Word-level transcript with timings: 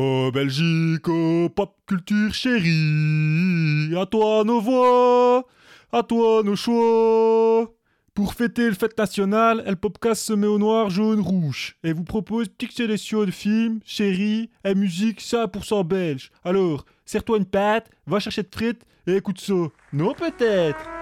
Oh 0.00 0.30
Belgique, 0.32 1.08
oh 1.08 1.48
pop 1.48 1.74
culture 1.84 2.32
chérie, 2.32 3.92
à 4.00 4.06
toi 4.06 4.44
nos 4.44 4.60
voix, 4.60 5.44
à 5.90 6.04
toi 6.04 6.44
nos 6.44 6.54
choix. 6.54 7.74
Pour 8.14 8.32
fêter 8.32 8.68
le 8.68 8.74
fête 8.74 8.96
nationale, 8.96 9.60
El 9.66 9.76
Popcast 9.76 10.22
se 10.22 10.34
met 10.34 10.46
au 10.46 10.56
noir, 10.56 10.88
jaune, 10.88 11.18
rouge 11.18 11.78
et 11.82 11.92
vous 11.92 12.04
propose 12.04 12.46
petite 12.46 12.76
sélection 12.76 13.24
de 13.24 13.32
films, 13.32 13.80
chérie 13.84 14.50
et 14.64 14.76
musique 14.76 15.20
100% 15.20 15.84
belge. 15.84 16.30
Alors, 16.44 16.84
serre-toi 17.04 17.38
une 17.38 17.44
pâte, 17.44 17.90
va 18.06 18.20
chercher 18.20 18.44
de 18.44 18.54
frites 18.54 18.86
et 19.08 19.16
écoute 19.16 19.40
ça. 19.40 19.54
Non 19.92 20.14
peut-être 20.14 20.97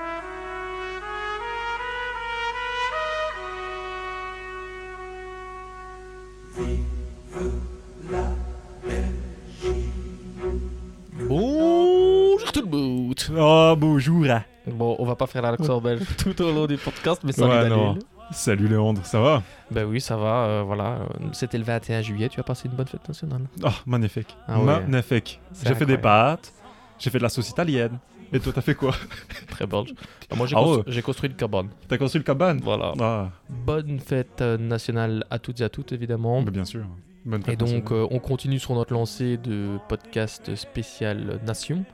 monde. 13.28 13.38
Oh 13.38 13.74
bonjour 13.78 14.24
hein. 14.30 14.44
Bon, 14.66 14.96
on 14.98 15.04
va 15.04 15.14
pas 15.16 15.26
faire 15.26 15.42
l'accent 15.42 15.80
belge 15.80 16.02
tout 16.18 16.40
au 16.42 16.52
long 16.52 16.66
du 16.66 16.76
podcast, 16.76 17.22
mais 17.24 17.32
salut 17.32 17.50
Ouais, 17.50 17.68
Daniel. 17.68 17.98
Salut 18.32 18.66
Léandre, 18.66 19.04
ça 19.06 19.20
va? 19.20 19.42
Ben 19.70 19.84
oui, 19.84 20.00
ça 20.00 20.16
va, 20.16 20.44
euh, 20.46 20.62
voilà. 20.66 20.98
C'était 21.32 21.58
le 21.58 21.64
21 21.64 22.02
juillet, 22.02 22.28
tu 22.28 22.40
as 22.40 22.42
passé 22.42 22.68
une 22.68 22.74
bonne 22.74 22.88
fête 22.88 23.06
nationale. 23.06 23.42
Oh, 23.64 23.68
magnifique. 23.86 24.36
Ah. 24.48 24.58
Magnifique. 24.58 25.40
J'ai 25.64 25.74
fait 25.76 25.86
des 25.86 25.98
pâtes, 25.98 26.52
j'ai 26.98 27.10
fait 27.10 27.18
de 27.18 27.22
la 27.22 27.28
sauce 27.28 27.48
italienne. 27.50 27.98
Et 28.32 28.40
toi, 28.40 28.52
t'as 28.52 28.60
fait 28.60 28.74
quoi? 28.74 28.92
Très 29.48 29.66
belge. 29.68 29.94
Ah, 30.28 30.34
moi, 30.34 30.48
j'ai 30.48 30.56
Ah 30.56 30.60
constru- 30.60 30.76
ouais. 30.78 30.82
j'ai 30.88 31.02
construit 31.02 31.30
une 31.30 31.36
cabane. 31.36 31.68
T'as 31.86 31.96
construit 31.96 32.18
le 32.18 32.24
cabane? 32.24 32.60
Voilà. 32.60 32.92
Ah, 33.00 33.28
Bonne 33.48 34.00
fête 34.00 34.40
euh, 34.42 34.58
nationale 34.58 35.24
à 35.30 35.38
toutes 35.38 35.60
et 35.60 35.64
à 35.64 35.68
toutes, 35.68 35.92
évidemment. 35.92 36.42
bien 36.42 36.64
sûr. 36.64 36.82
Bonne 37.24 37.44
fête 37.44 37.54
Et 37.54 37.56
donc, 37.56 37.92
euh, 37.92 38.04
on 38.10 38.18
continue 38.18 38.58
sur 38.58 38.74
notre 38.74 38.92
lancée 38.92 39.36
de 39.36 39.78
podcast 39.88 40.56
spécial 40.56 41.38
Nation. 41.46 41.84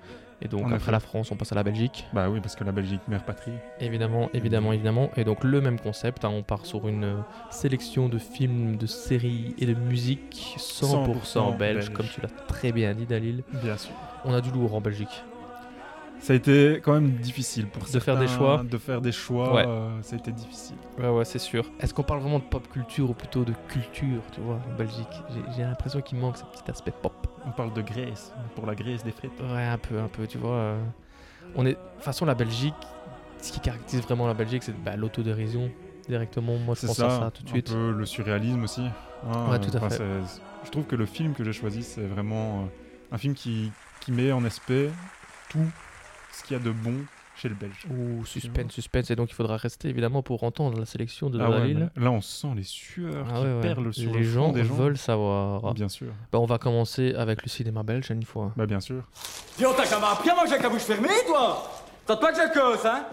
Et 0.44 0.48
donc, 0.48 0.70
après 0.72 0.90
la 0.90 0.98
France, 1.00 1.30
on 1.30 1.36
passe 1.36 1.52
à 1.52 1.54
la 1.54 1.62
Belgique. 1.62 2.04
Bah 2.12 2.28
oui, 2.28 2.40
parce 2.40 2.56
que 2.56 2.64
la 2.64 2.72
Belgique, 2.72 3.00
mère 3.06 3.24
patrie. 3.24 3.52
Évidemment, 3.80 4.28
évidemment, 4.34 4.72
évidemment. 4.72 5.10
Et 5.16 5.22
donc 5.24 5.44
le 5.44 5.60
même 5.60 5.78
concept, 5.78 6.24
hein, 6.24 6.30
on 6.30 6.42
part 6.42 6.66
sur 6.66 6.88
une 6.88 7.04
euh, 7.04 7.16
sélection 7.50 8.08
de 8.08 8.18
films, 8.18 8.76
de 8.76 8.86
séries 8.86 9.54
et 9.58 9.66
de 9.66 9.74
musique 9.74 10.56
100%, 10.58 11.06
100% 11.06 11.56
belge, 11.56 11.76
belge. 11.76 11.88
comme 11.90 12.06
tu 12.06 12.20
l'as 12.20 12.28
très 12.48 12.72
bien 12.72 12.92
dit 12.94 13.06
Dalil. 13.06 13.44
Bien 13.62 13.76
sûr. 13.76 13.92
On 14.24 14.34
a 14.34 14.40
du 14.40 14.50
lourd 14.50 14.74
en 14.74 14.80
Belgique. 14.80 15.22
Ça 16.18 16.32
a 16.32 16.36
été 16.36 16.80
quand 16.84 16.92
même 16.92 17.10
difficile 17.14 17.66
pour 17.66 17.82
De 17.82 17.98
faire 17.98 18.16
des 18.16 18.28
certains 18.28 18.38
choix. 18.38 18.62
De 18.62 18.78
faire 18.78 19.00
des 19.00 19.10
choix, 19.10 19.54
Ouais. 19.54 19.64
euh, 19.66 20.00
ça 20.02 20.14
a 20.14 20.18
été 20.20 20.30
difficile. 20.30 20.76
Ouais, 20.98 21.08
ouais, 21.08 21.24
c'est 21.24 21.40
sûr. 21.40 21.64
Est-ce 21.80 21.92
qu'on 21.92 22.04
parle 22.04 22.20
vraiment 22.20 22.38
de 22.38 22.44
pop 22.44 22.68
culture 22.68 23.10
ou 23.10 23.14
plutôt 23.14 23.44
de 23.44 23.52
culture, 23.68 24.22
tu 24.32 24.40
vois, 24.40 24.60
en 24.72 24.76
Belgique? 24.76 25.08
J'ai 25.56 25.62
l'impression 25.62 26.00
qu'il 26.00 26.18
manque 26.18 26.36
ce 26.36 26.44
petit 26.44 26.70
aspect 26.70 26.92
pop. 27.02 27.26
On 27.46 27.50
parle 27.50 27.72
de 27.72 27.82
Grèce, 27.82 28.32
pour 28.54 28.66
la 28.66 28.74
Grèce 28.74 29.02
des 29.04 29.10
frites. 29.12 29.32
Ouais, 29.40 29.64
un 29.64 29.78
peu, 29.78 29.98
un 29.98 30.08
peu, 30.08 30.26
tu 30.26 30.38
vois. 30.38 30.54
euh, 30.54 30.82
On 31.56 31.66
est... 31.66 31.70
De 31.72 31.74
toute 31.96 32.02
façon, 32.04 32.24
la 32.24 32.34
Belgique, 32.34 32.74
ce 33.40 33.52
qui 33.52 33.60
caractérise 33.60 34.04
vraiment 34.04 34.26
la 34.28 34.34
Belgique, 34.34 34.62
c'est 34.62 34.72
bah, 34.84 34.94
l'autodérision 34.96 35.70
directement. 36.08 36.56
Moi, 36.58 36.74
je 36.76 36.80
C'est 36.80 36.86
pense 36.88 36.96
ça, 36.96 37.06
à 37.06 37.20
ça 37.20 37.30
tout 37.32 37.42
de 37.42 37.48
suite. 37.48 37.70
un 37.70 37.72
peu 37.74 37.90
le 37.92 38.06
surréalisme 38.06 38.62
aussi. 38.62 38.82
hein, 39.28 39.50
Ouais, 39.50 39.58
tout 39.60 39.70
à 39.76 39.78
enfin, 39.78 39.90
fait. 39.90 40.04
Je 40.64 40.70
trouve 40.70 40.84
que 40.84 40.94
le 40.96 41.06
film 41.06 41.34
que 41.34 41.42
j'ai 41.42 41.52
choisi, 41.52 41.82
c'est 41.82 42.06
vraiment 42.06 42.60
euh, 42.60 42.66
un 43.12 43.18
film 43.18 43.34
qui, 43.34 43.72
qui 44.00 44.12
met 44.12 44.30
en 44.30 44.44
aspect 44.44 44.90
tout 45.50 45.66
ce 46.32 46.44
qu'il 46.44 46.56
y 46.56 46.60
a 46.60 46.62
de 46.62 46.70
bon 46.70 46.94
chez 47.36 47.48
le 47.48 47.54
Belge. 47.54 47.86
Ouh, 47.90 48.24
suspense, 48.24 48.72
suspense. 48.72 49.10
Et 49.10 49.16
donc, 49.16 49.30
il 49.30 49.34
faudra 49.34 49.56
rester 49.56 49.88
évidemment 49.88 50.22
pour 50.22 50.42
entendre 50.44 50.78
la 50.78 50.84
sélection 50.86 51.30
de 51.30 51.40
Ah 51.40 51.50
ouais, 51.50 51.74
là, 51.96 52.10
on 52.12 52.20
sent 52.20 52.48
les 52.56 52.62
sueurs 52.62 53.26
Ah 53.28 53.38
qui 53.38 53.44
ouais, 53.44 53.54
ouais. 53.54 53.60
perlent 53.60 53.92
sur 53.94 54.12
les 54.12 54.18
le 54.18 54.24
gens 54.24 54.42
front 54.44 54.52
des 54.52 54.64
gens. 54.64 54.74
veulent 54.74 54.98
savoir. 54.98 55.74
Bien 55.74 55.88
sûr. 55.88 56.12
Bah, 56.30 56.38
on 56.40 56.46
va 56.46 56.58
commencer 56.58 57.14
avec 57.14 57.42
le 57.42 57.48
cinéma 57.48 57.82
belge 57.82 58.10
une 58.10 58.22
fois. 58.24 58.52
Bah 58.56 58.66
bien 58.66 58.80
sûr. 58.80 59.02
Dis, 59.58 59.66
on 59.66 59.72
t'a 59.74 59.84
quand 59.86 59.96
même 60.00 60.08
appris 60.10 60.30
à 60.30 60.34
manger 60.34 60.52
avec 60.52 60.62
la 60.62 60.68
bouche 60.68 60.82
fermée, 60.82 61.08
toi 61.26 61.70
T'as 62.06 62.16
que 62.16 62.34
je 62.36 62.52
cause, 62.58 62.84
hein? 62.86 63.06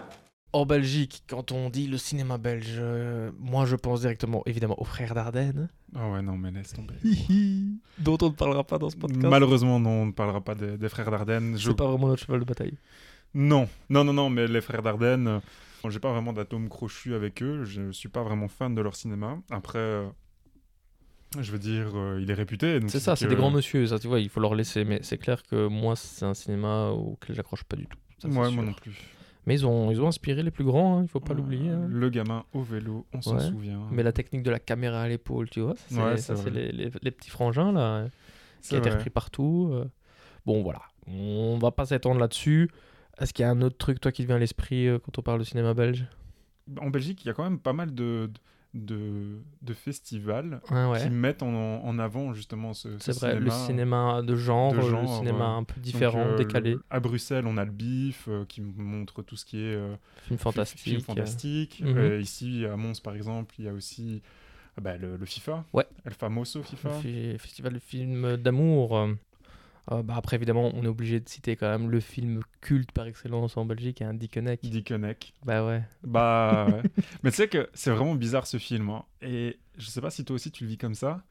En 0.52 0.66
Belgique, 0.66 1.22
quand 1.28 1.52
on 1.52 1.70
dit 1.70 1.86
le 1.86 1.96
cinéma 1.96 2.36
belge, 2.36 2.74
euh, 2.78 3.30
moi 3.38 3.66
je 3.66 3.76
pense 3.76 4.00
directement 4.00 4.42
évidemment 4.46 4.74
aux 4.80 4.84
frères 4.84 5.14
Dardenne, 5.14 5.68
Ah 5.94 6.08
ouais, 6.10 6.22
non, 6.22 6.36
mais 6.36 6.50
laisse 6.50 6.72
tomber. 6.72 6.94
dont 7.98 8.18
on 8.20 8.26
ne 8.30 8.34
parlera 8.34 8.64
pas 8.64 8.76
dans 8.78 8.90
ce 8.90 8.96
podcast. 8.96 9.22
Malheureusement, 9.26 9.78
non, 9.78 9.90
on 10.02 10.06
ne 10.06 10.12
parlera 10.12 10.40
pas 10.40 10.56
des, 10.56 10.76
des 10.76 10.88
frères 10.88 11.08
Dardenne. 11.10 11.56
Je... 11.56 11.68
C'est 11.70 11.76
pas 11.76 11.86
vraiment 11.86 12.08
notre 12.08 12.24
cheval 12.24 12.40
de 12.40 12.44
bataille. 12.44 12.74
Non, 13.34 13.68
non, 13.88 14.04
non, 14.04 14.12
non, 14.12 14.30
mais 14.30 14.46
les 14.48 14.60
frères 14.60 14.82
Dardenne, 14.82 15.28
euh, 15.84 15.90
j'ai 15.90 16.00
pas 16.00 16.10
vraiment 16.12 16.32
d'atome 16.32 16.68
crochu 16.68 17.14
avec 17.14 17.42
eux. 17.42 17.64
Je 17.64 17.90
suis 17.92 18.08
pas 18.08 18.22
vraiment 18.22 18.48
fan 18.48 18.74
de 18.74 18.80
leur 18.80 18.96
cinéma. 18.96 19.38
Après, 19.50 19.78
euh, 19.78 20.06
je 21.38 21.52
veux 21.52 21.58
dire, 21.60 21.92
euh, 21.94 22.18
il 22.20 22.30
est 22.30 22.34
réputé. 22.34 22.80
C'est 22.88 22.98
ça, 22.98 23.14
c'est 23.14 23.26
que- 23.26 23.30
des 23.30 23.36
grands 23.36 23.50
monsieur, 23.52 23.86
ça 23.86 23.98
tu 23.98 24.08
vois, 24.08 24.18
il 24.20 24.28
faut 24.28 24.40
leur 24.40 24.54
laisser. 24.54 24.84
Mais 24.84 24.98
c'est 25.02 25.18
clair 25.18 25.42
que 25.44 25.68
moi 25.68 25.94
c'est 25.96 26.24
un 26.24 26.34
cinéma 26.34 26.88
auquel 26.90 27.36
j'accroche 27.36 27.62
pas 27.64 27.76
du 27.76 27.86
tout. 27.86 27.98
ça, 28.18 28.28
sûr. 28.30 28.30
moi 28.30 28.50
non 28.50 28.72
plus. 28.74 28.92
Mais 29.46 29.54
ils 29.54 29.64
ont, 29.64 29.90
ils 29.90 29.98
ont 30.02 30.08
inspiré 30.08 30.42
les 30.42 30.50
plus 30.50 30.64
grands, 30.64 30.98
hein, 30.98 31.02
il 31.02 31.08
faut 31.08 31.20
pas 31.20 31.32
l'oublier. 31.32 31.70
hein. 31.70 31.86
Le 31.88 32.10
gamin 32.10 32.44
au 32.52 32.60
vélo, 32.62 33.06
on 33.14 33.22
s'en 33.22 33.36
Ouais. 33.38 33.46
souvient. 33.48 33.80
Mais 33.90 34.02
la 34.02 34.12
technique 34.12 34.42
de 34.42 34.50
la 34.50 34.58
caméra 34.58 35.00
à 35.02 35.08
l'épaule, 35.08 35.48
tu 35.48 35.60
vois, 35.60 35.74
ça, 35.88 36.16
c'est 36.18 36.34
Ouais, 36.34 36.50
les, 36.50 36.72
les- 36.72 36.90
les 37.00 37.10
petits 37.10 37.30
frangins 37.30 37.72
là. 37.72 38.06
qui 38.60 38.74
a 38.74 38.78
été 38.78 38.90
repris 38.90 39.08
partout. 39.08 39.72
Bon, 40.44 40.62
voilà. 40.62 40.82
On 41.06 41.56
va 41.58 41.70
pas 41.70 41.86
s'étendre 41.86 42.20
là-dessus. 42.20 42.68
Est-ce 43.20 43.32
qu'il 43.34 43.42
y 43.42 43.46
a 43.46 43.50
un 43.50 43.60
autre 43.62 43.76
truc, 43.76 44.00
toi, 44.00 44.12
qui 44.12 44.22
te 44.22 44.26
vient 44.26 44.36
à 44.36 44.38
l'esprit 44.40 44.86
euh, 44.88 44.98
quand 44.98 45.18
on 45.18 45.22
parle 45.22 45.40
de 45.40 45.44
cinéma 45.44 45.74
belge? 45.74 46.06
En 46.80 46.90
Belgique, 46.90 47.24
il 47.24 47.28
y 47.28 47.30
a 47.30 47.34
quand 47.34 47.42
même 47.44 47.58
pas 47.58 47.72
mal 47.72 47.94
de, 47.94 48.30
de, 48.74 49.40
de 49.62 49.74
festivals 49.74 50.60
Ah 50.70 50.88
ouais. 50.90 51.02
qui 51.02 51.10
mettent 51.10 51.42
en, 51.42 51.84
en 51.84 51.98
avant 51.98 52.32
justement 52.32 52.72
ce, 52.72 52.96
ce 52.98 53.12
C'est 53.12 53.18
vrai, 53.18 53.34
le 53.40 53.50
cinéma. 53.50 53.66
cinéma 53.66 54.22
de 54.22 54.36
genre, 54.36 54.72
de 54.72 54.78
le 54.78 55.06
cinéma 55.06 55.46
un 55.46 55.64
peu 55.64 55.74
Donc, 55.74 55.82
différent, 55.84 56.20
euh, 56.28 56.36
décalé, 56.36 56.74
le- 56.74 56.82
À 56.88 57.00
Bruxelles, 57.00 57.46
on 57.46 57.56
a 57.56 57.64
le 57.64 57.72
BIF 57.72 58.26
euh, 58.28 58.44
qui 58.46 58.60
montre 58.60 59.22
tout 59.22 59.36
ce 59.36 59.44
qui 59.44 59.58
est 59.58 59.74
euh, 59.74 59.94
film 60.22 60.38
fi- 60.38 60.42
fantastique. 60.44 60.80
film 60.80 61.00
fantastique. 61.00 61.82
Mhm. 61.84 61.98
Euh, 61.98 62.20
ici, 62.20 62.64
à 62.64 62.76
Mons, 62.76 63.00
par 63.00 63.14
exemple, 63.16 63.54
il 63.58 63.64
y 63.64 63.68
a 63.68 63.72
aussi 63.72 64.22
euh, 64.78 64.80
bah, 64.80 64.96
le, 64.96 65.16
le 65.16 65.26
FIFA. 65.26 65.64
Ouais. 65.72 65.86
El 66.06 66.14
Famoso 66.14 66.62
FIFA. 66.62 66.90
Le 67.04 67.36
festival 67.38 67.72
de 67.74 67.78
films 67.80 68.36
d'amour. 68.36 69.08
Euh. 69.92 70.02
Bah 70.02 70.14
après, 70.16 70.36
évidemment, 70.36 70.70
on 70.74 70.82
est 70.84 70.88
obligé 70.88 71.20
de 71.20 71.28
citer 71.28 71.56
quand 71.56 71.68
même 71.70 71.90
le 71.90 72.00
film 72.00 72.40
culte 72.60 72.92
par 72.92 73.06
excellence 73.06 73.56
en 73.56 73.64
Belgique, 73.64 74.02
un 74.02 74.14
Dickeneck. 74.14 74.60
Dickeneck. 74.62 75.34
Bah 75.44 75.64
ouais. 75.66 75.82
Bah 76.04 76.66
ouais. 76.72 76.82
mais 77.22 77.30
tu 77.30 77.36
sais 77.36 77.48
que 77.48 77.68
c'est 77.74 77.90
vraiment 77.90 78.14
bizarre 78.14 78.46
ce 78.46 78.58
film. 78.58 78.90
hein. 78.90 79.04
Et 79.22 79.58
je 79.78 79.86
sais 79.88 80.00
pas 80.00 80.10
si 80.10 80.24
toi 80.24 80.34
aussi 80.36 80.50
tu 80.50 80.64
le 80.64 80.70
vis 80.70 80.78
comme 80.78 80.94
ça, 80.94 81.22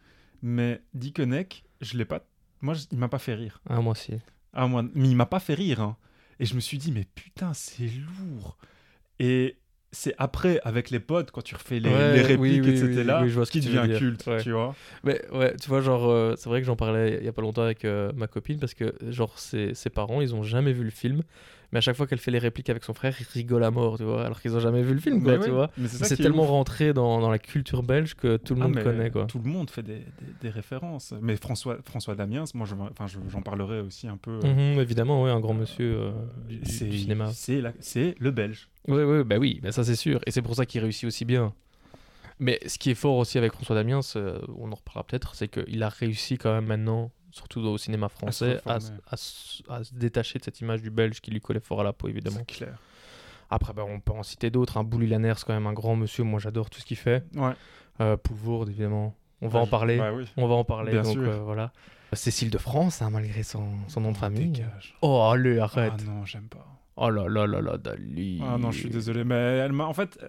mais 0.42 0.82
Dickeneck, 0.94 1.64
je 1.82 1.98
l'ai 1.98 2.06
pas. 2.06 2.26
Moi, 2.62 2.74
je- 2.74 2.86
il 2.92 2.98
m'a 2.98 3.08
pas 3.10 3.20
fait 3.20 3.36
rire. 3.36 3.62
Ah, 3.70 3.80
moi 3.82 3.92
aussi. 3.94 4.14
Ah, 4.54 4.68
moi, 4.68 4.84
mais 4.94 5.10
il 5.10 5.16
m'a 5.16 5.26
pas 5.26 5.40
fait 5.40 5.54
rire. 5.54 5.82
hein. 5.82 5.96
Et 6.40 6.46
je 6.46 6.56
me 6.56 6.60
suis 6.60 6.78
dit, 6.78 6.92
mais 6.92 7.06
putain, 7.16 7.54
c'est 7.54 7.88
lourd. 7.90 8.58
Et 9.20 9.58
c'est 9.92 10.14
après, 10.18 10.60
avec 10.64 10.90
les 10.92 11.00
potes, 11.00 11.32
quand 11.32 11.42
tu 11.42 11.56
refais 11.56 11.80
les, 11.80 11.90
Ouais, 11.90 12.14
les 12.14 12.22
répliques, 12.22 12.64
oui, 12.64 12.72
oui, 12.72 12.78
etc., 12.78 13.04
oui, 13.08 13.24
oui, 13.24 13.30
je 13.30 13.36
vois 13.36 13.46
ce 13.46 13.52
qui 13.52 13.60
devient 13.62 13.98
culte, 13.98 14.26
Ouais. 14.28 14.42
tu 14.42 14.52
vois. 14.52 14.76
Mais 15.04 15.20
ouais, 15.32 15.56
tu 15.58 15.68
vois, 15.70 15.82
genre, 15.82 16.10
euh, 16.10 16.36
c'est 16.38 16.50
vrai 16.50 16.60
que 16.62 16.68
j'en 16.68 16.76
parlais 16.76 17.18
il 17.20 17.26
y 17.26 17.28
a 17.28 17.34
pas 17.34 17.42
longtemps 17.42 17.64
avec 17.64 17.86
euh, 17.86 18.12
ma 18.16 18.28
copine 18.28 18.60
parce 18.60 18.74
que, 18.74 18.94
genre, 19.10 19.38
ses, 19.40 19.74
ses 19.74 19.90
parents, 19.90 20.22
ils 20.22 20.36
ont 20.36 20.44
jamais 20.44 20.74
vu 20.74 20.84
le 20.84 20.92
film. 20.92 21.24
Mais 21.72 21.78
à 21.78 21.82
chaque 21.82 21.96
fois 21.96 22.08
qu'elle 22.08 22.20
fait 22.20 22.32
les 22.32 22.40
répliques 22.40 22.70
avec 22.70 22.84
son 22.84 22.94
frère, 22.94 23.16
ils 23.20 23.28
rigolent 23.32 23.64
à 23.64 23.70
mort, 23.70 23.98
tu 23.98 24.04
vois, 24.04 24.26
alors 24.26 24.42
qu'ils 24.42 24.56
ont 24.56 24.60
jamais 24.60 24.82
vu 24.82 24.94
le 24.96 25.00
film, 25.00 25.22
quoi, 25.22 25.38
tu 25.38 25.52
vois. 25.52 25.70
c'est 25.86 26.18
tellement 26.18 26.44
ouf. 26.44 26.50
rentré 26.50 26.94
dans, 26.94 27.20
dans 27.22 27.30
la 27.30 27.38
culture 27.38 27.84
belge 27.84 28.16
que 28.16 28.38
tout 28.38 28.56
le 28.56 28.62
Ah, 28.62 28.68
monde 28.68 28.82
connaît, 28.82 29.12
quoi. 29.12 29.26
Tout 29.26 29.40
le 29.40 29.50
monde 29.50 29.70
fait 29.70 29.84
des, 29.84 30.00
des- 30.00 30.34
des 30.42 30.50
références. 30.50 31.14
Mais 31.22 31.36
François, 31.36 31.78
François 31.86 32.16
Damiens, 32.16 32.46
moi, 32.56 32.66
je- 32.66 32.74
enfin, 32.76 33.06
je- 33.06 33.20
j'en 33.28 33.42
parlerai 33.44 33.82
aussi 33.82 34.08
un 34.08 34.18
peu. 34.18 34.40
euh, 34.44 34.74
Mhm, 34.74 34.80
évidemment, 34.80 35.22
ouais, 35.24 35.30
un 35.30 35.40
grand 35.40 35.54
monsieur 35.54 35.96
euh, 36.00 36.12
du, 36.48 36.66
cinéma. 36.66 37.28
c'est 37.34 38.16
le 38.20 38.32
Belge. 38.32 38.70
Oui, 38.88 39.04
oui, 39.04 39.24
bah 39.24 39.38
oui, 39.38 39.60
bah 39.62 39.72
ça 39.72 39.84
c'est 39.84 39.96
sûr. 39.96 40.20
Et 40.26 40.32
c'est 40.32 40.42
pour 40.42 40.56
ça 40.56 40.66
qu'il 40.66 40.82
réussit 40.82 41.06
aussi 41.06 41.24
bien. 41.26 41.54
Mais 42.40 42.58
ce 42.66 42.80
qui 42.80 42.90
est 42.90 42.96
fort 42.96 43.18
aussi 43.18 43.38
avec 43.38 43.52
François 43.52 43.76
Damiens, 43.76 44.00
euh, 44.16 44.40
on 44.58 44.72
en 44.72 44.76
reparlera 44.76 45.04
peut-être, 45.06 45.36
c'est 45.36 45.50
qu'il 45.50 45.84
a 45.84 45.90
réussi 45.90 46.38
quand 46.38 46.54
même 46.54 46.66
maintenant, 46.66 47.12
surtout 47.32 47.60
au 47.62 47.78
cinéma 47.78 48.10
français, 48.10 48.60
à, 48.66 48.80
se- 48.80 49.64
à 49.70 49.84
se 49.84 49.94
détacher 49.94 50.40
de 50.40 50.44
cette 50.44 50.60
image 50.62 50.82
du 50.82 50.90
belge 50.90 51.22
qui 51.22 51.32
lui 51.32 51.40
collait 51.42 51.60
fort 51.60 51.82
à 51.82 51.84
la 51.84 51.94
peau, 51.94 52.08
évidemment. 52.08 52.38
C'est 52.40 52.46
clair. 52.58 52.78
Après, 53.50 53.74
bah, 53.74 53.84
on 53.88 54.00
peut 54.00 54.12
en 54.12 54.24
citer 54.24 54.50
d'autres. 54.52 54.78
Un 54.78 54.84
Bouli 54.84 55.08
Lanner, 55.08 55.34
c'est 55.38 55.46
quand 55.46 55.54
même 55.54 55.68
un 55.68 55.74
grand 55.74 55.96
monsieur. 55.96 56.24
Moi, 56.24 56.40
j'adore 56.40 56.70
tout 56.70 56.80
ce 56.80 56.86
qu'il 56.86 56.98
fait. 56.98 57.24
Ouais. 57.36 57.54
Euh, 58.00 58.16
Poulvourde, 58.16 58.70
évidemment. 58.70 59.16
On 59.42 59.48
va 59.48 59.60
Bah, 59.60 59.64
en 59.64 59.68
parler. 59.68 59.98
Bah 59.98 60.12
oui. 60.14 60.26
On 60.38 60.48
va 60.48 60.56
en 60.56 60.64
parler. 60.64 60.92
Bien 60.92 61.02
donc 61.02 61.14
sûr. 61.14 61.24
euh, 61.30 61.40
voilà. 61.40 61.72
Cécile 62.14 62.50
de 62.50 62.58
France, 62.58 63.02
hein, 63.02 63.10
malgré 63.10 63.44
son, 63.44 63.68
son 63.88 64.02
nom 64.02 64.12
de 64.12 64.18
famille. 64.18 64.50
Dégage. 64.50 64.96
Oh, 65.02 65.22
allez, 65.32 65.60
arrête. 65.60 65.94
Ah 66.00 66.04
non, 66.04 66.26
j'aime 66.26 66.48
pas. 66.48 66.66
Oh 66.96 67.10
là 67.10 67.28
là 67.30 67.48
là 67.48 67.62
là, 67.62 67.78
Dali. 67.78 68.42
Ah 68.44 68.58
non, 68.58 68.72
je 68.72 68.80
suis 68.80 68.90
désolé, 68.90 69.24
mais 69.24 69.36
elle 69.36 69.72
m'a. 69.72 69.86
En 69.86 69.94
fait, 69.94 70.20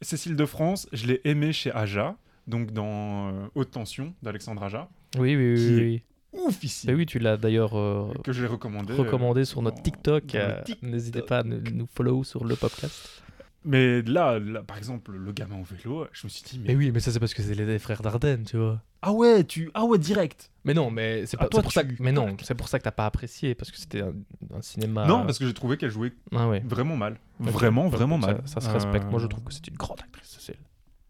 Cécile 0.00 0.36
de 0.36 0.46
France, 0.46 0.88
je 0.92 1.06
l'ai 1.06 1.20
aimée 1.24 1.52
chez 1.52 1.70
Aja, 1.72 2.16
donc 2.46 2.70
dans 2.72 3.28
euh, 3.32 3.46
Haute 3.54 3.72
Tension 3.72 4.14
d'Alexandre 4.22 4.62
Aja. 4.62 4.88
Oui, 5.18 5.36
oui, 5.36 5.52
oui. 5.52 5.56
Qui 5.56 5.66
oui, 5.68 5.80
est 5.80 5.84
oui. 5.84 6.02
Ouf 6.46 6.62
ici. 6.64 6.86
Bah 6.86 6.92
oui, 6.94 7.04
tu 7.06 7.18
l'as 7.18 7.36
d'ailleurs 7.36 7.76
euh, 7.76 8.12
Que 8.24 8.32
je 8.32 8.42
l'ai 8.42 8.48
recommandé. 8.48 8.92
euh, 8.94 8.96
recommandé 8.96 9.44
sur 9.44 9.60
notre 9.62 9.82
TikTok. 9.82 10.34
euh, 10.34 10.62
TikTok. 10.62 10.88
N'hésitez 10.88 11.22
pas 11.22 11.38
à 11.38 11.42
nous, 11.42 11.60
nous 11.74 11.86
follow 11.86 12.24
sur 12.24 12.44
le 12.44 12.54
podcast. 12.56 13.22
Mais 13.64 14.02
là, 14.02 14.38
là, 14.38 14.62
par 14.62 14.78
exemple, 14.78 15.10
le 15.12 15.32
gamin 15.32 15.56
au 15.58 15.64
vélo, 15.64 16.06
je 16.12 16.26
me 16.26 16.30
suis 16.30 16.42
dit, 16.44 16.58
mais. 16.60 16.68
Mais 16.68 16.76
oui, 16.76 16.90
mais 16.92 17.00
ça 17.00 17.10
c'est 17.10 17.18
parce 17.20 17.34
que 17.34 17.42
c'est 17.42 17.54
les 17.54 17.78
frères 17.80 18.00
Dardenne, 18.02 18.44
tu 18.44 18.56
vois. 18.56 18.80
Ah 19.02 19.12
ouais, 19.12 19.44
tu. 19.44 19.70
Ah 19.74 19.84
ouais, 19.84 19.98
direct 19.98 20.50
Mais 20.64 20.74
non, 20.74 20.90
mais 20.90 21.26
c'est 21.26 21.36
Ah, 21.38 21.44
pas 21.44 21.48
toi, 21.48 21.58
c'est 21.60 21.62
pour 21.64 21.72
ça. 21.72 21.84
que- 21.84 22.00
Mais 22.00 22.12
non, 22.12 22.36
c'est 22.42 22.54
pour 22.54 22.68
ça 22.68 22.78
que 22.78 22.84
t'as 22.84 22.92
pas 22.92 23.06
apprécié 23.06 23.54
parce 23.54 23.70
que 23.70 23.76
c'était 23.76 24.00
un, 24.02 24.12
un 24.54 24.62
cinéma. 24.62 25.06
Non, 25.06 25.24
parce 25.24 25.38
que 25.38 25.46
j'ai 25.46 25.54
trouvé 25.54 25.76
qu'elle 25.76 25.90
jouait 25.90 26.12
ah 26.34 26.48
ouais. 26.48 26.62
vraiment 26.64 26.96
mal. 26.96 27.18
Vraiment, 27.40 27.88
vraiment 27.88 28.20
ça- 28.20 28.26
mal. 28.28 28.42
Ça, 28.46 28.60
se 28.60 28.70
respecte. 28.70 29.06
Moi, 29.10 29.18
je 29.18 29.24
Euh, 29.26 29.28
trouve 29.28 29.44
que 29.44 29.52
c'est 29.52 29.66
une 29.68 29.76
grande 29.76 30.00
actrice, 30.00 30.28
Cécile. 30.28 30.56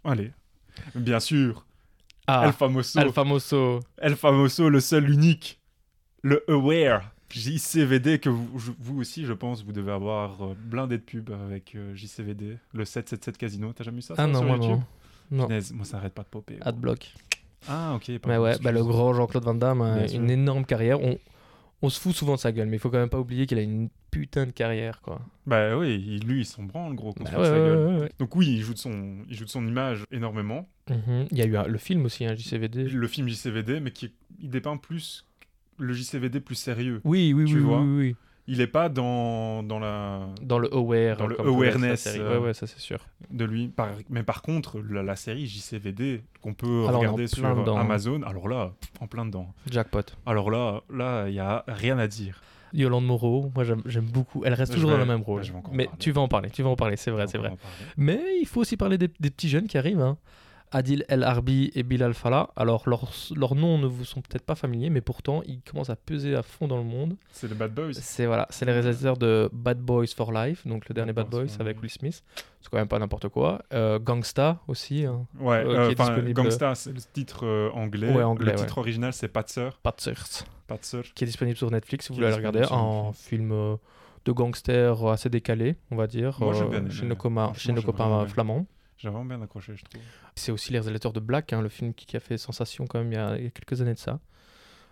Allez. 0.05 0.33
Bien 0.95 1.21
sûr. 1.21 1.67
Ah, 2.29 2.45
El 2.45 2.53
Famoso. 2.53 3.01
El 3.01 3.13
Famoso. 3.13 3.81
El 3.97 4.15
Famoso, 4.15 4.69
le 4.69 4.81
seul 4.81 5.09
unique. 5.09 5.59
Le 6.23 6.45
Aware. 6.49 7.11
JCVD 7.31 8.21
que 8.21 8.29
vous, 8.29 9.01
aussi, 9.01 9.25
je 9.25 9.33
pense, 9.33 9.65
vous 9.65 9.73
devez 9.73 9.93
avoir 9.93 10.43
euh, 10.43 10.55
blindé 10.57 10.99
de 10.99 11.03
pubs 11.03 11.31
avec 11.31 11.75
euh, 11.75 11.95
JCVD. 11.95 12.59
Le 12.73 12.85
777 12.85 13.39
Casino. 13.39 13.73
T'as 13.73 13.85
jamais 13.85 13.97
vu 13.97 14.03
ça, 14.03 14.15
Ah 14.17 14.23
ça, 14.23 14.27
non, 14.27 14.41
sur 14.41 14.47
moi 14.47 14.57
YouTube 14.57 14.81
non. 15.31 15.49
Moi, 15.49 15.85
ça 15.85 15.99
arrête 15.99 16.15
pas 16.15 16.23
de 16.23 16.29
popper. 16.29 16.59
Adblock. 16.61 17.13
Ah, 17.69 17.95
ok. 17.97 18.21
Mais 18.27 18.39
ouais, 18.39 18.59
bah, 18.63 18.73
le 18.73 18.85
grand 18.85 19.13
Jean-Claude 19.15 19.45
Van 19.45 19.55
Damme 19.55 19.83
a 19.83 20.07
une 20.07 20.31
énorme 20.31 20.65
carrière. 20.65 21.03
On, 21.03 21.19
on 21.83 21.91
se 21.91 22.01
fout 22.01 22.15
souvent 22.15 22.35
de 22.35 22.41
sa 22.41 22.53
gueule, 22.53 22.69
mais 22.69 22.77
il 22.77 22.81
faut 22.81 22.91
quand 22.91 22.99
même 22.99 23.09
pas 23.09 23.21
oublier 23.21 23.47
qu'il 23.47 23.59
a 23.59 23.63
une 23.63 23.89
putain 24.11 24.47
de 24.47 24.51
carrière, 24.51 25.01
quoi. 25.01 25.21
Bah 25.47 25.77
oui, 25.77 26.19
lui, 26.27 26.41
il 26.41 26.45
s'en 26.45 26.63
branle, 26.65 26.95
gros, 26.95 27.13
qu'on 27.13 27.25
Bah 27.25 27.31
se 27.31 27.37
ouais, 27.37 27.43
foute 27.43 27.45
de 27.45 27.59
sa 27.59 27.65
gueule. 27.65 27.87
ouais, 27.95 28.01
ouais. 28.03 28.13
Donc 28.19 28.35
oui, 28.37 28.47
il 28.49 28.61
joue 28.63 28.75
de 28.75 28.79
son, 28.79 29.19
il 29.29 29.37
joue 29.37 29.45
de 29.45 29.51
son 29.51 29.67
image 29.67 30.05
énormément. 30.11 30.69
Mhm. 30.91 31.27
Il 31.31 31.39
y 31.39 31.43
a 31.43 31.47
eu 31.47 31.57
un- 31.57 31.67
le 31.67 31.79
film 31.79 32.05
aussi, 32.05 32.25
un 32.25 32.35
JCVD. 32.35 32.85
Le 32.85 33.07
film 33.09 33.29
JCVD, 33.29 33.81
mais 33.81 33.91
qui 33.93 34.13
il 34.41 34.51
dépeint 34.51 34.77
plus 34.77 35.27
le 35.79 35.93
JCVD 35.93 36.41
plus 36.41 36.55
sérieux. 36.57 37.01
Oui, 37.05 37.33
oui, 37.33 37.45
Tu 37.45 37.57
oui, 37.57 37.61
vois 37.63 37.83
oui, 37.83 37.89
oui, 37.89 38.07
oui. 38.09 38.17
Il 38.51 38.61
est 38.63 38.67
pas 38.67 38.89
dans, 38.89 39.63
dans 39.63 39.79
la 39.79 40.27
Dans 40.43 40.59
le 40.59 40.73
aware. 40.75 41.19
Dans 41.19 41.27
le 41.27 41.37
la 41.37 41.45
awareness, 41.45 42.01
série. 42.01 42.19
euh, 42.21 42.39
Ouais, 42.41 42.47
ouais, 42.47 42.55
ça 42.55 42.67
c'est 42.67 42.79
sûr. 42.81 42.99
de 43.31 43.45
lui. 43.45 43.69
Par- 43.69 43.91
mais 44.09 44.23
par 44.23 44.41
contre, 44.43 44.81
la, 44.81 45.03
la 45.03 45.17
série 45.17 45.47
JCVD 45.47 46.23
qu'on 46.41 46.55
peut 46.55 46.87
Ah, 46.89 46.93
regarder 46.93 47.27
sur 47.27 47.43
dedans. 47.55 47.77
Amazon, 47.77 48.23
alors 48.23 48.49
là, 48.49 48.73
en 49.01 49.07
plein 49.07 49.27
dedans. 49.27 49.53
Jackpot. 49.71 50.01
Alors 50.25 50.51
là, 50.51 50.81
là, 50.91 51.29
il 51.29 51.35
y 51.35 51.41
a 51.41 51.63
rien 51.69 51.99
à 51.99 52.07
dire. 52.07 52.41
Yolande 52.73 53.07
Moreau, 53.07 53.51
moi 53.55 53.65
j'aime 53.65 54.05
beaucoup. 54.07 54.43
Elle 54.45 54.53
reste 54.55 54.73
Je 54.73 54.77
toujours 54.77 54.91
vais- 54.91 54.97
dans 54.97 55.03
le 55.03 55.09
même 55.09 55.23
rôle. 55.23 55.43
bah, 55.43 55.49
en 55.65 55.71
Mais 55.73 55.85
parler. 55.85 55.99
tu 55.99 56.11
vas 56.11 56.21
en 56.23 56.29
parler, 56.29 56.51
tu 56.51 56.63
vas 56.63 56.69
en 56.71 56.77
parler, 56.77 56.97
c'est 56.97 57.11
vrai, 57.11 57.27
c'est 57.27 57.39
vrai. 57.39 57.53
Mais 57.97 58.21
il 58.41 58.47
faut 58.47 58.61
aussi 58.61 58.77
parler 58.77 58.99
des, 58.99 59.09
des 59.21 59.31
petits 59.31 59.49
jeunes 59.49 59.67
qui 59.67 59.79
arrivent. 59.79 60.01
hein. 60.01 60.17
Adil 60.71 61.05
El 61.09 61.23
Harbi 61.23 61.71
et 61.75 61.83
Bilal 61.83 62.15
Fallah. 62.15 62.51
Alors 62.57 62.89
leurs 62.89 63.11
leurs 63.35 63.55
noms 63.55 63.79
ne 63.79 63.87
vous 63.87 64.05
sont 64.05 64.21
peut-être 64.21 64.45
pas 64.45 64.55
familiers, 64.55 64.91
mais 64.91 65.01
pourtant 65.01 65.43
ils 65.47 65.61
commencent 65.63 65.91
à 65.91 65.97
peser 65.97 66.35
à 66.35 66.43
fond 66.43 66.69
dans 66.69 66.77
le 66.79 66.85
monde. 66.85 67.17
C'est 67.33 67.49
le 67.49 67.55
Bad 67.55 67.73
Boys. 67.75 67.95
C'est 67.95 68.27
voilà, 68.27 68.47
c'est 68.51 68.65
les 68.65 68.73
réalisateurs 68.73 69.17
de 69.17 69.49
Bad 69.53 69.79
Boys 69.81 70.07
for 70.15 70.33
Life, 70.33 70.67
donc 70.67 70.89
le 70.89 70.95
dernier 70.95 71.13
Bad 71.13 71.29
Boys 71.29 71.47
avec. 71.61 71.79
Will 71.81 71.91
Smith. 71.91 72.23
C'est 72.61 72.71
quand 72.71 72.79
même 72.79 72.89
pas 72.89 72.99
n'importe 72.99 73.29
quoi. 73.29 73.63
Euh, 73.73 73.99
Gangsta 73.99 74.61
aussi, 74.67 75.05
hein. 75.05 75.27
Ouais, 75.39 75.65
euh, 75.65 75.91
euh, 75.91 75.95
qui 75.95 76.31
est 76.31 76.33
Gangsta, 76.33 76.75
c'est 76.75 76.93
le 76.93 77.01
titre 77.01 77.47
euh, 77.47 77.71
anglais. 77.73 78.13
Ouais, 78.13 78.23
anglais, 78.23 78.53
le 78.53 78.59
ouais. 78.59 78.65
titre 78.65 78.79
original, 78.79 79.13
c'est 79.13 79.29
Patser. 79.29 79.71
Patserts, 79.83 80.45
Patser. 80.67 81.03
qui 81.15 81.25
est 81.25 81.27
disponible 81.27 81.57
sur 81.57 81.71
Netflix 81.71 82.07
si 82.07 82.09
vous 82.13 82.17
voulez 82.17 82.29
le 82.29 82.35
regarder. 82.35 82.61
Netflix. 82.61 83.27
film 83.27 83.79
de 84.25 84.33
gangster 84.33 85.07
assez 85.07 85.31
décalé, 85.31 85.77
on 85.91 85.97
va 85.97 86.07
dire, 86.07 86.37
Moi, 86.41 86.53
chez 86.53 86.65
nos, 86.65 87.55
chez 87.55 87.73
nos 87.73 87.83
copains 87.83 88.27
flamands. 88.27 88.67
J'ai 88.99 89.09
vraiment 89.09 89.25
bien 89.25 89.41
accroché, 89.43 89.75
je 89.77 89.85
trouve. 89.85 90.03
C'est 90.35 90.51
aussi 90.53 90.73
les 90.73 90.81
réalisateurs 90.81 91.13
de 91.13 91.21
Black, 91.21 91.53
hein, 91.53 91.63
le 91.63 91.69
film 91.69 91.95
qui, 91.95 92.05
qui 92.05 92.17
a 92.17 92.21
fait 92.21 92.37
sensation 92.37 92.87
quand 92.87 92.99
même 92.99 93.13
il 93.13 93.15
y 93.15 93.19
a, 93.19 93.37
il 93.39 93.45
y 93.45 93.47
a 93.47 93.51
quelques 93.51 93.81
années 93.81 93.95
de 93.95 93.99
ça. 93.99 94.19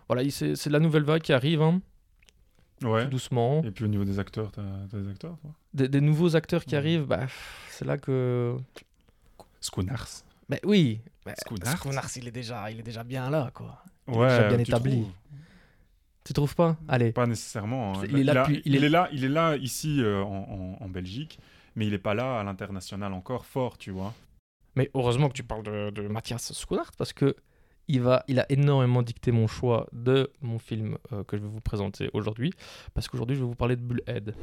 Voilà, 0.07 0.23
il- 0.23 0.31
c'est 0.31 0.55
c'est 0.55 0.69
la 0.69 0.79
nouvelle 0.79 1.03
vague 1.03 1.21
qui 1.21 1.33
arrive, 1.33 1.61
hein, 1.61 1.81
Ouais. 2.83 3.03
tout 3.03 3.09
doucement. 3.11 3.61
Et 3.63 3.71
puis 3.71 3.83
au 3.83 3.87
niveau 3.87 4.05
des 4.05 4.17
acteurs, 4.19 4.51
t'as 4.51 4.61
t'as 4.89 4.97
des 4.97 5.09
acteurs, 5.09 5.37
toi? 5.41 5.51
Des, 5.73 5.89
des 5.89 5.99
nouveaux 6.01 6.35
acteurs 6.35 6.63
qui 6.63 6.71
Ouais. 6.75 6.77
arrivent, 6.79 7.05
bah, 7.05 7.27
c'est 7.69 7.85
là 7.85 7.97
que... 7.97 8.55
Schoonars. 9.61 10.07
Bah 10.49 10.57
oui, 10.63 11.01
bah, 11.25 11.33
il 12.15 12.27
est 12.27 12.31
déjà, 12.31 12.71
il 12.71 12.79
est 12.79 12.83
déjà 12.83 13.03
bien 13.03 13.29
là, 13.29 13.51
quoi. 13.53 13.83
Il 14.07 14.13
est 14.13 14.17
déjà 14.19 14.47
bien 14.47 14.57
tu 14.57 14.61
établi. 14.63 15.01
trouves? 15.01 15.11
Tu 16.23 16.33
trouves 16.33 16.55
pas? 16.55 16.77
Allez. 16.87 17.11
Pas 17.11 17.25
nécessairement. 17.25 17.93
hein. 17.99 18.03
Il 18.09 18.17
est 18.19 18.23
là 18.23 18.47
il 18.65 18.83
est 18.83 18.89
là, 18.89 19.09
il 19.11 19.23
est 19.25 19.29
là 19.29 19.55
ici 19.57 20.01
euh, 20.01 20.21
en, 20.23 20.77
en- 20.79 20.83
en 20.85 20.89
Belgique, 20.89 21.39
mais 21.77 21.85
il 21.85 21.93
est 21.93 21.99
pas 21.99 22.15
là 22.15 22.39
à 22.39 22.43
l'international 22.43 23.13
encore 23.13 23.45
fort, 23.45 23.77
tu 23.77 23.91
vois. 23.91 24.13
Mais 24.75 24.89
heureusement 24.95 25.29
que 25.29 25.33
tu 25.33 25.43
parles 25.43 25.63
de, 25.63 26.07
Mathias 26.07 26.51
Schoonart 26.53 26.91
parce 26.97 27.13
que 27.13 27.35
il 27.87 28.05
a 28.05 28.45
énormément 28.49 29.01
dicté 29.01 29.31
mon 29.31 29.47
choix 29.47 29.87
de 29.93 30.29
mon 30.41 30.59
film 30.59 30.97
euh, 31.13 31.23
que 31.23 31.37
je 31.37 31.41
vais 31.43 31.47
vous 31.47 31.61
présenter 31.61 32.09
aujourd'hui. 32.11 32.51
Parce 32.93 33.07
qu'aujourd'hui, 33.07 33.37
je 33.37 33.41
vais 33.41 33.47
vous 33.47 33.55
parler 33.55 33.77
de 33.77 33.81
Bullhead. 33.81 34.35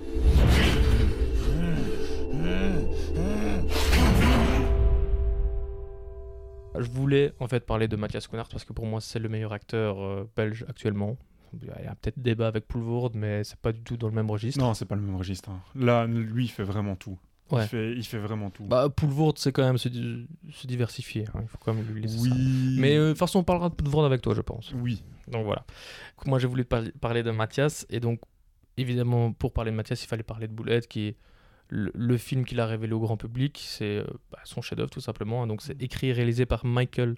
Je 6.76 6.90
voulais 6.90 7.32
en 7.38 7.48
fait 7.48 7.66
parler 7.66 7.86
de 7.86 7.96
Mathias 7.96 8.24
Schoonart 8.24 8.48
parce 8.48 8.64
que 8.64 8.72
pour 8.72 8.86
moi, 8.86 9.00
c'est 9.02 9.18
le 9.18 9.28
meilleur 9.28 9.52
acteur 9.52 10.00
euh, 10.00 10.30
belge 10.36 10.64
actuellement. 10.68 11.18
Il 11.62 11.84
y 11.84 11.88
a 11.88 11.94
peut-être 11.94 12.18
débat 12.20 12.46
avec 12.48 12.66
Poulvoord, 12.66 13.12
mais 13.14 13.44
c'est 13.44 13.58
pas 13.58 13.72
du 13.72 13.80
tout 13.80 13.96
dans 13.96 14.08
le 14.08 14.14
même 14.14 14.30
registre. 14.30 14.60
Non, 14.60 14.74
c'est 14.74 14.84
pas 14.84 14.94
le 14.96 15.02
même 15.02 15.16
registre. 15.16 15.50
hein. 15.50 15.60
Là, 15.74 16.06
lui, 16.06 16.44
il 16.44 16.48
fait 16.48 16.64
vraiment 16.64 16.96
tout. 16.96 17.18
Ouais. 17.50 17.64
Il, 17.64 17.68
fait, 17.68 17.92
il 17.92 18.04
fait 18.04 18.18
vraiment 18.18 18.48
tout. 18.50 18.64
Bah, 18.64 18.88
Poulvoord, 18.88 19.34
c'est 19.36 19.52
quand 19.52 19.62
même 19.64 19.76
se, 19.78 19.88
di- 19.88 20.26
se 20.50 20.66
diversifier. 20.66 21.26
hein. 21.34 21.40
Il 21.42 21.48
faut 21.48 21.58
quand 21.58 21.74
même 21.74 21.84
lui 21.86 22.00
laisser 22.02 22.16
ça. 22.18 22.34
oui. 22.34 22.76
Mais 22.80 22.96
euh, 22.96 23.06
de 23.06 23.10
toute 23.10 23.18
façon, 23.18 23.40
on 23.40 23.44
parlera 23.44 23.68
de 23.68 23.74
Poulvoord 23.74 24.06
avec 24.06 24.22
toi, 24.22 24.34
je 24.34 24.40
pense. 24.40 24.72
Oui. 24.74 25.02
Donc 25.28 25.44
voilà. 25.44 25.64
Moi, 26.26 26.38
j'ai 26.38 26.46
voulu 26.46 26.64
par- 26.64 26.82
parler 27.00 27.22
de 27.22 27.30
Mathias. 27.30 27.86
Et 27.90 28.00
donc, 28.00 28.20
évidemment, 28.76 29.32
pour 29.32 29.52
parler 29.52 29.70
de 29.70 29.76
Mathias, 29.76 30.02
il 30.02 30.06
fallait 30.06 30.22
parler 30.22 30.48
de 30.48 30.52
Boulette, 30.54 30.88
qui 30.88 31.08
est 31.08 31.16
le, 31.68 31.90
le 31.94 32.16
film 32.16 32.44
qu'il 32.44 32.60
a 32.60 32.66
révélé 32.66 32.92
au 32.92 33.00
grand 33.00 33.16
public. 33.16 33.62
C'est 33.66 33.98
euh, 33.98 34.04
bah, 34.30 34.38
son 34.44 34.62
chef-d'œuvre, 34.62 34.90
tout 34.90 35.00
simplement. 35.00 35.46
Donc, 35.46 35.62
c'est 35.62 35.80
écrit 35.82 36.08
et 36.08 36.12
réalisé 36.12 36.46
par 36.46 36.64
Michael 36.64 37.16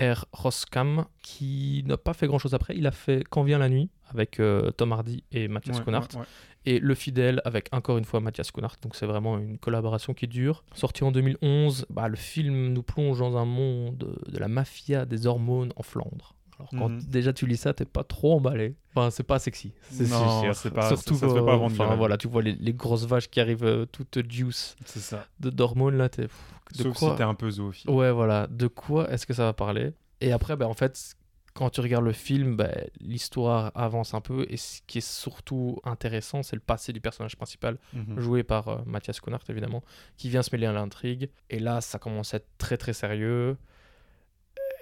R. 0.00 0.24
Roskam, 0.32 1.04
qui 1.22 1.84
n'a 1.86 1.96
pas 1.96 2.14
fait 2.14 2.26
grand-chose 2.26 2.54
après. 2.54 2.74
Il 2.76 2.86
a 2.86 2.90
fait 2.92 3.24
Quand 3.28 3.42
vient 3.42 3.58
la 3.58 3.68
nuit 3.68 3.90
avec 4.08 4.40
euh, 4.40 4.70
Tom 4.70 4.92
Hardy 4.92 5.24
et 5.32 5.48
Mathias 5.48 5.76
Ouais, 5.76 5.82
Schoonart. 5.84 6.08
ouais, 6.14 6.20
ouais. 6.20 6.26
Et 6.64 6.78
Le 6.78 6.94
Fidèle 6.94 7.40
avec 7.44 7.68
encore 7.72 7.98
une 7.98 8.04
fois 8.04 8.20
Mathias 8.20 8.48
Schoonart. 8.52 8.76
Donc 8.82 8.94
c'est 8.94 9.06
vraiment 9.06 9.36
une 9.38 9.58
collaboration 9.58 10.14
qui 10.14 10.28
dure. 10.28 10.64
Sorti 10.74 11.02
en 11.02 11.10
2011, 11.10 11.86
bah, 11.90 12.08
le 12.08 12.16
film 12.16 12.68
nous 12.72 12.82
plonge 12.84 13.18
dans 13.18 13.36
un 13.36 13.44
monde 13.44 14.16
de 14.28 14.38
la 14.38 14.46
mafia 14.48 15.04
des 15.04 15.26
hormones 15.26 15.72
en 15.76 15.82
Flandre. 15.82 16.34
Alors 16.62 16.70
quand 16.70 16.88
Mhm. 16.90 17.02
déjà 17.08 17.32
tu 17.32 17.46
lis 17.46 17.56
ça, 17.56 17.74
t'es 17.74 17.84
pas 17.84 18.04
trop 18.04 18.34
emballé. 18.36 18.76
Enfin, 18.94 19.10
c'est 19.10 19.22
pas 19.22 19.38
sexy. 19.38 19.72
C'est 19.90 20.08
Non, 20.08 20.42
sûr. 20.42 20.54
c'est 20.54 20.70
pas- 20.70 20.88
Surtout 20.88 21.14
ça- 21.14 21.28
ça 21.28 21.34
fait 21.34 21.44
pas 21.44 21.56
Enfin 21.56 21.96
voilà, 21.96 22.16
tu 22.16 22.28
vois 22.28 22.42
les, 22.42 22.52
les 22.54 22.72
grosses 22.72 23.04
vaches 23.06 23.28
qui 23.28 23.40
arrivent 23.40 23.64
euh, 23.64 23.86
toutes 23.86 24.30
juice 24.30 24.76
C'est 24.84 25.00
ça. 25.00 25.26
de- 25.40 25.50
d'hormones 25.50 25.96
là. 25.96 26.08
T'es, 26.08 26.22
pff, 26.22 26.54
de 26.78 26.82
Sauf 26.84 26.98
quoi 26.98 27.10
si 27.10 27.16
t'es 27.16 27.22
un 27.22 27.34
peu 27.34 27.50
zoophile. 27.50 27.90
Ouais, 27.90 28.12
voilà. 28.12 28.46
De 28.46 28.66
quoi 28.68 29.10
est-ce 29.10 29.26
que 29.26 29.34
ça 29.34 29.44
va 29.44 29.52
parler? 29.52 29.92
Et 30.20 30.30
après, 30.32 30.56
bah, 30.56 30.68
en 30.68 30.74
fait, 30.74 31.16
quand 31.54 31.68
tu 31.68 31.80
regardes 31.82 32.04
le 32.04 32.12
film, 32.12 32.56
bah, 32.56 32.70
l'histoire 33.00 33.72
avance 33.74 34.14
un 34.14 34.20
peu. 34.20 34.46
Et 34.48 34.56
ce 34.56 34.80
qui 34.86 34.98
est 34.98 35.06
surtout 35.06 35.78
intéressant, 35.84 36.42
c'est 36.42 36.56
le 36.56 36.60
passé 36.62 36.92
du 36.92 37.00
personnage 37.00 37.36
principal, 37.36 37.76
Mhm. 37.92 38.20
joué 38.20 38.42
par 38.42 38.68
euh, 38.68 38.78
Mathias 38.86 39.16
Schoonart, 39.18 39.42
évidemment, 39.48 39.82
qui 40.16 40.28
vient 40.30 40.42
se 40.42 40.48
mêler 40.52 40.66
à 40.66 40.72
l'intrigue. 40.72 41.28
Et 41.50 41.58
là, 41.58 41.80
ça 41.80 41.98
commence 41.98 42.32
à 42.34 42.38
être 42.38 42.48
très, 42.58 42.76
très 42.76 42.92
sérieux. 42.92 43.56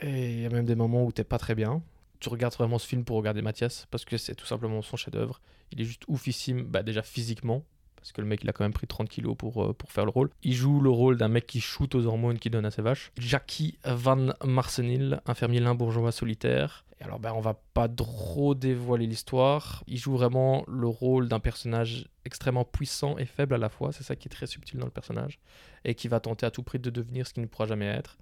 Et 0.00 0.33
il 0.33 0.40
y 0.40 0.47
a 0.47 0.50
même 0.50 0.64
des 0.64 0.75
moments 0.75 1.04
où 1.04 1.12
t'es 1.12 1.25
pas 1.25 1.38
très 1.38 1.54
bien. 1.54 1.83
Tu 2.21 2.28
regardes 2.28 2.54
vraiment 2.54 2.78
ce 2.78 2.87
film 2.87 3.04
pour 3.04 3.16
regarder 3.16 3.42
Mathias, 3.42 3.87
parce 3.90 4.04
que 4.04 4.16
c'est 4.16 4.35
tout 4.35 4.47
simplement 4.47 4.83
son 4.83 4.97
chef-d'œuvre. 4.97 5.40
Il 5.73 5.80
est 5.80 5.85
juste 5.85 6.04
oufissime, 6.09 6.64
bah, 6.64 6.83
déjà 6.83 7.02
physiquement, 7.02 7.64
parce 7.97 8.12
que 8.12 8.21
le 8.21 8.26
mec 8.26 8.42
il 8.42 8.49
a 8.49 8.52
quand 8.52 8.64
même 8.64 8.73
pris 8.73 8.87
30 8.87 9.09
kilos 9.09 9.37
pour, 9.37 9.62
euh, 9.62 9.73
pour 9.73 9.92
faire 9.92 10.04
le 10.04 10.11
rôle. 10.11 10.30
Il 10.42 10.54
joue 10.54 10.80
le 10.80 10.90
rôle 10.90 11.16
d'un 11.16 11.28
mec 11.28 11.47
qui 11.47 11.61
shoot 11.61 11.95
aux 11.95 12.07
hormones 12.07 12.38
qui 12.38 12.50
donne 12.50 12.64
à 12.64 12.71
ses 12.71 12.83
vaches. 12.83 13.12
Jackie 13.19 13.78
Van 13.85 14.33
Marsenil, 14.45 15.21
infirmier 15.26 15.61
limbourgeois 15.61 16.12
solitaire. 16.12 16.85
Et 17.00 17.04
alors 17.04 17.19
ben 17.19 17.33
on 17.35 17.40
va 17.40 17.54
pas 17.75 17.88
trop 17.88 18.54
dévoiler 18.54 19.07
l'histoire. 19.07 19.85
Il 19.87 19.99
joue 19.99 20.12
vraiment 20.12 20.64
le 20.66 20.87
rôle 20.87 21.28
d'un 21.28 21.40
personnage 21.40 22.09
extrêmement 22.25 22.64
puissant 22.64 23.16
et 23.16 23.26
faible 23.26 23.54
à 23.54 23.59
la 23.59 23.69
fois. 23.69 23.92
C'est 23.92 24.02
ça 24.02 24.16
qui 24.16 24.28
est 24.28 24.30
très 24.30 24.47
subtil 24.47 24.78
dans 24.78 24.87
le 24.87 24.92
personnage. 24.92 25.38
Et 25.85 25.95
qui 25.95 26.09
va 26.09 26.21
tenter 26.21 26.45
à 26.45 26.50
tout 26.50 26.62
prix 26.62 26.78
de 26.78 26.90
devenir 26.90 27.26
ce 27.26 27.33
qu'il 27.33 27.42
ne 27.42 27.49
pourra 27.49 27.66
jamais 27.66 27.87
être. 27.87 28.19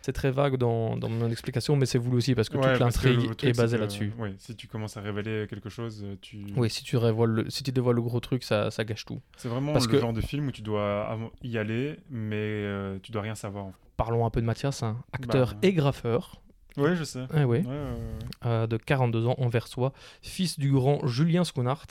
C'est 0.00 0.12
très 0.12 0.30
vague 0.30 0.56
dans, 0.56 0.96
dans 0.96 1.08
mon 1.08 1.28
explication, 1.30 1.76
mais 1.76 1.84
c'est 1.84 1.98
voulu 1.98 2.16
aussi 2.18 2.34
parce 2.34 2.48
que 2.48 2.56
Ouais, 2.56 2.70
toute 2.72 2.80
l'intrigue 2.80 3.30
est 3.42 3.56
basée 3.56 3.76
là-dessus. 3.78 4.12
ouais, 4.18 4.34
si 4.38 4.54
tu 4.56 4.66
commences 4.68 4.96
à 4.96 5.00
révéler 5.00 5.46
quelque 5.50 5.68
chose, 5.68 6.02
euh, 6.04 6.14
tu. 6.20 6.46
Oui, 6.56 6.70
si 6.70 6.82
tu, 6.84 6.96
révoiles 6.96 7.30
le, 7.30 7.50
si 7.50 7.62
tu 7.62 7.72
dévoiles 7.72 7.96
le 7.96 8.02
gros 8.02 8.20
truc, 8.20 8.42
ça, 8.44 8.70
ça 8.70 8.84
gâche 8.84 9.04
tout. 9.04 9.20
C'est 9.36 9.48
vraiment 9.48 9.72
Parce 9.72 9.86
le 9.86 9.92
que- 9.92 10.00
genre 10.00 10.12
de 10.12 10.20
film 10.20 10.46
où 10.48 10.52
tu 10.52 10.62
dois 10.62 11.18
y 11.42 11.58
aller, 11.58 11.96
mais 12.10 12.36
euh, 12.36 12.98
tu 13.02 13.12
dois 13.12 13.22
rien 13.22 13.34
savoir. 13.34 13.66
en 13.66 13.72
fait. 13.72 13.78
Parlons 13.96 14.24
un 14.24 14.30
peu 14.30 14.40
de 14.40 14.46
Mathias, 14.46 14.82
hein, 14.82 14.96
acteur 15.12 15.54
Bah. 15.54 15.58
et 15.62 15.72
graffeur. 15.72 16.40
Ouais, 16.76 16.94
je 16.94 17.02
sais. 17.02 17.24
Eh 17.34 17.42
oui. 17.42 17.58
Ouais, 17.58 17.66
ouais, 17.66 17.72
ouais. 17.72 18.46
euh, 18.46 18.66
de 18.68 18.76
42 18.76 19.26
ans, 19.26 19.34
anversois, 19.38 19.92
fils 20.22 20.58
du 20.60 20.70
grand 20.70 21.04
Julien 21.08 21.42
Schoonart. 21.42 21.86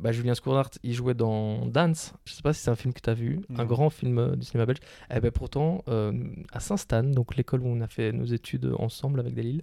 Bah, 0.00 0.12
Julien 0.12 0.34
Schoonart, 0.34 0.70
il 0.82 0.92
jouait 0.92 1.14
dans 1.14 1.64
Dance. 1.66 2.12
Je 2.26 2.32
sais 2.34 2.42
pas 2.42 2.52
si 2.52 2.60
c'est 2.62 2.70
un 2.70 2.76
film 2.76 2.92
que 2.92 3.00
tu 3.00 3.08
as 3.10 3.14
vu, 3.14 3.40
un 3.56 3.64
grand 3.64 3.88
film 3.90 4.18
euh, 4.18 4.36
du 4.36 4.44
cinéma 4.44 4.66
belge. 4.66 4.80
Eh 5.14 5.20
ben 5.20 5.30
pourtant, 5.30 5.82
euh, 5.88 6.12
à 6.52 6.60
Saint-Stan, 6.60 7.02
donc 7.04 7.36
l'école 7.36 7.62
où 7.62 7.66
on 7.68 7.80
a 7.80 7.86
fait 7.86 8.12
nos 8.12 8.26
études 8.26 8.70
ensemble 8.78 9.20
avec 9.20 9.34
Delille, 9.34 9.62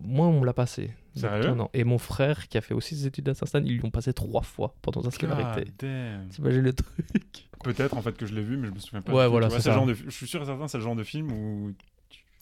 Moi, 0.00 0.26
on 0.26 0.42
l'a 0.44 0.52
passé. 0.52 0.92
Sérieux? 1.16 1.54
Non. 1.54 1.68
Et 1.74 1.82
mon 1.84 1.98
frère, 1.98 2.46
qui 2.48 2.56
a 2.58 2.60
fait 2.60 2.74
aussi 2.74 2.94
ses 2.96 3.06
études 3.06 3.24
d'Assassin, 3.24 3.60
ils 3.64 3.80
l'ont 3.80 3.90
passé 3.90 4.12
trois 4.12 4.42
fois 4.42 4.74
pendant 4.82 5.02
sa 5.02 5.10
scolarité. 5.10 5.70
Damn. 5.78 6.28
T'imagines 6.28 6.62
le 6.62 6.72
truc? 6.72 7.48
Peut-être 7.64 7.96
en 7.96 8.00
fait 8.02 8.16
que 8.16 8.24
je 8.26 8.34
l'ai 8.34 8.42
vu, 8.42 8.56
mais 8.56 8.68
je 8.68 8.72
me 8.72 8.78
souviens 8.78 9.02
pas. 9.02 9.12
Ouais, 9.12 9.28
voilà, 9.28 9.48
vois, 9.48 9.60
ça. 9.60 9.72
genre 9.74 9.86
de- 9.86 9.94
Je 9.94 10.10
suis 10.10 10.26
sûr 10.28 10.42
et 10.42 10.46
certain, 10.46 10.66
c'est 10.68 10.78
le 10.78 10.84
genre 10.84 10.96
de 10.96 11.02
film 11.04 11.30
où. 11.32 11.66
Ouais, 11.66 11.74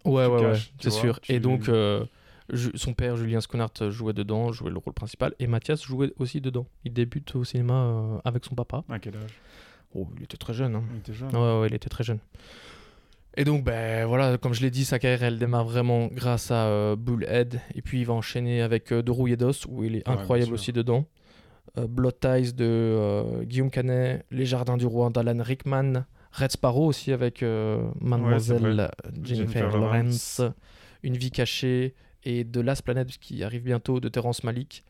tu 0.05 0.11
ouais, 0.11 0.27
ouais, 0.29 0.41
caches, 0.53 0.73
c'est 0.81 0.91
sûr. 0.91 1.21
tu- 1.21 1.33
Et 1.33 1.41
donc, 1.41 1.69
euh, 1.69 2.05
son 2.75 2.95
père, 2.95 3.17
Julien 3.17 3.41
Sconart, 3.41 3.73
jouait 3.91 4.13
dedans, 4.13 4.53
jouait 4.53 4.71
le 4.71 4.79
rôle 4.79 4.95
principal. 4.95 5.35
Et 5.39 5.47
Mathias 5.47 5.83
jouait 5.83 6.13
aussi 6.19 6.41
dedans. 6.41 6.67
Il 6.85 6.93
débute 6.93 7.35
au 7.37 7.45
cinéma 7.45 7.75
euh, 7.75 8.19
avec 8.25 8.45
son 8.45 8.55
papa. 8.55 8.85
À 8.89 8.99
quel 8.99 9.17
âge? 9.17 9.41
Oh, 9.95 10.09
il 10.17 10.25
était 10.25 10.37
très 10.37 10.55
jeune. 10.55 10.75
Hein. 10.75 10.85
Il 10.93 10.99
était 10.99 11.13
jeune. 11.13 11.35
Ouais, 11.35 11.61
ouais, 11.61 11.67
il 11.69 11.75
était 11.75 11.89
très 11.89 12.05
jeune. 12.05 12.19
Et 13.37 13.45
donc, 13.45 13.63
ben 13.63 14.05
voilà, 14.07 14.37
comme 14.37 14.53
je 14.53 14.63
l'ai 14.63 14.71
dit, 14.71 14.85
sa 14.85 14.99
carrière, 14.99 15.23
elle 15.23 15.39
démarre 15.39 15.65
vraiment 15.65 16.09
grâce 16.09 16.51
à 16.51 16.67
euh, 16.67 16.97
Bullhead. 16.97 17.61
Et 17.75 17.83
puis, 17.83 18.01
il 18.01 18.05
va 18.05 18.15
enchaîner 18.15 18.63
avec 18.63 18.93
euh, 18.93 19.03
De 19.03 19.13
Rouille 19.13 19.35
et 19.35 19.37
d'Os, 19.37 19.65
où 19.67 19.85
il 19.85 19.97
est 19.97 20.09
incroyable 20.09 20.53
aussi 20.53 20.73
dedans. 20.73 21.07
Euh, 21.77 21.87
Blood 21.87 22.19
Ties 22.19 22.53
de 22.53 23.45
Guillaume 23.45 23.71
Canet, 23.71 24.25
Les 24.31 24.45
Jardins 24.45 24.77
du 24.77 24.87
Roi 24.87 25.11
d'Alan 25.11 25.41
Rickman, 25.41 26.05
Red 26.33 26.51
Sparrow 26.51 26.87
aussi 26.87 27.13
avec 27.13 27.45
Mademoiselle. 28.01 28.91
Jennifer, 29.23 29.77
Lawrence. 29.77 30.43
Une 31.05 31.17
vie 31.17 31.31
cachée 31.31 31.95
et 32.25 32.45
The 32.45 32.59
Last 32.59 32.83
Planet 32.83 33.09
qui 33.19 33.43
arrive 33.45 33.63
bientôt 33.63 34.01
de 34.01 34.09
Terrence 34.09 34.45
Malick. 34.45 34.85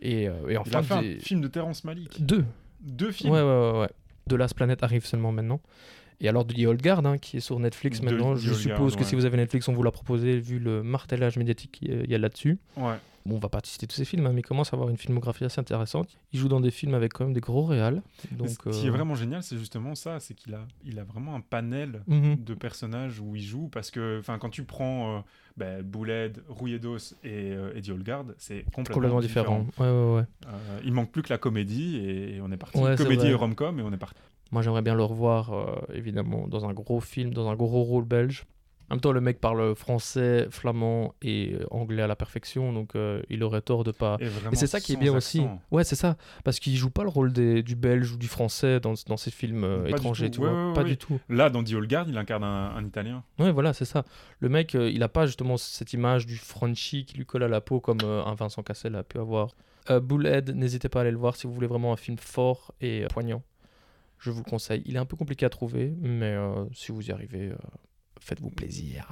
Et, 0.00 0.28
euh, 0.28 0.48
et 0.48 0.56
enfin, 0.56 1.00
des- 1.00 1.16
un 1.16 1.20
film 1.20 1.40
de 1.40 1.48
Terrence 1.48 1.84
Malick. 1.84 2.24
deux. 2.24 2.44
Deux 2.80 3.12
films. 3.12 3.32
Ouais, 3.32 3.40
ouais, 3.40 3.46
ouais, 3.72 3.78
ouais. 3.80 3.90
The 4.28 4.32
Last 4.34 4.54
Planet 4.54 4.82
arrive 4.82 5.06
seulement 5.06 5.30
maintenant. 5.32 5.60
Et 6.20 6.28
alors 6.28 6.46
The 6.46 6.58
Old 6.66 6.82
Guard, 6.82 7.04
hein, 7.06 7.18
qui 7.18 7.36
est 7.38 7.40
sur 7.40 7.58
Netflix 7.58 8.00
maintenant. 8.02 8.34
Je 8.36 8.52
suppose 8.54 8.92
Guard, 8.92 8.98
que 9.02 9.04
si 9.04 9.14
vous 9.14 9.24
avez 9.24 9.36
Netflix, 9.36 9.66
on 9.68 9.72
vous 9.72 9.82
l'a 9.82 9.90
proposé, 9.90 10.38
vu 10.38 10.58
le 10.60 10.82
martelage 10.82 11.36
médiatique 11.36 11.72
qu'il 11.72 12.08
y 12.10 12.14
a 12.14 12.18
là-dessus. 12.18 12.58
Ouais. 12.76 12.94
Bon, 13.24 13.36
on 13.36 13.38
va 13.38 13.48
pas 13.48 13.60
citer 13.64 13.86
tous 13.86 13.96
ces 13.96 14.04
films, 14.04 14.26
hein, 14.26 14.32
mais 14.32 14.40
il 14.40 14.44
commence 14.44 14.72
à 14.72 14.76
avoir 14.76 14.90
une 14.90 14.96
filmographie 14.96 15.44
assez 15.44 15.60
intéressante. 15.60 16.18
Il 16.32 16.40
joue 16.40 16.48
dans 16.48 16.60
des 16.60 16.70
films 16.70 16.94
avec 16.94 17.12
quand 17.12 17.24
même 17.24 17.34
des 17.34 17.40
gros 17.40 17.64
réals. 17.64 18.02
Donc, 18.32 18.48
Ce 18.48 18.70
qui 18.70 18.86
est 18.86 18.88
euh, 18.88 18.92
vraiment 18.92 19.14
génial, 19.14 19.42
c'est 19.42 19.58
justement 19.58 19.94
ça, 19.94 20.20
c'est 20.20 20.34
qu'il 20.34 20.54
a, 20.54 20.66
il 20.84 20.98
a 20.98 21.04
vraiment 21.04 21.34
un 21.34 21.40
panel 21.40 22.02
mhm. 22.06 22.42
de 22.42 22.54
personnages 22.54 23.20
où 23.20 23.36
il 23.36 23.42
joue 23.42 23.68
parce 23.68 23.90
que, 23.90 24.20
quand 24.26 24.50
tu 24.50 24.64
prends 24.64 25.18
euh, 25.18 25.20
ben, 25.56 25.82
Bouled, 25.82 26.42
et 27.24 27.52
euh, 27.52 27.74
Eddie 27.74 27.92
Holgard, 27.92 28.24
c'est 28.38 28.64
complètement, 28.64 28.94
complètement 28.94 29.20
différent. 29.20 29.66
Ouais, 29.78 29.86
ouais, 29.86 30.14
ouais. 30.14 30.24
Euh, 30.46 30.80
il 30.84 30.92
manque 30.92 31.10
plus 31.10 31.22
que 31.22 31.30
la 31.30 31.38
comédie 31.38 31.96
et, 31.96 32.40
on 32.40 32.50
est 32.50 32.56
parti. 32.56 32.78
Comédie 32.96 33.26
et 33.26 33.34
rom-com 33.34 33.78
et 33.78 33.82
on 33.82 33.92
est 33.92 33.98
parti. 33.98 34.20
Moi, 34.50 34.62
j'aimerais 34.62 34.82
bien 34.82 34.94
le 34.94 35.04
revoir, 35.04 35.52
euh, 35.52 35.80
évidemment, 35.94 36.46
dans 36.46 36.66
un 36.66 36.72
gros 36.72 37.00
film, 37.00 37.32
dans 37.32 37.48
un 37.48 37.56
gros 37.56 37.82
rôle 37.82 38.04
belge. 38.04 38.44
En 38.92 38.96
même 38.96 39.00
temps, 39.00 39.12
le 39.12 39.22
mec 39.22 39.40
parle 39.40 39.74
français, 39.74 40.46
flamand 40.50 41.14
et 41.22 41.54
euh, 41.54 41.64
anglais 41.70 42.02
à 42.02 42.06
la 42.06 42.14
perfection, 42.14 42.74
donc 42.74 42.94
euh, 42.94 43.22
il 43.30 43.42
aurait 43.42 43.62
tort 43.62 43.84
de 43.84 43.90
pas. 43.90 44.18
Et, 44.20 44.26
Et 44.26 44.54
c'est 44.56 44.66
ça 44.66 44.80
qui 44.80 44.92
est 44.92 44.96
bien 44.96 45.14
aussi. 45.16 45.42
Ouais, 45.70 45.82
c'est 45.82 45.96
ça. 45.96 46.18
Parce 46.44 46.60
qu'il 46.60 46.76
joue 46.76 46.90
pas 46.90 47.02
le 47.02 47.08
rôle 47.08 47.32
des- 47.32 47.62
du 47.62 47.74
belge 47.74 48.12
ou 48.12 48.18
du 48.18 48.28
français 48.28 48.80
dans, 48.80 48.92
dans 49.06 49.16
ces 49.16 49.30
films 49.30 49.64
euh, 49.64 49.86
étrangers, 49.86 50.30
tu 50.30 50.40
Ouais, 50.40 50.50
vois. 50.50 50.68
ouais, 50.68 50.74
pas 50.74 50.82
ouais. 50.82 50.90
du 50.90 50.98
tout. 50.98 51.18
Là, 51.30 51.48
dans 51.48 51.64
The 51.64 51.72
Holgard, 51.72 52.06
il 52.06 52.18
incarne 52.18 52.44
un, 52.44 52.76
un 52.76 52.84
Italien. 52.84 53.24
Ouais, 53.38 53.50
voilà, 53.50 53.72
c'est 53.72 53.86
ça. 53.86 54.04
Le 54.40 54.50
mec, 54.50 54.74
euh, 54.74 54.90
il 54.90 55.02
a 55.02 55.08
pas 55.08 55.24
justement 55.24 55.56
cette 55.56 55.94
image 55.94 56.26
du 56.26 56.36
Frenchy 56.36 57.06
qui 57.06 57.16
lui 57.16 57.24
colle 57.24 57.44
à 57.44 57.48
la 57.48 57.62
peau 57.62 57.80
comme 57.80 58.00
un 58.02 58.34
Vincent 58.34 58.62
Cassel 58.62 58.94
a 58.94 59.02
pu 59.02 59.18
avoir. 59.18 59.54
Bullhead, 59.88 60.54
n'hésitez 60.54 60.90
pas 60.90 60.98
à 60.98 61.02
aller 61.02 61.10
le 61.12 61.16
voir 61.16 61.34
si 61.34 61.46
vous 61.46 61.54
voulez 61.54 61.66
vraiment 61.66 61.94
un 61.94 61.96
film 61.96 62.18
fort 62.18 62.72
et 62.82 63.06
poignant. 63.10 63.42
Je 64.18 64.30
vous 64.30 64.42
le 64.44 64.50
conseille. 64.50 64.82
Il 64.84 64.96
est 64.96 64.98
un 65.00 65.06
peu 65.06 65.16
compliqué 65.16 65.46
à 65.46 65.48
trouver, 65.48 65.94
mais 66.02 66.36
si 66.74 66.92
vous 66.92 67.08
y 67.08 67.10
arrivez, 67.10 67.52
faites-vous 68.24 68.50
plaisir. 68.50 69.06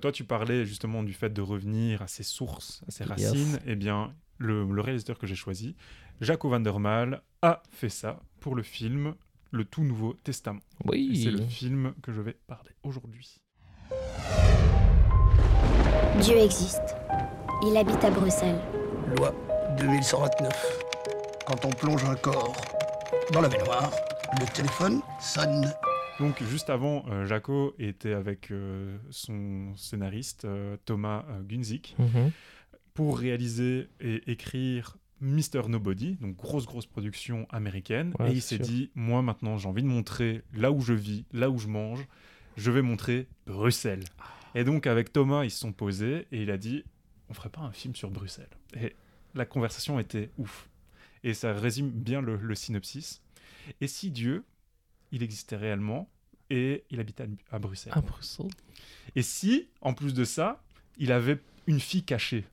Toi, 0.00 0.12
tu 0.12 0.24
parlais 0.24 0.64
justement 0.64 1.02
du 1.02 1.12
fait 1.12 1.30
de 1.30 1.42
revenir 1.42 2.02
à 2.02 2.06
ses 2.08 2.22
sources, 2.22 2.82
à 2.86 2.90
ses 2.90 3.04
Yes. 3.04 3.10
racines. 3.10 3.58
Eh 3.66 3.74
bien, 3.74 4.14
le, 4.38 4.64
le 4.64 4.80
réalisateur 4.80 5.18
que 5.18 5.26
j'ai 5.26 5.34
choisi, 5.34 5.74
Jaco 6.20 6.48
van 6.48 6.60
der 6.60 6.78
Maal, 6.78 7.22
a 7.42 7.62
fait 7.70 7.88
ça 7.88 8.20
pour 8.40 8.54
le 8.54 8.62
film 8.62 9.14
Le 9.50 9.64
tout 9.64 9.82
nouveau 9.82 10.12
Testament. 10.24 10.60
Oui. 10.84 11.20
c'est 11.24 11.30
le 11.30 11.44
film 11.46 11.94
que 12.02 12.12
je 12.12 12.20
vais 12.20 12.36
parler 12.46 12.70
aujourd'hui. 12.82 13.40
Dieu 16.20 16.36
existe. 16.36 16.96
Il 17.66 17.76
habite 17.76 18.02
à 18.04 18.10
Bruxelles. 18.10 18.60
Loi 19.16 19.34
2129. 19.78 20.50
Quand 21.46 21.64
on 21.64 21.70
plonge 21.70 22.04
un 22.04 22.14
corps 22.14 22.54
dans 23.32 23.40
la 23.40 23.48
baignoire, 23.48 23.90
le 24.40 24.46
téléphone 24.52 25.00
sonne. 25.20 25.72
Donc, 26.20 26.42
juste 26.44 26.68
avant, 26.70 27.04
euh, 27.08 27.26
Jaco 27.26 27.74
était 27.78 28.12
avec 28.12 28.50
euh, 28.50 28.98
son 29.10 29.74
scénariste 29.76 30.44
euh, 30.44 30.76
Thomas 30.84 31.24
Gunzik 31.48 31.94
Mhm. 31.98 32.30
pour 32.94 33.18
réaliser 33.18 33.88
et 34.00 34.30
écrire 34.30 34.96
Mr. 35.20 35.68
Nobody, 35.68 36.16
donc 36.16 36.36
grosse 36.36 36.66
grosse 36.66 36.86
production 36.86 37.46
américaine. 37.50 38.12
Ouais, 38.18 38.30
et 38.30 38.34
il 38.34 38.42
s'est 38.42 38.58
dit, 38.58 38.90
moi 38.94 39.20
maintenant 39.22 39.58
j'ai 39.58 39.68
envie 39.68 39.82
de 39.82 39.88
montrer 39.88 40.42
là 40.54 40.70
où 40.72 40.80
je 40.80 40.92
vis, 40.92 41.24
là 41.32 41.50
où 41.50 41.58
je 41.58 41.66
mange, 41.68 42.06
je 42.56 42.70
vais 42.70 42.82
montrer 42.82 43.26
Bruxelles. 43.46 44.04
Et 44.54 44.64
donc 44.64 44.86
avec 44.86 45.12
Thomas, 45.12 45.44
ils 45.44 45.50
se 45.50 45.58
sont 45.58 45.72
posés 45.72 46.26
et 46.32 46.42
il 46.42 46.50
a 46.50 46.56
dit, 46.58 46.84
on 47.28 47.34
ferait 47.34 47.48
pas 47.50 47.60
un 47.62 47.72
film 47.72 47.94
sur 47.96 48.10
Bruxelles. 48.10 48.48
Et 48.80 48.94
la 49.34 49.44
conversation 49.44 49.98
était 50.00 50.30
ouf. 50.38 50.68
Et 51.24 51.34
ça 51.34 51.52
résume 51.52 51.90
bien 51.90 52.20
le, 52.20 52.36
le 52.36 52.54
synopsis. 52.54 53.20
Et 53.80 53.86
si 53.88 54.10
Dieu, 54.10 54.44
il 55.12 55.22
existait 55.22 55.56
réellement 55.56 56.08
et 56.50 56.84
il 56.90 57.00
habitait 57.00 57.28
à, 57.50 57.58
Bruxelles 57.58 57.92
À 57.94 58.00
Bruxelles. 58.00 58.46
et 59.14 59.22
si, 59.22 59.68
en 59.80 59.92
plus 59.94 60.14
de 60.14 60.24
ça, 60.24 60.62
il 60.98 61.12
avait 61.12 61.38
une 61.66 61.80
fille 61.80 62.04
cachée? 62.04 62.44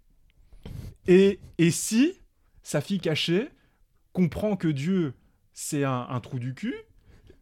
Et, 1.07 1.39
et 1.57 1.71
si 1.71 2.13
sa 2.63 2.81
fille 2.81 2.99
cachée 2.99 3.49
comprend 4.13 4.55
que 4.57 4.67
Dieu, 4.67 5.13
c'est 5.53 5.83
un, 5.83 6.07
un 6.09 6.19
trou 6.19 6.39
du 6.39 6.53
cul, 6.53 6.75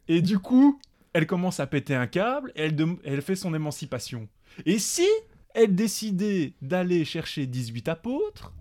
et 0.08 0.20
du 0.22 0.38
coup, 0.38 0.80
elle 1.12 1.26
commence 1.26 1.60
à 1.60 1.66
péter 1.66 1.94
un 1.94 2.06
câble, 2.06 2.52
et 2.56 2.70
elle, 3.04 3.22
fait 3.22 3.36
son 3.36 3.54
émancipation. 3.54 4.28
Et 4.66 4.78
si 4.78 5.06
elle 5.54 5.74
décidait 5.74 6.52
d'aller 6.62 7.04
chercher 7.04 7.46
18 7.46 7.88
apôtres, 7.88 8.52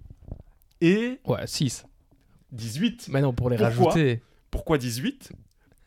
et 0.81 1.19
Ouais, 1.25 1.45
6. 1.45 1.86
18 2.51 3.10
Mais 3.10 3.22
non, 3.22 3.33
pour 3.33 3.50
les 3.50 3.57
Pourquoi? 3.57 3.88
rajouter. 3.91 4.22
Pourquoi 4.51 4.77
18 4.77 5.31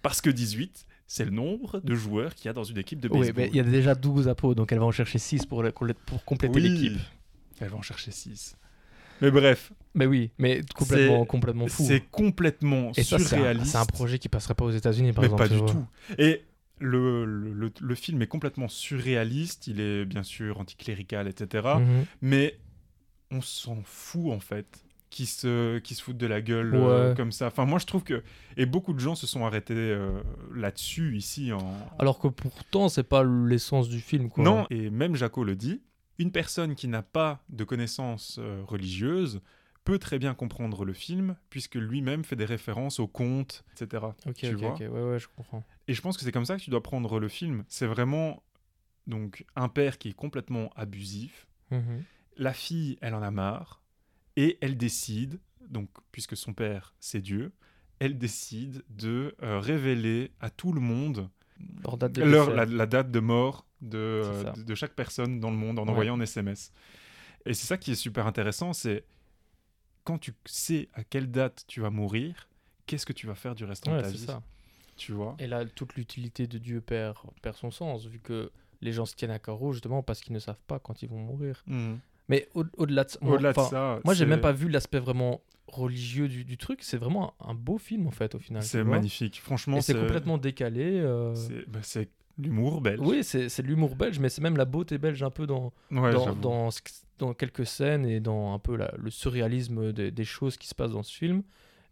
Parce 0.06 0.20
que 0.20 0.30
18, 0.30 0.86
c'est 1.08 1.24
le 1.24 1.32
nombre 1.32 1.80
de 1.80 1.94
joueurs 1.96 2.34
qu'il 2.36 2.46
y 2.46 2.48
a 2.48 2.52
dans 2.52 2.62
une 2.62 2.78
équipe 2.78 3.00
de 3.00 3.08
Oui, 3.08 3.18
baseball. 3.20 3.42
mais 3.44 3.48
il 3.50 3.56
y 3.56 3.60
a 3.60 3.64
déjà 3.64 3.96
12 3.96 4.28
apôtres, 4.28 4.54
donc 4.54 4.70
elle 4.70 4.78
va 4.78 4.84
en 4.84 4.92
chercher 4.92 5.18
6 5.18 5.46
pour, 5.46 5.62
le- 5.64 5.72
pour 5.72 6.24
compléter 6.24 6.54
Oui. 6.60 6.68
l'équipe. 6.68 7.00
Elle 7.60 7.70
va 7.70 7.76
en 7.76 7.82
chercher 7.82 8.12
6. 8.12 8.56
Mais 9.20 9.30
bref, 9.32 9.72
Mais 9.94 10.06
oui, 10.06 10.30
mais 10.38 10.60
complètement, 10.76 11.24
complètement 11.24 11.66
fou. 11.68 11.84
c'est 11.88 12.02
complètement 12.10 12.92
Et 12.96 13.02
ça, 13.02 13.18
c'est 13.18 13.24
un, 13.24 13.28
surréaliste. 13.28 13.72
c'est 13.72 13.78
un 13.78 13.86
projet 13.86 14.18
qui 14.20 14.28
passerait 14.28 14.54
pas 14.54 14.64
aux 14.66 14.70
États-Unis, 14.70 15.12
par 15.12 15.22
mais 15.22 15.26
exemple. 15.28 15.42
pas 15.42 15.48
du 15.48 15.58
vois. 15.58 15.68
tout. 15.70 15.86
Et 16.18 16.44
le, 16.78 17.24
le, 17.24 17.52
le- 17.52 17.72
le 17.80 17.94
film 17.96 18.20
est 18.22 18.26
complètement 18.26 18.68
surréaliste. 18.68 19.66
Il 19.68 19.80
est 19.80 20.04
bien 20.04 20.22
sûr 20.22 20.60
anticlérical, 20.60 21.26
etc. 21.28 21.66
Mhm. 21.80 22.04
Mais 22.20 22.58
on 23.30 23.40
s'en 23.40 23.78
fout 23.84 24.30
en 24.32 24.38
fait. 24.40 24.84
Qui 25.08 25.26
se, 25.26 25.78
qui 25.78 25.94
se 25.94 26.02
foutent 26.02 26.16
de 26.16 26.26
la 26.26 26.42
gueule 26.42 26.74
euh, 26.74 27.14
comme 27.14 27.30
ça. 27.30 27.46
Enfin, 27.46 27.64
moi 27.64 27.78
je 27.78 27.86
trouve 27.86 28.02
que. 28.02 28.22
Et 28.56 28.66
beaucoup 28.66 28.92
de 28.92 28.98
gens 28.98 29.14
se 29.14 29.26
sont 29.26 29.46
arrêtés 29.46 29.74
euh, 29.74 30.20
là-dessus, 30.54 31.16
ici. 31.16 31.52
En... 31.52 31.74
Alors 31.98 32.18
que 32.18 32.28
pourtant, 32.28 32.88
c'est 32.88 33.04
pas 33.04 33.22
l'essence 33.24 33.88
du 33.88 34.00
film, 34.00 34.28
quoi. 34.28 34.42
Non, 34.42 34.66
et 34.68 34.90
même 34.90 35.14
Jaco 35.14 35.44
le 35.44 35.54
dit, 35.54 35.80
une 36.18 36.32
personne 36.32 36.74
qui 36.74 36.88
n'a 36.88 37.02
pas 37.02 37.42
de 37.48 37.64
connaissances 37.64 38.38
euh, 38.40 38.62
religieuses 38.66 39.40
peut 39.84 39.98
très 39.98 40.18
bien 40.18 40.34
comprendre 40.34 40.84
le 40.84 40.92
film, 40.92 41.36
puisque 41.48 41.76
lui-même 41.76 42.24
fait 42.24 42.36
des 42.36 42.44
références 42.44 42.98
aux 42.98 43.06
contes, 43.06 43.64
etc. 43.80 44.06
Ok, 44.26 44.34
tu 44.34 44.54
vois 44.54 44.70
ok. 44.70 44.80
Ouais, 44.80 44.88
ouais, 44.88 45.18
je 45.18 45.28
comprends. 45.28 45.62
Et 45.86 45.94
je 45.94 46.02
pense 46.02 46.16
que 46.16 46.24
c'est 46.24 46.32
comme 46.32 46.44
ça 46.44 46.56
que 46.56 46.62
tu 46.62 46.70
dois 46.70 46.82
prendre 46.82 47.20
le 47.20 47.28
film. 47.28 47.64
C'est 47.68 47.86
vraiment 47.86 48.42
donc 49.06 49.44
un 49.54 49.68
père 49.68 49.98
qui 49.98 50.08
est 50.08 50.14
complètement 50.14 50.70
abusif. 50.74 51.46
Mhm. 51.70 52.02
La 52.36 52.52
fille, 52.52 52.98
elle 53.00 53.14
en 53.14 53.22
a 53.22 53.30
marre. 53.30 53.80
Et 54.36 54.58
elle 54.60 54.76
décide, 54.76 55.40
donc 55.68 55.88
puisque 56.12 56.36
son 56.36 56.52
père, 56.52 56.94
c'est 57.00 57.20
Dieu, 57.20 57.52
elle 57.98 58.18
décide 58.18 58.84
de 58.90 59.34
euh, 59.42 59.58
révéler 59.58 60.30
à 60.40 60.50
tout 60.50 60.72
le 60.72 60.80
monde 60.80 61.28
Leur 61.82 61.96
date 61.96 62.12
de 62.12 62.22
leur- 62.22 62.46
décès. 62.48 62.56
la, 62.56 62.64
la 62.66 62.86
date 62.86 63.10
de 63.10 63.20
mort 63.20 63.66
de, 63.80 63.98
euh, 63.98 64.74
chaque 64.74 64.94
personne 64.94 65.40
dans 65.40 65.50
le 65.50 65.56
monde 65.56 65.78
en 65.78 65.84
Ouais. 65.84 65.90
envoyant 65.90 66.18
un 66.18 66.20
SMS. 66.20 66.72
Et 67.46 67.54
c'est 67.54 67.66
ça 67.66 67.78
qui 67.78 67.92
est 67.92 67.96
super 67.96 68.26
intéressant, 68.26 68.72
c'est 68.72 69.04
quand 70.04 70.18
tu 70.18 70.32
sais 70.44 70.88
à 70.92 71.02
quelle 71.04 71.30
date 71.30 71.64
tu 71.66 71.80
vas 71.80 71.90
mourir, 71.90 72.48
qu'est-ce 72.86 73.06
que 73.06 73.12
tu 73.12 73.26
vas 73.26 73.34
faire 73.34 73.54
du 73.54 73.64
restant 73.64 73.92
Ouais, 73.92 73.98
de 73.98 74.02
ta 74.02 74.08
vie 74.10 74.18
ça. 74.18 74.42
Tu 74.96 75.12
vois? 75.12 75.36
Et 75.38 75.46
là, 75.46 75.64
toute 75.64 75.94
l'utilité 75.96 76.46
de 76.46 76.58
Dieu 76.58 76.80
perd, 76.80 77.16
perd 77.42 77.56
son 77.56 77.70
sens, 77.70 78.06
vu 78.06 78.18
que 78.18 78.50
les 78.82 78.92
gens 78.92 79.04
se 79.06 79.14
tiennent 79.14 79.30
à 79.30 79.38
carreau 79.38 79.72
justement 79.72 80.02
parce 80.02 80.20
qu'ils 80.20 80.32
ne 80.32 80.38
savent 80.38 80.60
pas 80.66 80.78
quand 80.78 81.02
ils 81.02 81.08
vont 81.08 81.18
mourir. 81.18 81.62
Mhm. 81.66 81.98
Mais 82.28 82.48
au- 82.54 82.64
au-delà 82.76 83.04
de 83.04 83.10
ça, 83.10 83.18
moi- 83.22 83.34
Au-delà 83.34 83.52
de 83.52 83.58
enfin, 83.58 83.70
ça, 83.70 84.00
moi 84.04 84.14
j'ai 84.14 84.26
même 84.26 84.40
pas 84.40 84.52
vu 84.52 84.68
l'aspect 84.68 84.98
vraiment 84.98 85.40
religieux 85.68 86.28
du, 86.28 86.44
du 86.44 86.56
truc. 86.56 86.80
C'est 86.82 86.96
vraiment 86.96 87.34
un 87.40 87.54
beau 87.54 87.78
film 87.78 88.06
en 88.06 88.10
fait 88.10 88.34
au 88.34 88.38
final. 88.38 88.62
C'est 88.62 88.82
magnifique. 88.84 89.40
Franchement, 89.40 89.76
c'est 89.80 89.94
complètement 90.00 90.38
décalé. 90.38 91.00
euh, 91.00 91.34
c'est 91.34 91.68
bah, 91.68 91.80
c'est 91.82 92.08
L'humour 92.38 92.82
belge. 92.82 93.00
Oui, 93.02 93.24
c'est 93.24 93.62
l'humour 93.62 93.96
belge, 93.96 94.18
mais 94.18 94.28
c'est 94.28 94.42
même 94.42 94.58
la 94.58 94.66
beauté 94.66 94.98
belge 94.98 95.22
un 95.22 95.30
peu 95.30 95.46
dans, 95.46 95.72
Ouais, 95.90 96.12
dans, 96.12 96.68
dans, 97.18 97.32
quelques 97.32 97.64
scènes 97.64 98.04
et 98.04 98.20
dans 98.20 98.52
un 98.52 98.58
peu 98.58 98.76
la- 98.76 98.92
le 98.98 99.10
surréalisme 99.10 99.90
des- 99.94 100.10
des 100.10 100.24
choses 100.24 100.58
qui 100.58 100.68
se 100.68 100.74
passent 100.74 100.90
dans 100.92 101.02
ce 101.02 101.14
film. 101.16 101.42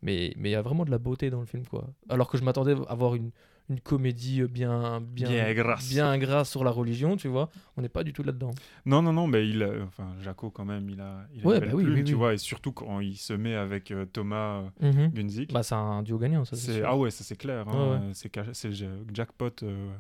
Mais 0.03 0.35
mais 0.37 0.51
il 0.51 0.53
y 0.53 0.57
a 0.57 0.61
vraiment 0.61 0.85
de 0.85 0.91
la 0.91 0.99
beauté 0.99 1.31
dans 1.31 1.41
le 1.41 1.47
film, 1.47 1.65
quoi. 1.65 1.89
Alors 2.11 2.29
que 2.29 2.37
je 2.37 2.45
m'attendais 2.45 2.75
à 2.89 2.95
voir 2.95 3.15
une, 3.15 3.31
une 3.71 3.81
comédie 3.81 4.43
bien, 4.43 5.01
bien, 5.01 5.29
Bien 5.31 5.55
grasse. 5.55 5.89
bien 5.89 6.19
grasse 6.19 6.51
sur 6.51 6.65
la 6.65 6.71
religion, 6.71 7.17
tu 7.17 7.29
vois. 7.29 7.51
On 7.77 7.83
n'est 7.83 7.89
pas 7.89 8.05
du 8.05 8.13
tout 8.13 8.23
là-dedans. 8.23 8.51
Non, 8.85 9.01
non, 9.01 9.13
non, 9.13 9.27
mais 9.27 9.49
il 9.49 9.63
a, 9.63 9.71
enfin, 9.87 10.15
Jaco 10.23 10.51
quand 10.51 10.65
même, 10.67 10.91
il 10.91 11.01
a, 11.01 11.27
il 11.33 11.43
a 11.43 11.47
Ouais, 11.47 11.61
bah 11.61 11.69
oui, 11.73 11.85
plume, 11.85 11.95
oui, 11.97 12.05
tu 12.05 12.13
oui. 12.13 12.19
vois, 12.19 12.35
et 12.35 12.39
surtout 12.39 12.73
quand 12.73 13.01
il 13.01 13.17
se 13.17 13.33
met 13.33 13.55
avec 13.55 13.91
euh, 13.91 14.05
Thomas 14.05 14.65
euh, 14.83 15.09
Gunzik. 15.09 15.53
Bah, 15.53 15.63
c'est 15.63 15.75
un 15.75 16.03
duo 16.03 16.19
gagnant, 16.19 16.45
ça. 16.45 16.57
c'est 16.57 16.83
ah 16.83 16.97
ouais, 16.97 17.11
ça 17.11 17.25
c'est 17.25 17.37
clair. 17.37 17.67
hein, 17.69 17.73
Ouais, 17.73 17.99
ouais. 17.99 18.05
euh, 18.07 18.11
C'est 18.13 18.31
c'est 18.55 18.71
jackpot. 19.15 19.51
euh, 19.63 19.91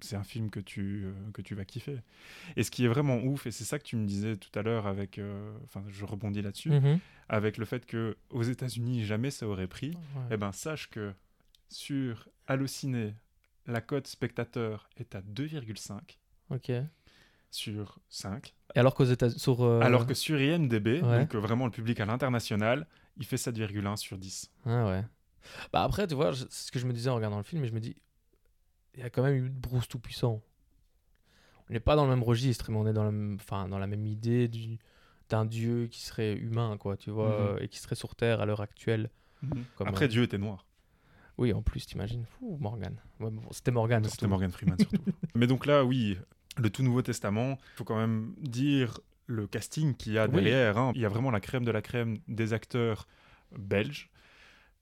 c'est 0.00 0.16
un 0.16 0.24
film 0.24 0.50
que 0.50 0.60
tu 0.60 1.04
euh, 1.06 1.12
que 1.32 1.40
tu 1.40 1.54
vas 1.54 1.64
kiffer. 1.64 1.96
Et 2.56 2.62
ce 2.64 2.70
qui 2.70 2.84
est 2.84 2.88
vraiment 2.88 3.16
ouf, 3.22 3.46
et 3.46 3.50
c'est 3.50 3.64
ça 3.64 3.78
que 3.78 3.84
tu 3.84 3.96
me 3.96 4.06
disais 4.06 4.36
tout 4.36 4.56
à 4.58 4.62
l'heure 4.62 4.86
avec, 4.86 5.18
euh, 5.18 5.52
enfin, 5.64 5.82
je 5.88 6.04
rebondis 6.04 6.42
là-dessus, 6.42 6.70
Mhm. 6.70 6.98
avec 7.30 7.56
le 7.56 7.64
fait 7.64 7.86
que 7.86 8.16
aux 8.30 8.42
États-Unis 8.42 9.04
jamais 9.04 9.30
ça 9.30 9.46
aurait 9.48 9.66
pris. 9.68 9.90
Ouais. 10.14 10.22
Eh 10.32 10.36
ben 10.36 10.52
sache 10.52 10.90
que 10.90 11.12
sur 11.68 12.28
Allociné, 12.46 13.14
la 13.66 13.80
cote 13.80 14.06
spectateur 14.06 14.88
est 14.96 15.14
à 15.14 15.20
2,5 15.22 16.18
Ok. 16.50 16.70
Et 16.70 16.82
sur 17.50 17.98
5. 18.08 18.54
alors 18.74 18.94
qu'aux 18.94 19.04
États 19.04 19.30
sur 19.30 19.62
euh, 19.64 19.80
Alors 19.80 20.06
que 20.06 20.14
sur 20.14 20.40
IMDB, 20.40 21.02
Ouais. 21.02 21.20
donc 21.20 21.34
euh, 21.34 21.38
vraiment 21.38 21.64
le 21.64 21.70
public 21.72 21.98
à 22.00 22.04
l'international, 22.06 22.86
il 23.16 23.24
fait 23.24 23.36
7,1 23.36 23.96
sur 23.96 24.18
10. 24.18 24.50
Ah 24.66 24.86
ouais. 24.86 25.04
Bah 25.72 25.82
après, 25.84 26.06
tu 26.06 26.14
vois, 26.14 26.34
c'est 26.34 26.50
ce 26.50 26.72
que 26.72 26.78
je 26.78 26.86
me 26.86 26.92
disais 26.92 27.08
en 27.08 27.14
regardant 27.14 27.36
le 27.38 27.44
film, 27.44 27.64
et 27.64 27.68
je 27.68 27.72
me 27.72 27.80
dis, 27.80 27.96
il 28.94 29.00
y 29.00 29.02
a 29.04 29.10
quand 29.10 29.22
même 29.22 29.34
eu 29.36 29.48
Bruce 29.48 29.88
Tout-Puissant. 29.88 30.42
On 31.68 31.72
n'est 31.72 31.80
pas 31.80 31.96
dans 31.96 32.04
le 32.04 32.10
même 32.10 32.22
registre, 32.22 32.70
mais 32.70 32.76
on 32.76 32.86
est 32.86 32.92
dans 32.92 33.04
la 33.04 33.10
même, 33.12 33.36
enfin, 33.40 33.68
dans 33.68 33.78
la 33.78 33.86
même 33.86 34.06
idée 34.06 34.48
du, 34.48 34.78
d'un 35.28 35.44
dieu 35.44 35.86
qui 35.86 36.02
serait 36.02 36.34
humain, 36.34 36.76
quoi, 36.78 36.96
tu 36.96 37.10
vois, 37.10 37.54
Mhm. 37.54 37.58
et 37.62 37.68
qui 37.68 37.78
serait 37.78 37.94
sur 37.94 38.14
Terre 38.16 38.40
à 38.40 38.46
l'heure 38.46 38.60
actuelle. 38.60 39.10
Comme, 39.76 39.88
Après, 39.88 40.04
euh, 40.06 40.08
Dieu 40.08 40.22
était 40.24 40.38
noir. 40.38 40.65
Oui, 41.38 41.52
en 41.52 41.62
plus, 41.62 41.86
t'imagines. 41.86 42.24
Fou, 42.24 42.56
Morgan. 42.60 42.96
Ouais, 43.20 43.30
bon, 43.30 43.42
c'était 43.50 43.70
Morgan. 43.70 44.02
C'était. 44.04 44.26
Morgan 44.26 44.50
Freeman 44.50 44.78
surtout. 44.78 45.02
Mais 45.34 45.46
donc 45.46 45.66
là, 45.66 45.84
oui, 45.84 46.18
le 46.56 46.70
tout 46.70 46.82
Nouveau 46.82 47.02
Testament, 47.02 47.58
il 47.74 47.76
faut 47.78 47.84
quand 47.84 47.98
même 47.98 48.34
dire 48.38 49.00
le 49.26 49.46
casting 49.46 49.94
qu'il 49.94 50.12
y 50.14 50.18
a 50.18 50.26
Oui. 50.26 50.32
derrière. 50.42 50.78
hein. 50.78 50.92
Il 50.94 51.00
y 51.00 51.04
a 51.04 51.08
vraiment 51.08 51.30
la 51.30 51.40
crème 51.40 51.64
de 51.64 51.70
la 51.70 51.82
crème 51.82 52.18
des 52.28 52.52
acteurs 52.52 53.06
belges, 53.58 54.08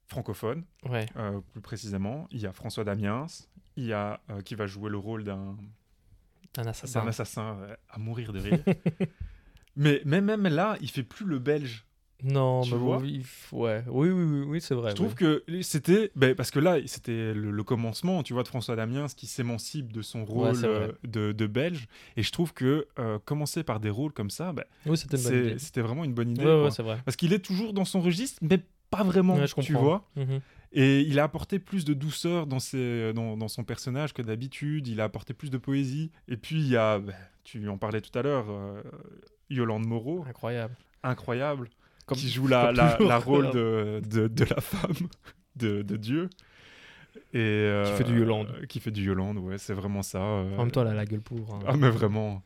francophones, 0.06 0.64
Ouais. 0.88 1.06
euh, 1.16 1.40
plus 1.52 1.60
précisément. 1.60 2.28
Il 2.30 2.40
y 2.40 2.46
a 2.46 2.52
François 2.52 2.84
Damiens, 2.84 3.26
il 3.76 3.86
y 3.86 3.92
a 3.92 4.20
euh, 4.30 4.40
qui 4.42 4.54
va 4.54 4.66
jouer 4.66 4.90
le 4.90 4.98
rôle 4.98 5.24
d'un 5.24 5.56
Un 6.58 6.66
assassin. 6.66 7.00
d'un 7.02 7.08
assassin 7.08 7.58
euh, 7.62 7.74
à 7.88 7.98
mourir 7.98 8.32
de 8.32 8.38
rire. 8.40 8.60
Mais 9.76 10.00
même, 10.04 10.26
même 10.26 10.46
là, 10.46 10.76
il 10.80 10.88
fait 10.90 11.02
plus 11.02 11.26
le 11.26 11.38
belge. 11.40 11.84
Non, 12.24 12.62
Tu 12.62 12.72
mais 12.72 12.78
vois 12.78 12.98
f- 12.98 13.52
ouais. 13.52 13.84
Oui, 13.86 14.08
oui, 14.08 14.24
oui, 14.24 14.44
oui, 14.48 14.60
c'est 14.60 14.74
vrai. 14.74 14.90
Je 14.90 14.96
trouve 14.96 15.08
oui. 15.10 15.14
que 15.14 15.44
c'était 15.62 16.10
ben, 16.16 16.34
parce 16.34 16.50
que 16.50 16.58
là 16.58 16.78
c'était 16.86 17.34
le, 17.34 17.50
le 17.50 17.62
commencement 17.64 18.22
tu 18.22 18.32
vois 18.32 18.42
de 18.42 18.48
François 18.48 18.76
Damiens 18.76 19.06
qui 19.14 19.26
s'émancipe 19.26 19.92
de 19.92 20.00
son 20.02 20.24
rôle 20.24 20.56
euh, 20.64 20.92
de, 21.04 21.32
de 21.32 21.46
belge 21.46 21.86
et 22.16 22.22
je 22.22 22.32
trouve 22.32 22.54
que 22.54 22.86
euh, 22.98 23.18
commencer 23.24 23.62
par 23.62 23.78
des 23.78 23.90
rôles 23.90 24.12
comme 24.12 24.30
ça 24.30 24.52
ben, 24.52 24.64
Oui, 24.86 24.96
c'était 24.96 25.80
vraiment 25.82 26.04
une 26.04 26.14
bonne 26.14 26.30
idée 26.30 26.44
Ouais, 26.44 26.70
vrai. 26.82 26.98
parce 27.04 27.16
qu'il 27.16 27.32
est 27.34 27.44
toujours 27.44 27.72
dans 27.74 27.84
son 27.84 28.00
registre 28.00 28.38
mais 28.42 28.58
pas 28.90 29.02
vraiment 29.04 29.36
je 29.44 29.54
tu 29.60 29.72
vois 29.74 30.08
Mhm. 30.16 30.40
et 30.72 31.00
il 31.02 31.18
a 31.18 31.24
apporté 31.24 31.58
plus 31.58 31.84
de 31.84 31.92
douceur 31.94 32.46
dans, 32.46 32.58
ses, 32.60 33.12
dans, 33.12 33.36
dans 33.36 33.48
son 33.48 33.64
personnage 33.64 34.14
que 34.14 34.22
d'habitude 34.22 34.88
il 34.88 35.00
a 35.00 35.04
apporté 35.04 35.34
plus 35.34 35.50
de 35.50 35.58
poésie 35.58 36.10
et 36.28 36.36
puis 36.36 36.56
il 36.56 36.68
y 36.68 36.76
a 36.76 36.98
ben, 37.00 37.14
tu 37.44 37.68
en 37.68 37.76
parlais 37.76 38.00
tout 38.00 38.16
à 38.18 38.22
l'heure 38.22 38.46
euh, 38.48 38.80
Yolande 39.50 39.86
Moreau 39.86 40.24
Incroyable. 40.28 40.74
incroyable 41.02 41.68
Comme- 42.06 42.18
qui 42.18 42.28
joue 42.28 42.46
la, 42.46 42.70
la, 42.72 43.18
rôle 43.18 43.50
de, 43.52 44.00
de, 44.08 44.28
de 44.28 44.44
la 44.44 44.60
femme 44.60 44.92
de, 45.56 45.82
de 45.82 45.96
Dieu. 45.96 46.28
Et, 47.32 47.38
euh, 47.40 47.84
Qui 47.84 47.92
fait 47.98 48.04
du 48.04 48.18
Yolande. 48.18 48.48
euh, 48.60 48.66
qui 48.66 48.80
fait 48.80 48.90
du 48.90 49.04
Yolande, 49.04 49.38
ouais, 49.38 49.58
c'est 49.58 49.74
vraiment 49.74 50.02
ça. 50.02 50.18
euh. 50.20 50.54
En 50.56 50.62
même 50.64 50.70
temps, 50.70 50.82
elle 50.82 50.88
a 50.88 50.94
la 50.94 51.04
gueule 51.06 51.20
pour. 51.22 51.54
hein. 51.54 51.60
Ah, 51.66 51.76
mais 51.76 51.90
vraiment. 51.90 52.42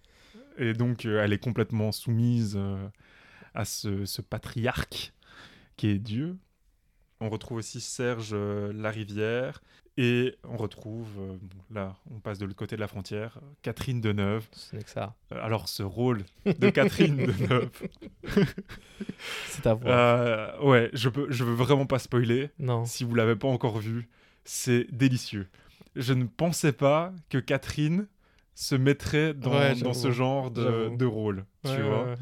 Et 0.58 0.72
donc, 0.74 1.04
euh, 1.06 1.22
elle 1.22 1.32
est 1.32 1.38
complètement 1.42 1.92
soumise 1.92 2.54
euh, 2.58 2.76
à 3.54 3.64
ce, 3.64 4.04
ce 4.04 4.22
patriarche 4.22 5.12
qui 5.76 5.88
est 5.88 5.98
Dieu. 5.98 6.36
On 7.20 7.28
retrouve 7.30 7.58
aussi 7.58 7.80
Serge 7.80 8.30
euh, 8.32 8.72
Larivière. 8.72 9.60
Et 10.00 10.36
on 10.44 10.56
retrouve, 10.56 11.08
euh, 11.18 11.36
bon, 11.42 11.74
là, 11.74 11.96
on 12.14 12.20
passe 12.20 12.38
de 12.38 12.44
l'autre 12.44 12.56
côté 12.56 12.76
de 12.76 12.80
la 12.80 12.86
frontière, 12.86 13.40
Catherine 13.62 14.00
Deneuve. 14.00 14.46
Ce 14.52 14.76
n'est 14.76 14.84
que 14.84 14.90
ça. 14.90 15.16
Euh, 15.32 15.40
Alors, 15.44 15.68
ce 15.68 15.82
rôle 15.82 16.22
de 16.46 16.70
Catherine 16.70 17.16
Deneuve, 17.16 17.70
C'est 19.46 19.66
à 19.66 19.74
voir. 19.74 19.92
Euh, 19.98 20.60
ouais, 20.62 20.90
je 20.92 21.08
peux, 21.08 21.26
je 21.30 21.42
veux 21.44 21.54
vraiment 21.54 21.86
pas 21.86 21.98
spoiler. 21.98 22.50
non. 22.58 22.84
Si 22.84 23.04
vous 23.04 23.14
l'avez 23.14 23.36
pas 23.36 23.48
encore 23.48 23.78
vu, 23.78 24.08
c'est 24.44 24.86
délicieux. 24.92 25.48
Je 25.96 26.12
ne 26.12 26.24
pensais 26.24 26.72
pas 26.72 27.12
que 27.28 27.38
Catherine 27.38 28.06
se 28.54 28.74
mettrait 28.74 29.34
dans, 29.34 29.50
Ouais, 29.52 29.74
dans 29.76 29.94
ce 29.94 30.10
genre 30.10 30.50
de, 30.50 30.94
de 30.96 31.06
rôle, 31.06 31.44
tu 31.64 31.70
Ouais, 31.70 31.82
vois. 31.82 32.14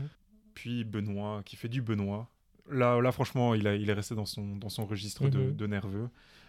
Puis 0.54 0.84
Benoît, 0.84 1.42
qui 1.44 1.56
fait 1.56 1.68
du 1.68 1.82
Benoît. 1.82 2.28
Là, 2.70 3.00
là 3.00 3.12
franchement, 3.12 3.54
il, 3.54 3.66
a, 3.68 3.74
il 3.74 3.88
est 3.90 3.92
resté 3.92 4.14
dans 4.14 4.24
son, 4.26 4.56
dans 4.56 4.68
son 4.70 4.86
registre 4.86 5.28
de, 5.28 5.38
Mhm. 5.38 5.56
de 5.56 5.66
nerveux, 5.66 6.08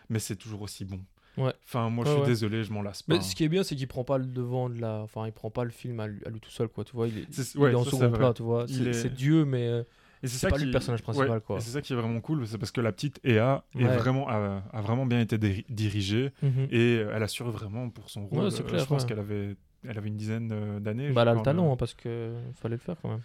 mais 0.10 0.20
c'est 0.20 0.36
toujours 0.38 0.62
aussi 0.62 0.86
bon. 0.86 1.02
Ouais. 1.38 1.54
Enfin, 1.66 1.90
moi, 1.90 2.04
je 2.06 2.12
suis 2.12 2.20
ouais. 2.22 2.26
désolé, 2.26 2.64
je 2.64 2.72
m'en 2.74 2.82
lasse 2.82 3.04
pas. 3.04 3.16
Mais 3.16 3.22
ce 3.22 3.36
qui 3.36 3.44
est 3.44 3.50
bien, 3.50 3.64
c'est 3.64 3.76
qu'il 3.76 3.88
prend 3.88 4.04
pas 4.04 4.18
le 4.18 4.26
devant 4.26 4.70
de 4.70 4.80
la. 4.82 5.02
Enfin, 5.02 5.26
il 5.28 5.32
prend 5.32 5.50
pas 5.52 5.64
le 5.64 5.70
film 5.70 6.00
à 6.00 6.08
lui, 6.08 6.20
à 6.26 6.30
lui 6.30 6.40
tout 6.40 6.50
seul, 6.52 6.68
quoi. 6.68 6.84
Tu 6.84 6.94
vois, 6.94 7.08
il 7.08 7.20
est, 7.20 7.26
C'est- 7.32 7.56
il 7.56 7.64
est 7.64 7.76
en 7.76 7.84
ça, 7.84 7.92
second 7.92 8.12
plat, 8.12 8.34
tu 8.34 8.44
vois. 8.44 8.66
C'est 8.68 8.84
est- 8.88 9.10
Dieu, 9.10 9.46
mais. 9.46 9.68
euh, 9.68 9.84
Et 10.24 10.28
c'est 10.28 10.50
pas 10.50 10.58
lui 10.58 10.66
le 10.66 10.72
personnage 10.72 11.04
principal, 11.04 11.42
quoi. 11.42 11.60
c'est 11.62 11.70
ça 11.70 11.82
qui 11.82 11.94
est 11.94 11.96
vraiment 11.96 12.20
cool, 12.22 12.48
c'est 12.48 12.58
parce 12.58 12.72
que 12.72 12.82
la 12.82 12.92
petite 12.92 13.20
Ea 13.24 13.62
est 13.78 13.84
vraiment, 13.84 14.28
a, 14.28 14.64
a 14.74 14.82
vraiment 14.82 15.06
bien 15.06 15.20
été 15.20 15.38
diri- 15.38 15.66
dirigée. 15.70 16.32
mhm. 16.42 16.68
Et 16.72 16.96
elle 16.96 17.22
assure 17.22 17.52
vraiment 17.52 17.90
pour 17.92 18.10
son 18.10 18.26
rôle. 18.26 18.46
Euh, 18.46 18.50
clair, 18.50 18.80
je 18.80 18.86
pense 18.86 19.06
qu'elle 19.06 19.20
avait, 19.20 19.56
elle 19.88 19.96
avait 19.98 20.08
une 20.08 20.18
dizaine 20.18 20.50
euh, 20.52 20.80
d'années. 20.80 21.12
Bah, 21.12 21.22
elle 21.22 21.28
a 21.28 21.34
le 21.36 21.44
talent, 21.44 21.72
hein, 21.72 21.76
parce 21.78 21.94
que 21.94 22.34
fallait 22.56 22.78
le 22.78 22.82
faire 22.82 22.96
quand 23.00 23.10
même. 23.10 23.22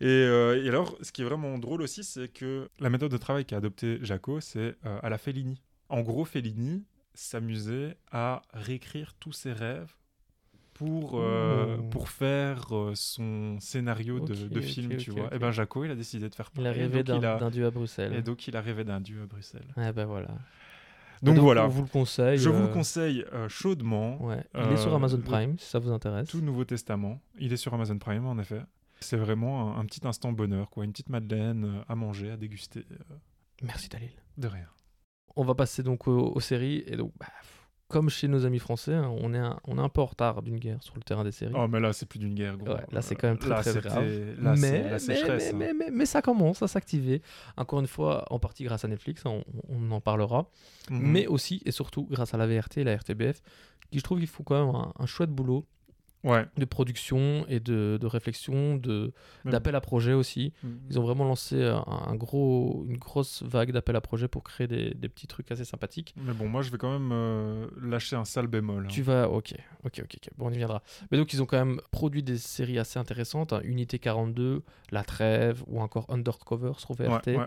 Et, 0.00 0.06
euh, 0.06 0.62
et 0.64 0.68
alors, 0.68 0.96
ce 1.02 1.12
qui 1.12 1.22
est 1.22 1.24
vraiment 1.24 1.58
drôle 1.58 1.82
aussi, 1.82 2.02
c'est 2.04 2.28
que 2.28 2.68
la 2.80 2.88
méthode 2.90 3.10
de 3.12 3.16
travail 3.18 3.44
qu'a 3.44 3.58
adopté 3.58 3.98
Jaco, 4.02 4.40
c'est 4.40 4.74
euh, 4.86 4.98
à 5.02 5.08
la 5.10 5.18
Fellini. 5.18 5.60
En 5.90 6.00
gros, 6.02 6.24
Fellini 6.24 6.82
s'amusait 7.18 7.96
à 8.10 8.42
réécrire 8.52 9.14
tous 9.18 9.32
ses 9.32 9.52
rêves 9.52 9.94
pour, 10.74 11.18
euh, 11.18 11.76
Oh. 11.78 11.82
pour 11.90 12.08
faire 12.10 12.76
euh, 12.76 12.92
son 12.94 13.58
scénario 13.60 14.20
de, 14.20 14.60
film, 14.60 14.96
tu 14.98 15.10
vois. 15.10 15.34
Et 15.34 15.38
ben 15.38 15.50
Jaco, 15.50 15.84
il 15.84 15.90
a 15.90 15.94
décidé 15.94 16.28
de 16.28 16.34
faire 16.34 16.50
Il 16.54 16.66
a 16.66 16.70
pareil, 16.70 16.82
rêvé 16.82 17.02
d'un 17.02 17.50
dieu 17.50 17.64
à 17.66 17.70
Bruxelles. 17.70 18.12
Et 18.14 18.22
donc, 18.22 18.46
il 18.46 18.56
a 18.56 18.60
rêvé 18.60 18.84
d'un 18.84 19.00
dieu 19.00 19.22
à 19.22 19.26
Bruxelles. 19.26 19.72
Ouais, 19.76 19.92
ben 19.92 20.04
voilà. 20.04 20.28
Donc, 21.22 21.38
voilà, 21.38 21.66
vous 21.66 21.82
le 21.82 21.88
conseille. 21.88 22.36
je 22.38 22.50
vous 22.50 22.62
le 22.62 22.68
euh, 22.68 22.72
conseille 22.72 23.24
euh, 23.32 23.48
chaudement. 23.48 24.22
Ouais. 24.22 24.44
Il 24.54 24.72
est 24.72 24.76
sur 24.76 24.94
Amazon 24.94 25.20
Prime, 25.20 25.58
si 25.58 25.66
ça 25.66 25.78
vous 25.78 25.90
intéresse. 25.90 26.28
Tout 26.28 26.42
Nouveau 26.42 26.64
Testament. 26.64 27.20
Il 27.38 27.52
est 27.52 27.56
sur 27.56 27.72
Amazon 27.72 27.98
Prime, 27.98 28.26
en 28.26 28.38
effet. 28.38 28.60
C'est 29.00 29.16
vraiment 29.16 29.76
un, 29.76 29.80
un 29.80 29.84
petit 29.86 30.06
instant 30.06 30.32
bonheur, 30.32 30.68
quoi. 30.68 30.84
Une 30.84 30.92
petite 30.92 31.08
madeleine 31.08 31.82
à 31.88 31.94
manger, 31.94 32.30
à 32.30 32.36
déguster. 32.36 32.84
Merci 33.62 33.88
Dalil. 33.88 34.10
de 34.36 34.48
rien. 34.48 34.68
On 35.36 35.44
va 35.44 35.54
passer 35.54 35.82
donc 35.82 36.08
aux, 36.08 36.32
aux 36.34 36.40
séries. 36.40 36.82
Et 36.86 36.96
donc, 36.96 37.12
bah, 37.18 37.26
comme 37.88 38.10
chez 38.10 38.26
nos 38.26 38.44
amis 38.44 38.58
français, 38.58 38.94
hein, 38.94 39.12
on, 39.20 39.32
est 39.32 39.38
un, 39.38 39.60
on 39.64 39.78
est 39.78 39.80
un 39.80 39.88
peu 39.88 40.00
en 40.00 40.06
retard 40.06 40.42
d'une 40.42 40.58
guerre 40.58 40.82
sur 40.82 40.96
le 40.96 41.02
terrain 41.02 41.22
des 41.22 41.30
séries. 41.30 41.54
Oh, 41.56 41.68
mais 41.68 41.78
là, 41.78 41.92
c'est 41.92 42.06
plus 42.06 42.18
d'une 42.18 42.34
guerre, 42.34 42.56
gros. 42.56 42.74
Ouais, 42.74 42.84
là, 42.90 43.00
c'est 43.00 43.14
quand 43.14 43.28
même 43.28 43.38
très, 43.38 43.50
Là, 43.50 43.62
très 43.62 43.80
grave. 43.80 44.04
Là, 44.40 44.54
mais, 44.56 44.90
la 44.90 44.98
sécheresse. 44.98 45.52
mais, 45.54 45.70
hein. 45.70 45.90
mais, 45.92 46.06
ça 46.06 46.20
commence 46.20 46.62
à 46.62 46.68
s'activer. 46.68 47.22
Encore 47.56 47.78
une 47.78 47.86
fois, 47.86 48.24
en 48.30 48.40
partie 48.40 48.64
grâce 48.64 48.84
à 48.84 48.88
Netflix, 48.88 49.24
hein, 49.24 49.42
on, 49.68 49.76
on 49.76 49.90
en 49.92 50.00
parlera. 50.00 50.50
Mhm. 50.90 51.00
Mais 51.00 51.26
aussi 51.28 51.62
et 51.64 51.70
surtout 51.70 52.06
grâce 52.10 52.34
à 52.34 52.38
la 52.38 52.46
VRT 52.46 52.78
et 52.78 52.84
la 52.84 52.96
RTBF, 52.96 53.40
qui 53.90 53.98
je 53.98 54.02
trouve 54.02 54.18
qu'ils 54.18 54.26
font 54.26 54.42
quand 54.42 54.66
même 54.66 54.74
un, 54.74 54.92
un 54.98 55.06
chouette 55.06 55.30
boulot 55.30 55.64
Ouais. 56.24 56.44
de 56.56 56.64
production 56.64 57.46
et 57.48 57.60
de, 57.60 57.98
de 58.00 58.06
réflexion, 58.08 58.76
de, 58.76 59.12
d'appel 59.44 59.76
à 59.76 59.80
projet 59.80 60.12
aussi. 60.12 60.52
Mhm. 60.64 60.78
Ils 60.90 60.98
ont 60.98 61.02
vraiment 61.02 61.24
lancé 61.24 61.62
un, 61.62 61.84
un 61.86 62.14
gros, 62.16 62.84
une 62.88 62.96
grosse 62.96 63.42
vague 63.44 63.70
d'appels 63.70 63.94
à 63.94 64.00
projet 64.00 64.26
pour 64.26 64.42
créer 64.42 64.66
des, 64.66 64.92
des 64.94 65.08
petits 65.08 65.28
trucs 65.28 65.50
assez 65.52 65.64
sympathiques. 65.64 66.14
Mais 66.16 66.32
bon, 66.32 66.48
moi, 66.48 66.62
je 66.62 66.70
vais 66.70 66.78
quand 66.78 66.90
même 66.92 67.10
euh, 67.12 67.66
lâcher 67.80 68.16
un 68.16 68.24
sale 68.24 68.48
bémol. 68.48 68.84
hein. 68.86 68.88
Tu 68.88 69.02
vas, 69.02 69.28
ok, 69.30 69.54
ok, 69.84 70.00
ok, 70.02 70.16
ok. 70.16 70.30
Bon, 70.36 70.46
on 70.48 70.50
y 70.52 70.56
viendra. 70.56 70.82
Mais 71.12 71.18
donc, 71.18 71.32
ils 71.32 71.40
ont 71.42 71.46
quand 71.46 71.64
même 71.64 71.80
produit 71.92 72.24
des 72.24 72.38
séries 72.38 72.78
assez 72.80 72.98
intéressantes. 72.98 73.52
hein. 73.52 73.60
Unité 73.62 73.98
42, 74.00 74.62
La 74.90 75.04
Trêve 75.04 75.62
ou 75.68 75.80
encore 75.80 76.06
Undercover 76.08 76.72
sur 76.78 76.94
VRT. 76.94 77.36
ouais. 77.36 77.46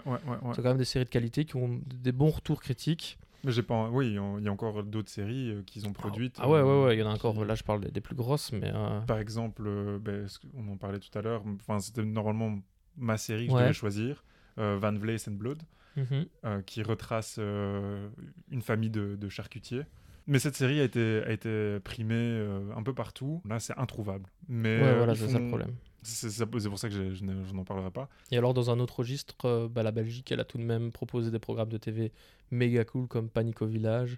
C'est 0.55 0.61
quand 0.61 0.69
même 0.69 0.77
des 0.77 0.85
séries 0.85 1.05
de 1.05 1.09
qualité 1.09 1.43
qui 1.43 1.57
ont 1.57 1.81
des 1.85 2.11
bons 2.13 2.29
retours 2.29 2.61
critiques. 2.61 3.17
Mais 3.43 3.51
j'ai 3.51 3.63
pas. 3.63 3.89
Oui, 3.89 4.07
il 4.07 4.43
y 4.43 4.47
a- 4.47 4.51
encore 4.51 4.83
d'autres 4.83 5.09
séries 5.09 5.51
euh, 5.51 5.61
qu'ils 5.63 5.87
ont 5.87 5.93
produites. 5.93 6.35
Ah 6.39 6.49
ouais, 6.49 6.61
ouais, 6.61 6.67
euh, 6.69 6.85
ouais, 6.87 6.95
il 6.97 6.99
y 6.99 7.03
en 7.03 7.09
a 7.09 7.13
encore. 7.13 7.33
qui- 7.35 7.45
Là, 7.45 7.55
je 7.55 7.63
parle 7.63 7.81
des, 7.81 7.91
des 7.91 8.01
plus 8.01 8.15
grosses, 8.15 8.51
mais. 8.51 8.71
euh, 8.73 8.99
Par 9.01 9.19
exemple, 9.19 9.63
ben, 9.99 10.27
on 10.55 10.67
en 10.73 10.77
parlait 10.77 10.99
tout 10.99 11.17
à 11.17 11.21
l'heure. 11.21 11.43
Enfin, 11.61 11.79
c'était 11.79 12.03
normalement 12.03 12.59
ma 12.97 13.17
série 13.17 13.47
que 13.47 13.53
Ouais. 13.53 13.59
je 13.59 13.63
devais 13.65 13.73
choisir. 13.73 14.23
Van 14.57 14.91
Vlees 14.93 15.23
and 15.29 15.33
Blood. 15.33 15.63
mhm. 15.95 16.25
qui 16.65 16.81
retrace 16.83 17.37
une 17.37 18.61
famille 18.61 18.89
de, 18.89 19.15
de 19.15 19.29
charcutiers. 19.29 19.83
Mais 20.27 20.37
cette 20.39 20.55
série 20.55 20.79
a 20.79 20.83
été, 20.83 21.23
a 21.25 21.31
été 21.31 21.79
primée 21.79 22.45
un 22.75 22.83
peu 22.83 22.93
partout. 22.93 23.41
Là, 23.47 23.59
c'est 23.59 23.77
introuvable. 23.77 24.25
Mais 24.47 24.81
Ouais, 24.81 24.95
voilà, 24.97 25.15
c'est 25.15 25.27
ça 25.29 25.39
le 25.39 25.47
problème. 25.47 25.73
C'est 26.01 26.45
pour 26.45 26.79
ça 26.79 26.89
que 26.89 27.13
je, 27.13 27.23
n'en 27.25 27.63
parlerai 27.63 27.91
pas. 27.91 28.09
Et 28.31 28.37
alors, 28.37 28.53
dans 28.53 28.69
un 28.69 28.79
autre 28.79 28.99
registre, 28.99 29.35
euh, 29.45 29.67
bah, 29.67 29.83
la 29.83 29.91
Belgique, 29.91 30.31
elle 30.31 30.39
a 30.39 30.45
tout 30.45 30.57
de 30.57 30.63
même 30.63 30.91
proposé 30.91 31.31
des 31.31 31.39
programmes 31.39 31.69
de 31.69 31.77
TV 31.77 32.11
méga 32.51 32.85
cool 32.85 33.07
comme 33.07 33.29
Panic 33.29 33.61
au 33.61 33.67
village 33.67 34.17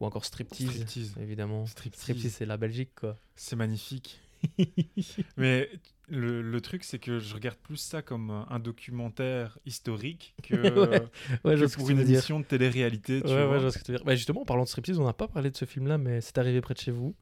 ou 0.00 0.06
encore 0.06 0.24
Striptease, 0.24 0.68
Striptease. 0.70 1.14
évidemment. 1.20 1.66
Striptease. 1.66 2.00
Striptease, 2.00 2.32
c'est 2.34 2.46
la 2.46 2.56
Belgique, 2.56 2.90
quoi. 2.94 3.16
C'est 3.36 3.56
magnifique. 3.56 4.20
Mais 5.36 5.68
le, 6.08 6.40
le 6.42 6.60
truc, 6.60 6.84
c'est 6.84 6.98
que 6.98 7.18
je 7.18 7.34
regarde 7.34 7.58
plus 7.58 7.76
ça 7.76 8.02
comme 8.02 8.30
un, 8.48 8.58
documentaire 8.58 9.58
historique 9.66 10.34
que, 10.42 10.54
Ouais, 10.90 11.02
Ouais, 11.44 11.56
je 11.56 11.56
que 11.56 11.58
vois 11.58 11.68
ce 11.68 11.74
que 11.76 11.80
pour 11.80 11.90
une 11.90 11.98
dire. 11.98 12.08
émission 12.08 12.40
de 12.40 12.44
télé-réalité. 12.44 13.22
Ouais, 13.22 13.30
ouais, 13.30 13.46
vois. 13.46 13.56
je 13.58 13.62
vois 13.62 13.72
ce 13.72 13.78
que 13.78 13.84
tu 13.84 13.92
veux 13.92 13.98
dire. 13.98 14.06
Bah, 14.06 14.14
justement, 14.14 14.42
en 14.42 14.46
parlant 14.46 14.64
de 14.64 14.68
striptease, 14.68 14.98
on 14.98 15.04
n'a 15.04 15.12
pas 15.12 15.28
parlé 15.28 15.50
de 15.50 15.56
ce 15.56 15.64
film-là, 15.66 15.98
mais 15.98 16.20
c'est 16.20 16.38
arrivé 16.38 16.60
près 16.60 16.74
de 16.74 16.80
chez 16.80 16.90
vous, 16.90 17.14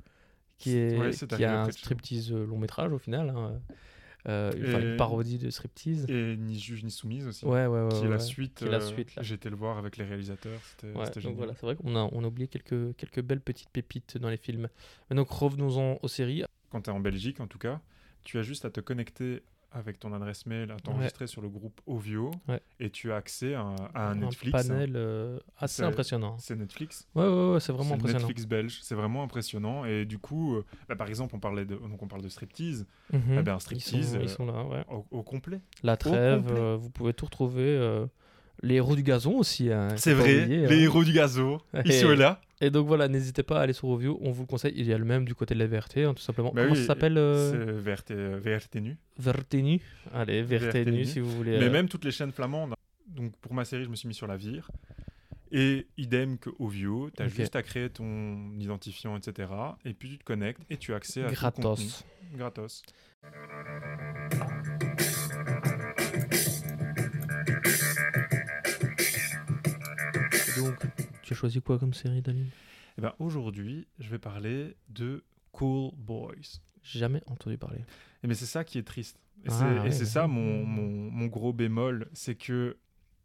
qui 0.59 0.77
est, 0.77 0.97
Ouais, 0.97 1.12
c'est 1.12 1.27
qui 1.29 1.44
a 1.44 1.62
un 1.62 1.71
striptease 1.71 2.33
euh, 2.33 2.47
long 2.47 2.59
métrage 2.59 2.92
au 2.92 2.99
final, 2.99 3.31
hein. 3.31 3.61
Euh, 4.29 4.53
enfin, 4.62 4.81
une 4.81 4.97
parodie 4.97 5.38
de 5.38 5.49
striptease. 5.51 6.05
Et 6.09 6.37
Ni 6.37 6.59
juge 6.59 6.85
ni 6.85 6.91
soumise 6.91 7.27
aussi. 7.27 7.47
Ouais, 7.47 7.67
ouais, 7.67 7.83
ouais. 7.83 7.88
qui 7.88 8.05
est 8.05 8.09
la 8.09 8.17
ouais. 8.17 8.21
suite. 8.21 8.62
Euh, 8.62 8.81
suite, 8.81 9.33
été 9.33 9.49
le 9.51 9.57
voir 9.57 9.79
avec 9.79 9.97
les 9.97 10.05
réalisateurs. 10.05 10.61
C'était 10.62 11.21
génial. 11.21 11.37
voilà, 11.37 11.55
c'est 11.55 11.67
vrai 11.67 11.77
qu'on 11.77 11.97
a, 11.97 12.09
on 12.12 12.25
a 12.25 12.27
oublié 12.27 12.49
quelques, 12.49 12.95
quelques 12.97 13.23
belles 13.23 13.41
petites 13.41 13.71
pépites 13.71 14.19
dans 14.19 14.29
les 14.29 14.37
films. 14.37 14.69
Mais 15.09 15.17
donc 15.17 15.31
revenons-en 15.31 15.99
aux 16.03 16.09
séries. 16.09 16.45
Quand 16.71 16.83
tu 16.83 16.91
es 16.91 16.93
en 16.93 17.01
Belgique, 17.01 17.41
en 17.41 17.47
tout 17.47 17.59
cas, 17.59 17.81
tu 18.25 18.38
as 18.38 18.43
juste 18.43 18.64
à 18.64 18.71
te 18.71 18.81
connecter 18.81 19.43
avec 19.73 19.99
ton 19.99 20.13
adresse 20.15 20.47
mail, 20.47 20.71
à 20.71 20.77
t'enregistrer 20.77 21.27
sur 21.27 21.43
le 21.43 21.49
groupe 21.49 21.81
Ovio, 21.87 22.31
Ouais. 22.49 22.61
et 22.81 22.89
tu 22.91 23.13
as 23.13 23.17
accès 23.17 23.55
à, 23.55 23.75
à 23.95 24.11
un 24.11 24.15
Netflix. 24.15 24.59
hein. 24.59 24.63
panel 24.69 24.93
euh, 24.97 25.39
assez 25.59 25.83
impressionnant. 25.83 26.37
C'est 26.39 26.57
Netflix. 26.57 27.07
Ouais, 27.15 27.27
ouais, 27.29 27.53
ouais, 27.53 27.61
c'est 27.61 27.73
vraiment 27.73 27.95
impressionnant. 27.95 28.21
Netflix 28.27 28.47
belge, 28.47 28.79
c'est 28.83 28.95
vraiment 28.95 29.23
impressionnant. 29.23 29.85
Et 29.85 30.05
du 30.07 30.19
coup, 30.19 30.57
euh, 30.57 30.65
bah, 30.89 30.97
par 30.97 31.09
exemple, 31.09 31.35
on 31.37 31.41
parlait 31.41 31.67
de, 31.67 31.77
donc 31.77 32.03
on 32.03 32.09
parle 32.09 32.23
de 32.23 32.29
striptease 32.29 32.87
Mhm. 33.13 33.21
Eh 33.39 33.43
ben, 33.43 33.53
un 33.53 33.57
ils, 33.57 33.61
striptease, 33.61 34.13
sont, 34.13 34.17
euh, 34.19 34.23
ils 34.23 34.29
sont 34.29 34.47
là, 34.47 34.65
ouais. 34.65 34.85
au, 34.91 35.05
au 35.11 35.23
complet. 35.23 35.61
La 35.83 35.97
trêve, 35.97 36.47
complet. 36.47 36.77
vous 36.77 36.91
pouvez 36.91 37.13
tout 37.13 37.27
retrouver. 37.27 38.07
Les 38.62 38.75
héros 38.77 38.97
du 38.97 39.03
gazon 39.03 39.38
aussi. 39.38 39.71
hein, 39.73 39.88
C'est 39.97 40.14
vrai, 40.14 40.47
les 40.47 40.64
hein. 40.66 40.71
héros 40.71 41.05
du 41.05 41.12
gazo, 41.12 41.61
ils 41.85 41.90
Et- 41.92 42.01
sont 42.01 42.11
là. 42.11 42.40
Et 42.61 42.71
donc 42.71 42.88
voilà, 42.88 43.07
n'hésitez 43.07 43.44
pas 43.44 43.61
à 43.61 43.62
aller 43.62 43.73
sur 43.73 43.87
Ovio, 43.88 44.18
on 44.21 44.33
vous 44.33 44.42
le 44.42 44.47
conseille. 44.49 44.73
Il 44.77 44.85
y 44.85 44.92
a 44.92 44.99
le 44.99 45.05
même 45.05 45.25
du 45.25 45.33
côté 45.37 45.55
de 45.55 45.61
la 45.61 45.66
VRT, 45.68 45.99
hein, 45.99 46.12
tout 46.14 46.23
simplement. 46.23 46.51
Bah 46.53 46.62
Comment 46.62 46.75
oui, 46.75 46.81
ça 46.81 46.88
s'appelle 46.88 47.16
euh, 47.16 47.53
C'est 47.53 47.90
VRT, 47.90 48.11
euh, 48.11 48.40
VRT 48.42 48.81
nu. 48.81 48.97
VRT 49.16 49.81
Allez, 50.12 50.42
VRT, 50.42 50.64
VRT 50.64 50.85
nu 50.87 50.92
nu. 50.92 51.05
si 51.05 51.21
vous 51.21 51.31
voulez. 51.31 51.57
Mais 51.61 51.66
euh, 51.66 51.71
même 51.71 51.88
toutes 51.88 52.05
les 52.05 52.11
chaînes 52.11 52.33
flamandes. 52.33 52.75
Donc 53.07 53.33
pour 53.37 53.55
ma 53.55 53.64
série, 53.64 53.85
je 53.85 53.88
me 53.88 53.94
suis 53.94 54.09
mis 54.09 54.14
sur 54.14 54.27
la 54.27 54.37
Vire. 54.37 54.73
Et 55.53 55.87
idem 55.97 56.37
que 56.37 56.51
Ovio, 56.59 57.11
tu 57.16 57.23
as 57.23 57.29
juste 57.29 57.55
à 57.55 57.62
créer 57.62 57.88
ton 57.90 58.51
identifiant, 58.59 59.16
etc. 59.16 59.49
Et 59.85 59.94
puis 59.94 60.09
tu 60.11 60.18
te 60.18 60.25
connectes 60.25 60.61
et 60.68 60.77
tu 60.77 60.92
as 60.92 60.97
accès 60.97 61.23
à 61.23 61.29
tout 61.31 61.44
le 61.44 61.51
contenu. 61.62 61.87
gratos. 62.37 62.83
Donc, 70.59 70.77
tu 71.23 71.33
as 71.33 71.37
choisi 71.37 71.61
quoi 71.61 71.79
comme 71.79 71.94
série, 71.94 72.23
Dalil? 72.23 72.47
Et 72.97 73.01
ben 73.01 73.12
aujourd'hui, 73.18 73.87
je 73.99 74.09
vais 74.11 74.18
parler 74.18 74.77
de 74.88 75.25
Cool 75.53 75.92
Boys. 75.97 76.35
Jamais 76.83 77.23
entendu 77.27 77.57
parler. 77.59 77.81
Et 78.23 78.27
mais 78.27 78.35
c'est 78.35 78.47
ça 78.47 78.64
qui 78.64 78.79
est 78.79 78.83
triste. 78.83 79.18
Et 79.44 79.49
Ah, 79.49 79.51
c'est 79.51 79.81
ouais. 79.81 79.90
c'est 79.92 80.05
ça 80.07 80.27
mon, 80.27 80.64
mon, 80.64 81.11
mon 81.11 81.27
gros 81.27 81.53
bémol, 81.53 82.09
c'est 82.12 82.35
que 82.35 82.77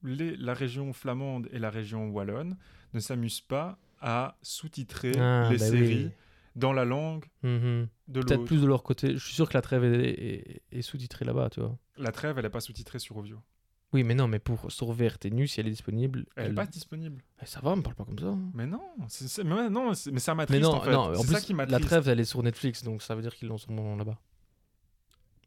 les, 0.03 0.35
la 0.37 0.53
région 0.53 0.93
flamande 0.93 1.47
et 1.51 1.59
la 1.59 1.69
région 1.71 2.09
wallonne 2.09 2.57
ne 2.93 2.99
s'amusent 2.99 3.41
pas 3.41 3.79
à 4.01 4.37
sous-titrer 4.41 5.13
Ah, 5.17 5.47
les 5.49 5.57
bah 5.57 5.65
séries 5.65 6.05
oui. 6.05 6.11
dans 6.55 6.73
la 6.73 6.85
langue 6.85 7.25
Mhm. 7.41 7.87
de 8.09 8.19
Peut-être 8.21 8.31
l'autre. 8.39 8.43
plus 8.45 8.61
de 8.61 8.67
leur 8.67 8.83
côté. 8.83 9.13
Je 9.13 9.23
suis 9.25 9.33
sûr 9.33 9.47
que 9.49 9.53
la 9.55 9.61
trêve 9.61 9.83
est, 9.85 10.09
est- 10.09 10.61
est 10.71 10.81
sous-titrée 10.81 11.25
là-bas, 11.25 11.49
tu 11.49 11.61
vois. 11.61 11.77
La 11.97 12.11
trêve, 12.11 12.37
elle 12.37 12.43
n'est 12.43 12.49
pas 12.49 12.59
sous-titrée 12.61 12.99
sur 12.99 13.17
Ovio. 13.17 13.39
Oui, 13.93 14.03
mais 14.03 14.15
non, 14.15 14.27
mais 14.27 14.39
pour 14.39 14.71
sur 14.71 14.91
VRT 14.91 15.25
Nu, 15.31 15.47
si 15.47 15.59
elle 15.59 15.67
est 15.67 15.71
disponible. 15.71 16.25
Elle 16.35 16.49
n'est 16.49 16.53
pas 16.55 16.65
disponible. 16.65 17.21
Eh, 17.41 17.45
ça 17.45 17.59
va, 17.61 17.75
me 17.75 17.81
parle 17.83 17.95
pas 17.95 18.05
comme 18.05 18.17
ça. 18.17 18.25
hein. 18.27 18.39
Mais 18.55 18.65
non, 18.65 18.81
c'est- 19.07 19.27
c'est- 19.27 19.43
mais, 19.43 19.69
non, 19.69 19.93
c'est- 19.93 20.11
mais 20.11 20.19
ça 20.19 20.33
Mais 20.33 20.37
m'attriste 20.37 20.63
non, 20.63 20.73
en 20.73 20.81
fait. 20.81 20.91
non, 20.91 20.99
en 20.99 21.13
C'est 21.15 21.27
plus, 21.27 21.33
ça 21.35 21.41
qui 21.41 21.51
la 21.53 21.57
m'attriste. 21.57 21.85
trêve, 21.85 22.07
elle 22.09 22.19
est 22.19 22.25
sur 22.25 22.41
Netflix, 22.41 22.83
donc 22.83 23.01
ça 23.03 23.13
veut 23.15 23.21
dire 23.21 23.35
qu'ils 23.35 23.47
l'ont 23.49 23.57
sûrement 23.57 23.95
là-bas. 23.95 24.17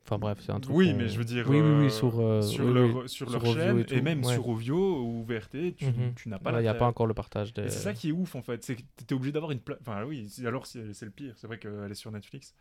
Enfin 0.04 0.18
bref, 0.18 0.38
c'est 0.40 0.52
un 0.52 0.60
truc. 0.60 0.72
Oui, 0.76 0.92
qu'on- 0.92 0.98
mais 0.98 1.08
je 1.08 1.18
veux 1.18 1.24
dire, 1.24 1.50
Oui, 1.50 1.56
oui, 1.56 1.62
euh, 1.66 1.80
oui, 1.82 1.90
sur, 1.90 2.20
euh, 2.20 2.40
sur 2.40 2.64
oui, 2.66 2.92
sur 3.08 3.10
sur 3.10 3.30
leur 3.30 3.42
Ovio 3.42 3.54
chaîne 3.54 3.78
et 3.78 3.80
et, 3.80 3.84
tout, 3.86 4.02
même 4.02 4.24
ouais. 4.24 4.34
sur 4.34 4.48
Ovio 4.48 5.02
ou 5.02 5.24
VRT, 5.24 5.74
tu, 5.76 5.86
Mhm. 5.86 6.14
tu 6.14 6.28
n'as 6.28 6.38
pas 6.38 6.50
Ouais, 6.50 6.52
Il 6.52 6.56
la 6.58 6.62
n'y 6.62 6.68
a 6.68 6.70
trêve. 6.70 6.78
pas 6.78 6.86
encore 6.86 7.08
le 7.08 7.14
partage 7.14 7.52
des. 7.52 7.62
Et 7.62 7.68
c'est 7.70 7.80
ça 7.80 7.92
qui 7.92 8.10
est 8.10 8.12
ouf 8.12 8.36
en 8.36 8.42
fait, 8.42 8.62
c'est 8.62 8.76
que 8.76 8.82
tu 8.82 9.04
es 9.10 9.12
obligé 9.14 9.32
d'avoir 9.32 9.50
une. 9.50 9.58
Enfin 9.80 10.04
oui, 10.04 10.32
alors 10.46 10.64
c'est 10.66 10.92
c'est 10.92 11.06
le 11.06 11.10
pire, 11.10 11.34
c'est 11.36 11.48
vrai 11.48 11.58
qu'elle 11.58 11.88
est 11.90 11.94
sur 11.96 12.12
Netflix. 12.12 12.54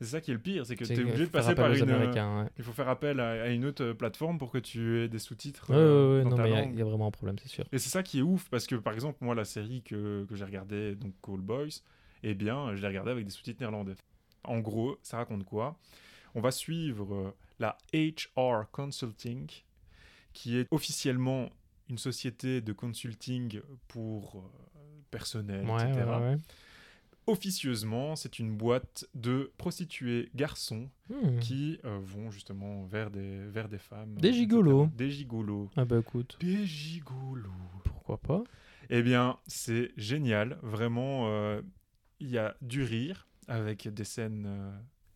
C'est 0.00 0.06
ça 0.06 0.20
qui 0.22 0.30
est 0.30 0.34
le 0.34 0.40
pire, 0.40 0.64
c'est 0.64 0.76
que 0.76 0.84
tu 0.84 0.92
es 0.94 0.98
obligé 1.04 1.26
de 1.26 1.30
passer 1.30 1.54
par 1.54 1.70
une. 1.72 1.90
euh, 1.90 2.42
ouais. 2.42 2.48
Il 2.56 2.64
faut 2.64 2.72
faire 2.72 2.88
appel 2.88 3.20
à, 3.20 3.42
à 3.42 3.48
une 3.48 3.66
autre 3.66 3.84
euh, 3.84 3.94
plateforme 3.94 4.38
pour 4.38 4.50
que 4.50 4.56
tu 4.58 4.98
aies 4.98 5.08
des 5.08 5.18
sous-titres 5.18 5.66
euh, 5.70 6.22
dans 6.24 6.30
non, 6.30 6.36
ta 6.36 6.42
mais 6.44 6.50
il 6.50 6.54
y 6.54 6.80
a- 6.80 6.80
y, 6.80 6.82
vraiment 6.88 7.08
un 7.08 7.10
problème, 7.10 7.36
c'est 7.38 7.48
sûr. 7.48 7.64
Et 7.70 7.78
c'est 7.78 7.90
ça 7.90 8.02
qui 8.02 8.20
est 8.20 8.22
ouf, 8.22 8.48
parce 8.48 8.66
que 8.66 8.76
par 8.76 8.94
exemple, 8.94 9.18
moi, 9.20 9.34
la 9.34 9.44
série 9.44 9.82
que, 9.82 10.24
que 10.28 10.34
j'ai 10.36 10.44
regardée, 10.44 10.94
donc 10.94 11.12
Call 11.22 11.40
Boys, 11.40 11.82
eh 12.22 12.34
bien, 12.34 12.74
je 12.74 12.80
l'ai 12.80 12.88
regardée 12.88 13.10
avec 13.10 13.24
des 13.26 13.30
sous-titres 13.30 13.60
néerlandais. 13.60 13.94
En 14.44 14.60
gros, 14.60 14.96
ça 15.02 15.18
raconte 15.18 15.44
quoi? 15.44 15.76
On 16.34 16.40
va 16.40 16.50
suivre 16.50 17.14
euh, 17.14 17.30
la 17.58 17.76
HR 17.92 18.70
Consulting, 18.72 19.50
qui 20.32 20.56
est 20.56 20.66
officiellement 20.70 21.50
une 21.90 21.98
société 21.98 22.60
de 22.62 22.72
consulting 22.72 23.60
pour 23.88 24.36
euh, 24.76 24.78
personnel, 25.10 25.66
Ouais, 25.68 25.90
etc. 25.90 26.06
ouais. 26.20 26.36
Officieusement, 27.30 28.16
c'est 28.16 28.38
une 28.38 28.56
boîte 28.56 29.06
de 29.14 29.52
prostituées 29.56 30.30
garçons 30.34 30.88
Hmm. 31.08 31.40
qui 31.40 31.78
euh, 31.84 31.98
vont 32.00 32.30
justement 32.30 32.84
vers 32.84 33.10
des, 33.10 33.44
vers 33.48 33.68
des 33.68 33.78
femmes. 33.78 34.14
Des 34.14 34.28
euh, 34.28 34.30
etc. 34.30 34.40
gigolos. 34.42 34.86
Des 34.96 35.10
gigolos. 35.10 35.68
Ah 35.76 35.84
bah 35.84 35.98
écoute, 35.98 36.36
Des 36.40 36.64
gigolos. 36.66 37.50
pourquoi 37.84 38.18
pas 38.18 38.44
Eh 38.90 39.02
bien, 39.02 39.38
c'est 39.48 39.90
génial. 39.96 40.56
Vraiment, 40.62 41.26
euh, 41.28 41.62
il 42.20 42.28
y 42.30 42.38
a 42.38 42.54
du 42.62 42.84
rire 42.84 43.26
avec 43.48 43.88
des 43.88 44.04
scènes 44.04 44.44
euh, 44.46 44.70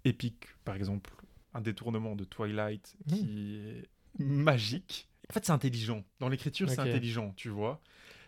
épiques. 0.04 0.48
Par 0.64 0.74
exemple, 0.74 1.12
un 1.52 1.60
détournement 1.60 2.16
de 2.16 2.24
Twilight 2.24 2.96
Mm. 3.06 3.12
qui 3.14 3.56
est 3.56 3.88
magique. 4.18 5.08
En 5.30 5.32
fait, 5.32 5.44
c'est 5.46 5.52
intelligent. 5.52 6.04
Dans 6.20 6.28
l'écriture, 6.28 6.68
c'est 6.68 6.80
intelligent, 6.80 7.32
tu 7.36 7.48
vois. 7.50 7.80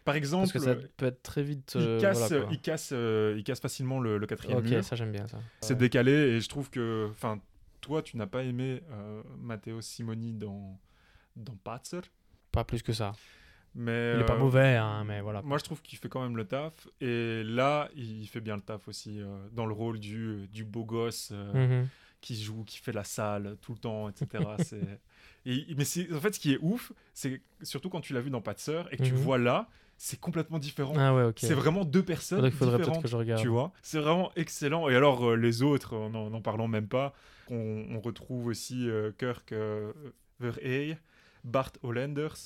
Par 0.07 0.15
exemple, 0.17 0.45
Parce 0.45 0.53
que 0.53 0.59
ça 0.61 0.75
peut 0.97 1.05
être 1.07 1.23
très 1.23 1.43
vite. 1.43 1.75
euh, 1.77 1.97
il, 1.99 2.01
casse, 2.01 2.19
voilà, 2.19 2.43
quoi. 2.45 2.53
il, 2.55 2.61
casse, 2.63 2.91
euh, 2.95 3.35
il 3.37 3.45
casse 3.45 3.61
facilement 3.61 4.01
le, 4.01 4.17
le 4.17 4.27
quatrième 4.27 4.61
Ok, 4.61 4.69
mur. 4.69 4.83
ça 4.85 4.97
j'aime 4.97 5.13
bien 5.13 5.27
ça. 5.27 5.41
C'est 5.61 5.75
Ouais. 5.75 5.79
décalé 5.81 6.13
et 6.13 6.41
je 6.41 6.49
trouve 6.49 6.71
que, 6.71 7.09
enfin, 7.11 7.41
toi, 7.83 8.01
tu 8.03 8.17
n'as 8.17 8.27
pas 8.27 8.43
aimé 8.45 8.83
euh, 8.93 9.23
Matteo 9.39 9.81
Simoni 9.83 10.33
dans 10.33 10.81
dans 11.37 11.57
Patzer, 11.57 12.01
Pas 12.53 12.65
plus 12.65 12.83
que 12.83 12.95
ça. 12.95 13.13
mais 13.75 14.15
Il 14.15 14.21
est 14.21 14.25
pas 14.25 14.35
euh, 14.35 14.39
mauvais, 14.39 14.77
hein, 14.77 15.05
mais 15.05 15.21
voilà. 15.21 15.43
Moi, 15.43 15.59
je 15.59 15.65
trouve 15.65 15.83
qu'il 15.83 15.99
fait 15.99 16.09
quand 16.09 16.23
même 16.23 16.37
le 16.37 16.47
taf 16.47 16.89
et 17.03 17.43
là, 17.45 17.91
il 17.95 18.27
fait 18.29 18.41
bien 18.41 18.57
le 18.57 18.63
taf 18.63 18.89
aussi 18.89 19.21
dans 19.53 19.67
le 19.67 19.75
rôle 19.75 19.99
du 19.99 20.49
du 20.49 20.65
beau 20.65 20.85
gosse 20.85 21.33
Mhm. 21.33 21.89
qui 22.23 22.41
joue, 22.43 22.65
qui 22.65 22.79
fait 22.79 22.93
la 22.93 23.05
salle 23.05 23.57
tout 23.61 23.73
le 23.73 23.79
temps, 23.79 24.09
etc. 24.09 24.27
c'est 24.59 25.01
et, 25.45 25.67
mais 25.77 25.85
en 26.15 26.21
fait 26.21 26.35
ce 26.35 26.41
qui 26.41 26.53
est 26.55 26.59
ouf, 26.63 26.93
c'est 27.13 27.43
surtout 27.63 27.91
quand 27.91 28.01
tu 28.01 28.15
l'as 28.15 28.21
vu 28.23 28.31
dans 28.31 28.41
Patzer 28.41 28.83
et 28.91 28.97
que 28.97 29.03
tu 29.03 29.13
Mhm. 29.13 29.19
vois 29.19 29.39
là, 29.39 29.69
c'est 29.99 30.21
complètement 30.21 30.59
différent. 30.59 30.95
Ah 30.97 31.15
ouais. 31.15 31.33
C'est 31.37 31.55
vraiment 31.55 31.85
deux 31.85 32.03
personnes 32.03 32.51
Faudrait, 32.51 32.79
différentes. 32.79 33.03
que 33.03 33.09
je 33.09 33.17
regarde. 33.17 33.41
Tu 33.41 33.49
vois, 33.49 33.73
c'est 33.83 33.99
vraiment 34.01 34.31
excellent. 34.37 34.89
Et 34.89 34.95
alors, 34.97 35.25
euh, 35.31 35.37
les 35.37 35.63
autres, 35.63 35.95
en 35.97 36.11
n'en 36.11 36.41
parlant 36.43 36.69
même 36.69 36.89
pas, 36.89 37.15
on, 37.51 37.87
on 37.91 38.01
retrouve 38.01 38.47
aussi 38.47 38.89
euh, 38.89 39.11
Kirk 39.19 39.53
euh, 39.53 39.93
Verhey, 40.41 40.99
Bart 41.45 41.73
Hollanders, 41.83 42.37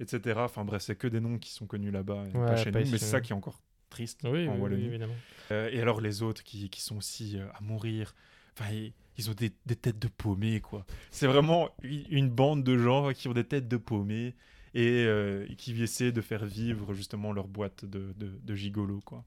etc. 0.00 0.40
Enfin 0.44 0.64
bref, 0.64 0.82
c'est 0.82 0.96
que 0.96 1.06
des 1.08 1.20
noms 1.20 1.38
qui 1.38 1.50
sont 1.50 1.66
connus 1.66 1.90
là-bas 1.90 2.24
et 2.32 2.36
Ouais, 2.36 2.46
pas 2.46 2.56
chez 2.56 2.70
pas 2.70 2.78
nous. 2.78 2.84
ici, 2.84 2.92
Mais 2.92 2.98
c'est 2.98 3.06
ça 3.06 3.20
qui 3.20 3.32
est 3.32 3.36
encore 3.36 3.60
triste 3.90 4.20
Oui, 4.24 4.48
en 4.48 4.58
oui, 4.58 4.74
évidemment. 4.84 5.14
Et 5.50 5.80
alors, 5.80 6.00
les 6.00 6.22
autres 6.22 6.42
qui, 6.42 6.70
qui 6.70 6.80
sont 6.80 6.96
aussi 6.96 7.36
à 7.54 7.60
mourir, 7.62 8.14
enfin, 8.58 8.70
ils, 8.72 8.92
ils 9.18 9.28
ont 9.28 9.34
des, 9.34 9.52
des 9.66 9.76
têtes 9.76 9.98
de 9.98 10.08
paumés, 10.08 10.60
quoi. 10.60 10.86
C'est 11.10 11.26
vraiment 11.26 11.68
une 11.82 12.04
une 12.10 12.30
bande 12.30 12.62
de 12.64 12.78
gens 12.78 13.12
qui 13.12 13.28
ont 13.28 13.34
des 13.34 13.44
têtes 13.44 13.68
de 13.68 13.76
paumés 13.76 14.34
et 14.74 15.04
euh, 15.06 15.46
qui 15.58 15.80
essaient 15.82 16.12
de 16.12 16.20
faire 16.20 16.44
vivre 16.46 16.94
justement 16.94 17.32
leur 17.32 17.48
boîte 17.48 17.84
de, 17.84 18.12
de, 18.16 18.32
de 18.42 18.54
gigolos, 18.54 19.02
quoi. 19.04 19.24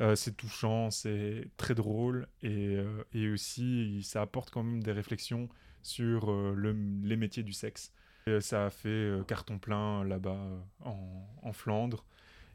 Euh, 0.00 0.14
c'est 0.14 0.36
touchant, 0.36 0.90
c'est 0.90 1.48
très 1.56 1.74
drôle 1.74 2.28
et, 2.42 2.76
euh, 2.76 3.02
et 3.12 3.28
aussi 3.30 4.02
ça 4.04 4.22
apporte 4.22 4.50
quand 4.50 4.62
même 4.62 4.82
des 4.82 4.92
réflexions 4.92 5.48
sur 5.82 6.30
euh, 6.30 6.54
le- 6.56 6.76
les 7.02 7.16
métiers 7.16 7.42
du 7.42 7.52
sexe. 7.52 7.92
Et 8.28 8.40
ça 8.40 8.66
a 8.66 8.70
fait 8.70 9.10
carton 9.26 9.58
plein 9.58 10.04
là-bas 10.04 10.38
en, 10.84 11.26
en 11.42 11.52
Flandre. 11.52 12.04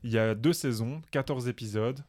Il 0.04 0.12
y 0.12 0.18
a 0.18 0.36
deux 0.36 0.54
saisons, 0.54 1.02
14 1.12 1.48
épisodes. 1.48 2.04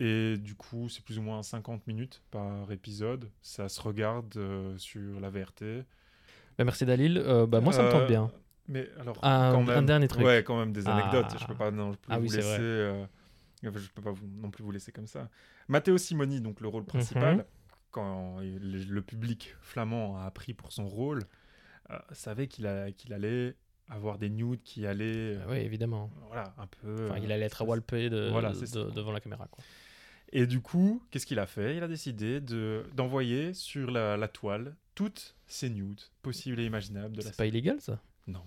Et 0.00 0.36
du 0.38 0.54
coup, 0.56 0.88
c'est 0.88 1.04
plus 1.04 1.18
ou 1.18 1.22
moins 1.22 1.42
50 1.42 1.86
minutes 1.86 2.22
par 2.30 2.70
épisode. 2.72 3.30
Ça 3.40 3.68
se 3.68 3.80
regarde 3.80 4.36
euh, 4.36 4.76
sur 4.78 5.20
la 5.20 5.30
VRT. 5.30 5.84
Bah, 6.58 6.64
merci 6.64 6.84
Dalil. 6.86 7.18
Euh, 7.18 7.46
bah, 7.46 7.60
moi, 7.60 7.72
ça 7.72 7.82
me 7.82 7.88
tente 7.88 8.06
bien. 8.06 8.32
Mais 8.68 8.88
alors, 9.00 9.16
Un- 9.24 9.52
quand 9.52 9.62
un 9.68 9.74
même, 9.76 9.86
dernier 9.86 10.08
truc. 10.08 10.24
Ouais, 10.24 10.42
quand 10.44 10.58
même 10.58 10.72
des 10.72 10.86
Ah. 10.86 10.96
anecdotes. 10.96 11.38
Je 11.40 11.46
peux 11.46 11.54
pas 11.54 11.70
non 11.70 11.90
plus 11.92 11.98
Ah 12.08 12.18
vous 12.18 12.22
oui, 12.24 12.30
c'est 12.30 12.36
laisser 12.36 12.48
vrai. 12.48 12.58
euh, 12.60 13.06
je 13.62 13.88
peux 13.94 14.02
pas 14.02 14.12
vous- 14.12 14.26
non 14.40 14.50
plus 14.50 14.62
vous 14.62 14.70
laisser 14.70 14.92
comme 14.92 15.06
ça. 15.06 15.28
Matteo 15.68 15.98
Simoni, 15.98 16.40
donc 16.40 16.60
le 16.60 16.68
rôle 16.68 16.84
principal, 16.84 17.36
Mhm. 17.38 17.44
quand 17.90 18.40
il- 18.40 18.88
le 18.88 19.02
public 19.02 19.54
flamand 19.60 20.16
a 20.18 20.24
appris 20.26 20.54
pour 20.54 20.72
son 20.72 20.86
rôle, 20.88 21.22
euh, 21.90 21.98
savait 22.12 22.46
qu'il 22.46 22.66
allait 22.66 23.56
avoir 23.88 24.16
des 24.18 24.30
nudes 24.30 24.62
qui 24.62 24.86
allaient, 24.86 25.36
euh, 25.36 25.46
oui, 25.50 25.56
évidemment. 25.58 26.10
voilà, 26.28 26.54
un 26.56 26.66
peu. 26.66 27.06
Enfin, 27.10 27.16
euh, 27.16 27.24
il 27.24 27.30
allait 27.32 27.44
être 27.46 27.62
à 27.62 27.64
walpé 27.64 28.08
de, 28.10 28.28
Voilà, 28.30 28.50
de- 28.50 28.54
c'est 28.54 28.66
ça. 28.66 28.84
devant 28.84 29.12
la 29.12 29.20
caméra. 29.20 29.46
Quoi. 29.50 29.62
Et 30.32 30.46
du 30.46 30.60
coup, 30.60 31.02
qu'est-ce 31.10 31.26
qu'il 31.26 31.38
a 31.38 31.46
fait? 31.46 31.76
Il 31.76 31.82
a 31.82 31.88
décidé 31.88 32.40
de 32.40 32.84
d'envoyer 32.94 33.52
sur 33.52 33.90
la, 33.90 34.16
la 34.16 34.28
toile 34.28 34.76
toutes 34.94 35.34
ces 35.46 35.68
nudes 35.68 36.00
possibles 36.22 36.58
et 36.60 36.64
imaginables 36.64 37.20
C'est 37.22 37.36
pas 37.36 37.44
illégal 37.46 37.80
ça? 37.80 38.00
Non. 38.26 38.44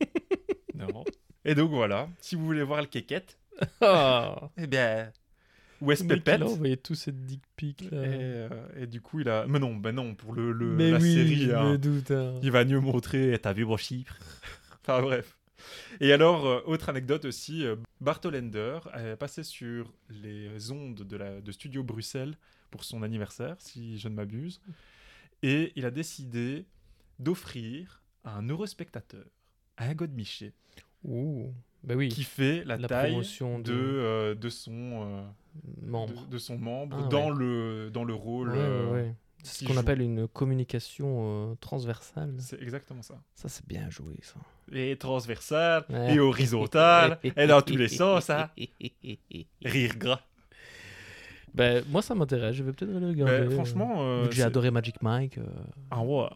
non. 0.74 1.04
Et 1.44 1.54
donc 1.54 1.70
voilà, 1.70 2.08
si 2.20 2.34
vous 2.36 2.44
voulez 2.44 2.62
voir 2.62 2.80
le 2.80 2.86
kékette, 2.86 3.38
Ah 3.80 4.50
eh 4.56 4.66
bien, 4.66 5.10
où 5.80 5.90
est-ce 5.92 6.04
Pépette 6.04 6.40
il 6.40 6.42
a 6.44 6.46
envoyé 6.46 6.76
tous 6.76 6.94
ces 6.94 7.12
dick 7.12 7.42
pics 7.56 7.82
et, 7.82 7.90
là. 7.90 7.96
euh, 8.02 8.48
et 8.76 8.86
du 8.86 9.00
coup, 9.00 9.20
il 9.20 9.28
a. 9.28 9.46
Mais 9.46 9.58
non, 9.58 9.74
ben 9.74 9.92
non, 9.92 10.14
pour 10.14 10.32
le, 10.34 10.52
le- 10.52 10.76
Mais 10.76 10.90
la 10.92 10.98
oui, 10.98 11.14
série, 11.14 11.36
je 11.42 11.50
hein, 11.52 11.72
me 11.72 11.78
doute. 11.78 12.10
hein. 12.12 12.38
il 12.42 12.50
va 12.50 12.64
mieux 12.64 12.80
montrer. 12.80 13.38
T'as 13.42 13.52
vu 13.52 13.64
mon 13.64 13.76
chiffre? 13.76 14.16
Enfin 14.84 15.00
bref. 15.02 15.36
Et 16.00 16.12
alors, 16.12 16.44
euh, 16.46 16.60
autre 16.66 16.88
anecdote 16.88 17.24
aussi, 17.24 17.64
euh, 17.64 17.76
Bartolender 18.00 18.80
est 18.96 19.14
passé 19.16 19.44
sur 19.44 19.92
les 20.10 20.72
ondes 20.72 21.02
de, 21.02 21.16
la, 21.16 21.40
de 21.40 21.52
Studio 21.52 21.84
Bruxelles 21.84 22.34
pour 22.70 22.82
son 22.82 23.02
anniversaire, 23.04 23.54
si 23.60 23.96
je 23.98 24.08
ne 24.08 24.14
m'abuse. 24.14 24.60
Et 25.44 25.72
il 25.76 25.84
a 25.86 25.92
décidé 25.92 26.66
d'offrir 27.20 28.01
à 28.24 28.36
un 28.36 28.42
eurospectateur, 28.48 29.24
à 29.76 29.84
un 29.86 29.94
Godemiché, 29.94 30.52
Ouh. 31.04 31.52
Bah 31.84 31.94
oui, 31.96 32.08
qui 32.10 32.22
fait 32.22 32.62
la, 32.64 32.76
La 32.76 32.86
taille 32.86 33.10
promotion 33.10 33.58
de, 33.58 33.64
de- 33.64 33.72
euh, 33.74 34.34
de, 34.36 34.48
son, 34.48 34.72
euh, 34.72 35.22
membre. 35.82 36.14
de, 36.26 36.30
de 36.30 36.38
son 36.38 36.56
membre 36.56 36.96
Ah, 37.04 37.08
dans, 37.08 37.28
le, 37.30 37.90
dans 37.90 38.04
le 38.04 38.14
rôle. 38.14 38.50
Ouais, 38.50 38.56
ouais, 38.56 38.60
euh. 38.60 39.12
C'est 39.42 39.64
ce 39.64 39.68
qu'on 39.68 39.76
appelle 39.76 40.00
une 40.00 40.28
communication 40.28 41.50
euh, 41.50 41.54
transversale. 41.56 42.32
C'est 42.38 42.62
exactement 42.62 43.02
ça. 43.02 43.20
Ça, 43.34 43.48
c'est 43.48 43.66
bien 43.66 43.90
joué, 43.90 44.14
ça. 44.22 44.34
Et 44.70 44.96
transversal, 44.96 45.84
Ouais. 45.90 46.14
et 46.14 46.20
horizontal, 46.20 47.18
et 47.36 47.46
dans 47.48 47.60
tous 47.62 47.76
les 47.76 47.88
sens, 47.88 48.30
hein. 48.30 48.48
Rire 49.64 49.96
gras. 49.96 50.20
Ben, 51.54 51.84
moi, 51.90 52.00
ça 52.02 52.14
m'intéresse. 52.14 52.56
Je 52.56 52.62
vais 52.62 52.72
peut-être 52.72 52.96
aller 52.96 53.06
regarder. 53.06 53.54
Franchement, 53.54 53.96
euh, 54.02 54.02
euh, 54.04 54.22
vu 54.24 54.28
que 54.30 54.34
j'ai 54.34 54.42
adoré 54.42 54.70
Magic 54.70 55.02
Mike. 55.02 55.38
euh, 55.38 55.44
Ah 55.90 56.02
ouais. 56.02 56.26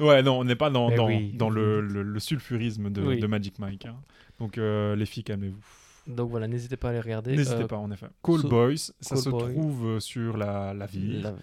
ouais, 0.00 0.22
non, 0.22 0.38
on 0.40 0.44
n'est 0.44 0.56
pas 0.56 0.70
dans, 0.70 0.88
Mais 0.88 0.96
dans, 0.96 1.06
oui, 1.06 1.32
dans 1.34 1.48
oui. 1.48 1.54
le, 1.56 1.80
le- 1.80 2.02
le 2.02 2.20
sulfurisme 2.20 2.90
de, 2.90 3.02
Oui. 3.02 3.20
de 3.20 3.26
Magic 3.26 3.58
Mike. 3.58 3.86
hein. 3.86 3.96
Donc, 4.38 4.56
euh, 4.58 4.96
les 4.96 5.06
filles, 5.06 5.24
calmez-vous. 5.24 5.60
Donc 6.06 6.30
voilà, 6.30 6.48
n'hésitez 6.48 6.78
pas 6.78 6.88
à 6.88 6.90
aller 6.92 7.00
regarder. 7.00 7.36
N'hésitez 7.36 7.64
Euh, 7.64 7.66
pas, 7.66 7.76
en 7.76 7.90
effet. 7.90 8.06
Call 8.22 8.38
so- 8.40 8.48
Boys, 8.48 8.76
ça 8.78 9.14
Call 9.14 9.18
se 9.18 9.28
Boy. 9.28 9.52
trouve 9.52 9.86
euh, 9.86 10.00
sur 10.00 10.38
la, 10.38 10.72
la 10.72 10.86
ville. 10.86 11.20
La. 11.20 11.34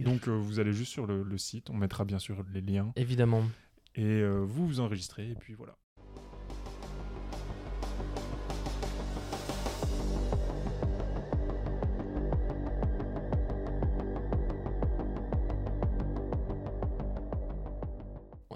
Donc, 0.00 0.28
euh, 0.28 0.30
vous 0.32 0.58
allez 0.60 0.72
juste 0.72 0.92
sur 0.92 1.06
le, 1.06 1.22
le 1.22 1.36
site. 1.38 1.68
On 1.68 1.74
mettra 1.76 2.06
bien 2.06 2.18
sûr 2.18 2.36
les 2.54 2.62
liens. 2.62 2.90
Évidemment. 2.96 3.42
Et 3.96 4.02
euh, 4.04 4.38
vous 4.46 4.66
vous 4.66 4.80
enregistrez. 4.80 5.28
Et 5.30 5.34
puis 5.34 5.52
voilà. 5.52 5.76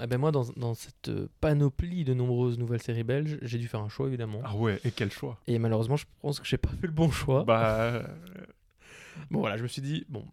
Eh 0.01 0.07
ben 0.07 0.19
moi, 0.19 0.31
dans, 0.31 0.45
dans 0.57 0.75
cette 0.75 1.11
panoplie 1.41 2.05
de 2.05 2.15
nombreuses 2.15 2.59
nouvelles 2.59 2.83
séries 2.83 3.05
belges, 3.05 3.39
j'ai 3.43 3.59
dû 3.59 3.69
faire 3.69 3.81
un 3.81 3.89
choix, 3.89 4.07
évidemment. 4.07 4.41
Ah 4.45 4.55
ouais, 4.57 4.81
et 4.85 4.91
quel 4.91 5.11
choix? 5.11 5.39
Et 5.47 5.59
malheureusement, 5.59 5.97
je 5.97 6.07
pense 6.21 6.39
que 6.41 6.47
j'ai 6.47 6.59
pas 6.59 6.71
fait 6.71 6.87
le 6.87 6.93
bon 6.93 7.11
choix. 7.11 7.45
Bah, 7.45 7.77
euh, 7.83 8.03
Bon 9.31 9.41
voilà, 9.41 9.57
je 9.57 9.63
me 9.63 9.69
suis 9.69 9.83
dit, 9.83 10.05
bon, 10.09 10.25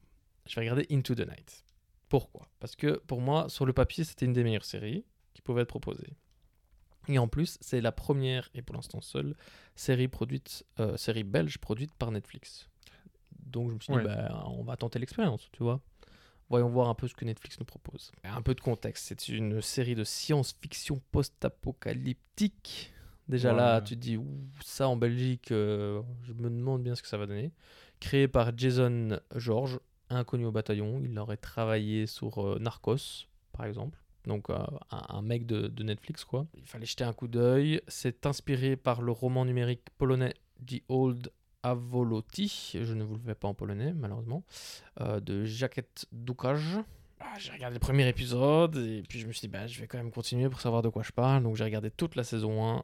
je 0.47 0.56
vais 0.56 0.62
regarder 0.62 0.86
Into 0.91 1.15
the 1.15 1.28
Night. 1.28 1.63
Pourquoi? 2.10 2.47
Parce 2.60 2.75
que 2.75 3.01
pour 3.08 3.19
moi, 3.21 3.49
sur 3.49 3.65
le 3.65 3.73
papier, 3.73 4.04
c'était 4.04 4.25
une 4.25 4.34
des 4.34 4.43
meilleures 4.43 4.65
séries 4.65 5.04
qui 5.34 5.41
pouvaient 5.41 5.63
être 5.63 5.69
proposées. 5.69 6.13
Et 7.08 7.17
en 7.19 7.28
plus, 7.28 7.58
c'est 7.62 7.82
la 7.82 7.91
première, 7.91 8.49
et 8.54 8.62
pour 8.62 8.75
l'instant 8.75 9.01
seule, 9.01 9.36
série 9.75 10.08
produite, 10.08 10.65
euh, 10.80 10.97
série 10.97 11.23
belge 11.23 11.58
produite 11.58 11.93
par 11.95 12.12
Netflix. 12.12 12.69
Donc 13.45 13.69
je 13.69 13.75
me 13.75 13.80
suis 13.80 13.93
dit, 13.93 13.97
Ouais. 13.99 14.04
bah, 14.04 14.43
on 14.47 14.63
va 14.63 14.75
tenter 14.78 14.97
l'expérience, 14.99 15.49
tu 15.51 15.63
vois. 15.63 15.82
Voyons 16.49 16.69
voir 16.69 16.89
un 16.89 16.93
peu 16.93 17.08
ce 17.08 17.15
que 17.15 17.25
Netflix 17.25 17.60
nous 17.60 17.65
propose. 17.65 18.12
Un 18.23 18.41
peu 18.41 18.53
de 18.53 18.62
contexte, 18.62 19.05
c'est 19.08 19.29
une 19.29 19.62
série 19.62 19.95
de 19.95 20.03
science-fiction 20.03 21.01
post-apocalyptique. 21.12 22.93
Déjà 23.27 23.53
là, 23.53 23.81
tu 23.81 23.95
te 23.95 24.01
dis, 24.01 24.19
ça 24.63 24.88
en 24.88 24.95
Belgique, 24.95 25.51
euh, 25.51 26.01
je 26.23 26.34
me 26.34 26.49
demande 26.49 26.84
bien 26.84 26.93
ce 26.93 27.01
que 27.01 27.08
ça 27.08 27.17
va 27.17 27.25
donner. 27.25 27.51
Créé 27.99 28.27
par 28.27 28.55
Jason 28.55 29.19
George, 29.36 29.79
inconnu 30.10 30.45
au 30.45 30.51
bataillon. 30.51 31.01
Il 31.03 31.17
aurait 31.17 31.38
travaillé 31.38 32.05
sur 32.05 32.45
euh, 32.45 32.60
Narcos, 32.60 33.25
par 33.51 33.65
exemple. 33.65 33.99
Donc 34.25 34.51
euh, 34.51 34.58
un, 34.91 35.05
un 35.10 35.21
mec 35.23 35.47
de, 35.47 35.67
de 35.67 35.84
Netflix, 35.84 36.23
quoi. 36.23 36.45
Il 36.55 36.67
fallait 36.67 36.86
jeter 36.86 37.03
un 37.03 37.13
coup 37.13 37.27
d'œil. 37.27 37.81
C'est 37.88 38.27
inspiré 38.27 38.75
par 38.75 39.01
le 39.01 39.12
roman 39.12 39.45
numérique 39.45 39.81
polonais 39.97 40.36
The 40.67 40.84
Old 40.89 41.31
Avolotti, 41.69 42.73
je 42.82 42.93
ne 42.93 43.04
vous 43.04 43.15
le 43.15 43.21
fais 43.21 43.36
pas 43.36 43.47
en 43.47 43.54
polonais, 43.54 43.93
malheureusement, 43.93 44.43
euh, 45.01 45.19
de 45.19 45.43
Jacquette 45.45 46.06
Dukaj. 46.12 46.78
Ah, 47.19 47.34
j'ai 47.39 47.51
regardé 47.51 47.75
le 47.75 47.80
premier 47.80 48.08
épisode 48.08 48.75
et 48.78 49.01
puis 49.08 49.19
je 49.19 49.28
me 49.28 49.32
suis 49.32 49.41
dit, 49.41 49.47
bah, 49.47 49.65
je 49.67 49.80
vais 49.80 49.88
quand 49.88 49.97
même 49.97 50.12
continuer 50.12 50.49
pour 50.49 50.62
savoir 50.62 50.82
de 50.82 50.89
quoi 50.89 51.01
je 51.04 51.12
parle. 51.12 51.43
Donc 51.43 51.56
j'ai 51.56 51.63
regardé 51.63 51.89
toute 51.91 52.15
la 52.15 52.23
saison 52.23 52.63
1, 52.63 52.78
euh, 52.78 52.82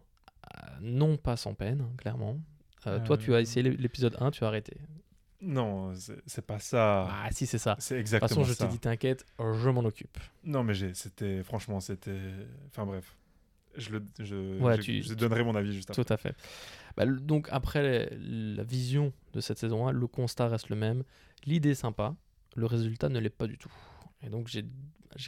non 0.81 1.17
pas 1.17 1.37
sans 1.37 1.53
peine, 1.53 1.81
hein, 1.81 1.91
clairement. 1.97 2.39
Euh, 2.87 2.99
Toi, 3.05 3.17
tu 3.17 3.35
as 3.35 3.41
essayé 3.41 3.61
l'é- 3.69 3.77
l'épisode 3.77 4.17
1, 4.19 4.31
tu 4.31 4.43
as 4.43 4.47
arrêté. 4.47 4.75
non, 5.41 5.93
c'est 6.25 6.45
pas 6.45 6.57
ça. 6.59 7.07
Ah, 7.11 7.29
si, 7.31 7.45
c'est 7.45 7.57
ça. 7.59 7.75
C'est 7.79 7.93
De 7.95 7.99
toute 7.99 8.01
exactement 8.01 8.29
façon, 8.29 8.43
je 8.43 8.53
ça. 8.53 8.65
t'ai 8.65 8.71
dit, 8.71 8.79
t'inquiète, 8.79 9.25
je 9.39 9.69
m'en 9.69 9.81
occupe. 9.85 10.17
Non, 10.43 10.63
mais 10.63 10.73
c'était. 10.95 11.43
Franchement, 11.43 11.79
c'était. 11.79 12.17
Enfin, 12.69 12.85
bref. 12.87 13.15
Je, 13.77 13.89
le, 13.91 14.03
je, 14.19 14.59
Ouais, 14.59 14.75
je, 14.77 14.81
tu- 14.81 15.01
je 15.03 15.13
donnerai 15.13 15.43
mon 15.43 15.55
avis 15.55 15.73
juste 15.73 15.89
après. 15.91 16.03
Tout 16.03 16.13
à 16.13 16.17
fait. 16.17 16.35
Bah, 16.97 17.05
donc, 17.05 17.47
après 17.51 18.09
la 18.19 18.63
vision 18.63 19.13
de 19.33 19.41
cette 19.41 19.57
saison 19.57 19.87
1, 19.87 19.91
le 19.91 20.07
constat 20.07 20.47
reste 20.49 20.69
le 20.69 20.75
même. 20.75 21.03
L'idée 21.45 21.69
est 21.71 21.75
sympa, 21.75 22.15
le 22.55 22.65
résultat 22.65 23.09
ne 23.09 23.19
l'est 23.19 23.29
pas 23.29 23.47
du 23.47 23.57
tout. 23.57 23.71
Et 24.23 24.29
donc, 24.29 24.47
j'ai 24.47 24.63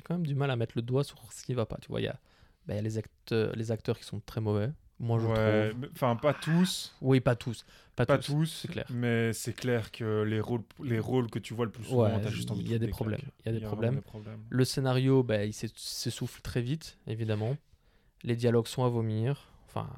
quand 0.03 0.15
même 0.15 0.27
du 0.27 0.36
mal 0.36 0.51
à 0.51 0.56
mettre 0.56 0.73
le 0.75 0.82
doigt 0.82 1.03
sur 1.03 1.32
ce 1.32 1.43
qui 1.43 1.53
va 1.53 1.65
pas. 1.65 1.77
Tu 1.82 1.88
vois, 1.88 2.01
il 2.01 2.03
y 2.03 2.08
a, 2.08 2.19
bah, 2.67 2.73
il 2.73 2.75
y 2.75 2.79
a 2.79 2.82
les, 2.82 2.97
acteurs, 2.97 3.56
les 3.56 3.71
acteurs 3.71 3.97
qui 3.97 4.03
sont 4.06 4.19
très 4.25 4.41
mauvais. 4.41 4.69
Moi, 4.99 5.19
je 5.19 5.25
Ouais, 5.27 5.69
trouve. 5.71 5.89
enfin, 5.93 6.15
pas 6.15 6.34
tous. 6.34 6.95
Oui, 7.01 7.19
pas 7.19 7.36
tous. 7.36 7.65
Pas, 7.95 8.06
Pas 8.06 8.17
tous. 8.19 8.32
tous, 8.34 8.45
c'est 8.62 8.67
clair. 8.67 8.86
mais 8.89 9.34
c'est 9.34 9.53
clair 9.53 9.91
que 9.91 10.21
les 10.23 10.39
rôles, 10.39 10.62
les 10.84 10.99
rôles 10.99 11.29
que 11.29 11.39
tu 11.39 11.53
vois 11.53 11.65
le 11.65 11.71
plus 11.71 11.84
souvent, 11.84 12.03
Ouais, 12.15 12.21
t'as 12.21 12.29
juste 12.29 12.49
envie 12.51 12.63
de 12.63 12.67
il 12.67 12.71
y 12.71 12.75
a 12.75 12.77
foutre 12.77 12.86
des 12.88 12.91
problèmes, 12.91 13.19
il 13.39 13.51
y 13.51 13.56
a 13.56 13.60
des 13.60 13.65
problèmes. 13.65 13.95
des 13.95 14.01
problèmes. 14.01 14.39
Le 14.49 14.65
scénario, 14.65 15.23
bah, 15.23 15.43
il 15.45 15.53
s'ess- 15.53 15.71
s'essouffle 15.75 16.41
très 16.41 16.62
vite, 16.62 16.97
évidemment. 17.08 17.58
Les 18.24 18.36
dialogues 18.36 18.68
sont 18.68 18.84
à 18.84 18.90
vomir. 18.90 19.48
Enfin, 19.68 19.90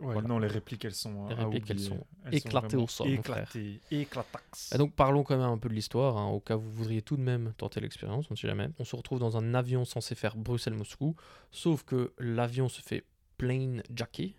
Ouais, 0.00 0.12
Voilà. 0.12 0.28
Non, 0.28 0.38
les 0.38 0.46
répliques, 0.46 0.84
elles 0.84 0.94
sont. 0.94 1.26
Les 1.28 1.34
répliques, 1.34 1.70
elles 1.70 1.76
oublier. 1.76 1.88
sont 1.88 2.06
Elles 2.24 2.34
éclatées 2.36 2.76
au 2.76 2.86
sol. 2.86 3.08
Éclatées, 3.10 3.80
éclatax. 3.90 4.72
Et 4.72 4.78
donc 4.78 4.94
parlons 4.94 5.24
quand 5.24 5.36
même 5.36 5.44
un 5.44 5.58
peu 5.58 5.68
de 5.68 5.74
l'histoire, 5.74 6.16
hein, 6.16 6.28
au 6.28 6.38
cas 6.38 6.56
où 6.56 6.60
vous 6.60 6.70
voudriez 6.70 7.02
tout 7.02 7.16
de 7.16 7.22
même 7.22 7.52
tenter 7.56 7.80
l'expérience, 7.80 8.26
on 8.30 8.34
ne 8.34 8.38
sait 8.38 8.46
jamais. 8.46 8.68
On 8.78 8.84
se 8.84 8.94
retrouve 8.94 9.18
dans 9.18 9.36
un 9.36 9.54
avion 9.54 9.84
censé 9.84 10.14
faire 10.14 10.36
Bruxelles-Moscou, 10.36 11.16
sauf 11.50 11.82
que 11.82 12.12
l'avion 12.18 12.68
se 12.68 12.80
fait 12.80 13.04
plane 13.38 13.82
jacké, 13.92 14.36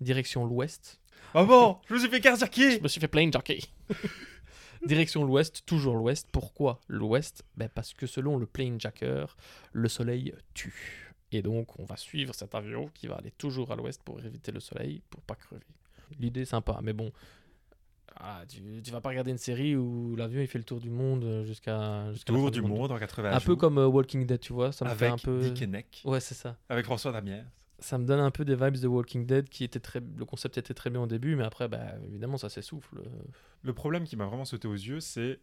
direction 0.00 0.46
l'ouest. 0.46 1.00
Ah 1.34 1.44
bon? 1.44 1.78
Je 1.86 1.94
me 1.94 1.98
suis 1.98 2.08
fait 2.08 2.20
carjacker 2.20 2.78
Je 2.78 2.82
me 2.82 2.88
suis 2.88 3.00
fait 3.00 3.08
plane 3.08 3.32
jacké 3.32 3.60
Direction 4.86 5.24
l'ouest, 5.24 5.64
toujours 5.66 5.96
l'ouest. 5.96 6.28
Pourquoi 6.30 6.80
l'ouest? 6.88 7.42
Ben 7.56 7.68
Parce 7.74 7.94
que 7.94 8.06
selon 8.06 8.36
le 8.36 8.46
plane 8.46 8.78
jacker, 8.80 9.34
le 9.72 9.88
soleil 9.88 10.34
tue. 10.52 11.03
Et 11.34 11.42
donc 11.42 11.78
on 11.80 11.84
va 11.84 11.96
suivre 11.96 12.34
cet 12.34 12.54
avion 12.54 12.88
qui 12.94 13.06
va 13.08 13.16
aller 13.16 13.32
toujours 13.32 13.70
à 13.72 13.76
l'ouest 13.76 14.02
pour 14.02 14.20
éviter 14.24 14.52
le 14.52 14.60
soleil, 14.60 15.02
pour 15.10 15.20
pas 15.22 15.34
crever. 15.34 15.62
L'idée 16.20 16.42
est 16.42 16.44
sympa, 16.46 16.78
mais 16.82 16.92
bon, 16.92 17.10
ah, 18.16 18.44
tu, 18.48 18.60
tu 18.82 18.90
vas 18.92 19.00
pas 19.00 19.08
regarder 19.08 19.32
une 19.32 19.38
série 19.38 19.74
où 19.74 20.14
l'avion 20.14 20.40
il 20.40 20.46
fait 20.46 20.58
le 20.58 20.64
tour 20.64 20.80
du 20.80 20.90
monde 20.90 21.24
euh, 21.24 21.44
jusqu'à 21.44 22.12
jusqu'à 22.12 22.32
Tour 22.32 22.50
du 22.52 22.62
monde 22.62 22.92
en 22.92 22.98
80 22.98 23.32
Un 23.32 23.40
peu 23.40 23.56
comme 23.56 23.78
euh, 23.78 23.86
Walking 23.86 24.24
Dead, 24.26 24.38
tu 24.38 24.52
vois, 24.52 24.70
ça 24.70 24.84
me 24.84 24.90
avec 24.90 25.00
fait 25.00 25.06
un 25.08 25.16
peu. 25.18 25.40
Dick 25.40 25.62
et 25.62 25.66
Neck, 25.66 26.02
Ouais, 26.04 26.20
c'est 26.20 26.34
ça. 26.34 26.56
avec 26.68 26.84
François 26.84 27.10
Damiens. 27.10 27.44
Ça 27.80 27.98
me 27.98 28.06
donne 28.06 28.20
un 28.20 28.30
peu 28.30 28.44
des 28.44 28.54
vibes 28.54 28.76
de 28.78 28.86
Walking 28.86 29.26
Dead 29.26 29.48
qui 29.48 29.64
était 29.64 29.80
très. 29.80 30.00
Le 30.16 30.24
concept 30.24 30.56
était 30.58 30.74
très 30.74 30.90
bien 30.90 31.00
au 31.02 31.06
début, 31.06 31.34
mais 31.34 31.42
après, 31.44 31.66
bah, 31.66 31.94
évidemment, 32.06 32.36
ça 32.38 32.48
s'essouffle. 32.48 33.02
Le 33.62 33.72
problème 33.74 34.04
qui 34.04 34.14
m'a 34.16 34.26
vraiment 34.26 34.44
sauté 34.44 34.68
aux 34.68 34.72
yeux, 34.74 35.00
c'est 35.00 35.40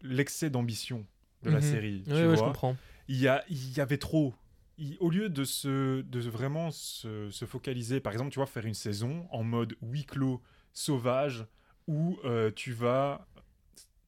l'excès 0.00 0.48
d'ambition 0.48 1.04
de 1.42 1.50
la 1.50 1.58
Mhm. 1.58 1.62
série. 1.62 2.02
tu 2.06 2.10
Oui, 2.12 2.16
ouais, 2.16 2.22
je 2.30 2.36
vois. 2.36 2.46
comprends. 2.48 2.74
il 3.08 3.20
y, 3.20 3.28
a, 3.28 3.44
il 3.50 3.76
y 3.76 3.80
avait 3.80 3.98
trop. 3.98 4.32
Il- 4.78 4.96
au 5.00 5.10
lieu 5.10 5.28
de, 5.28 5.44
se, 5.44 6.00
de 6.02 6.20
vraiment 6.20 6.70
se, 6.70 7.30
se 7.30 7.44
focaliser, 7.44 8.00
par 8.00 8.12
exemple, 8.12 8.30
tu 8.32 8.38
vois, 8.38 8.46
faire 8.46 8.66
une 8.66 8.74
saison 8.74 9.26
en 9.30 9.42
mode 9.44 9.76
huis 9.82 10.04
clos 10.04 10.42
sauvage, 10.72 11.46
où 11.86 12.18
euh, 12.24 12.50
tu 12.54 12.72
vas. 12.72 13.26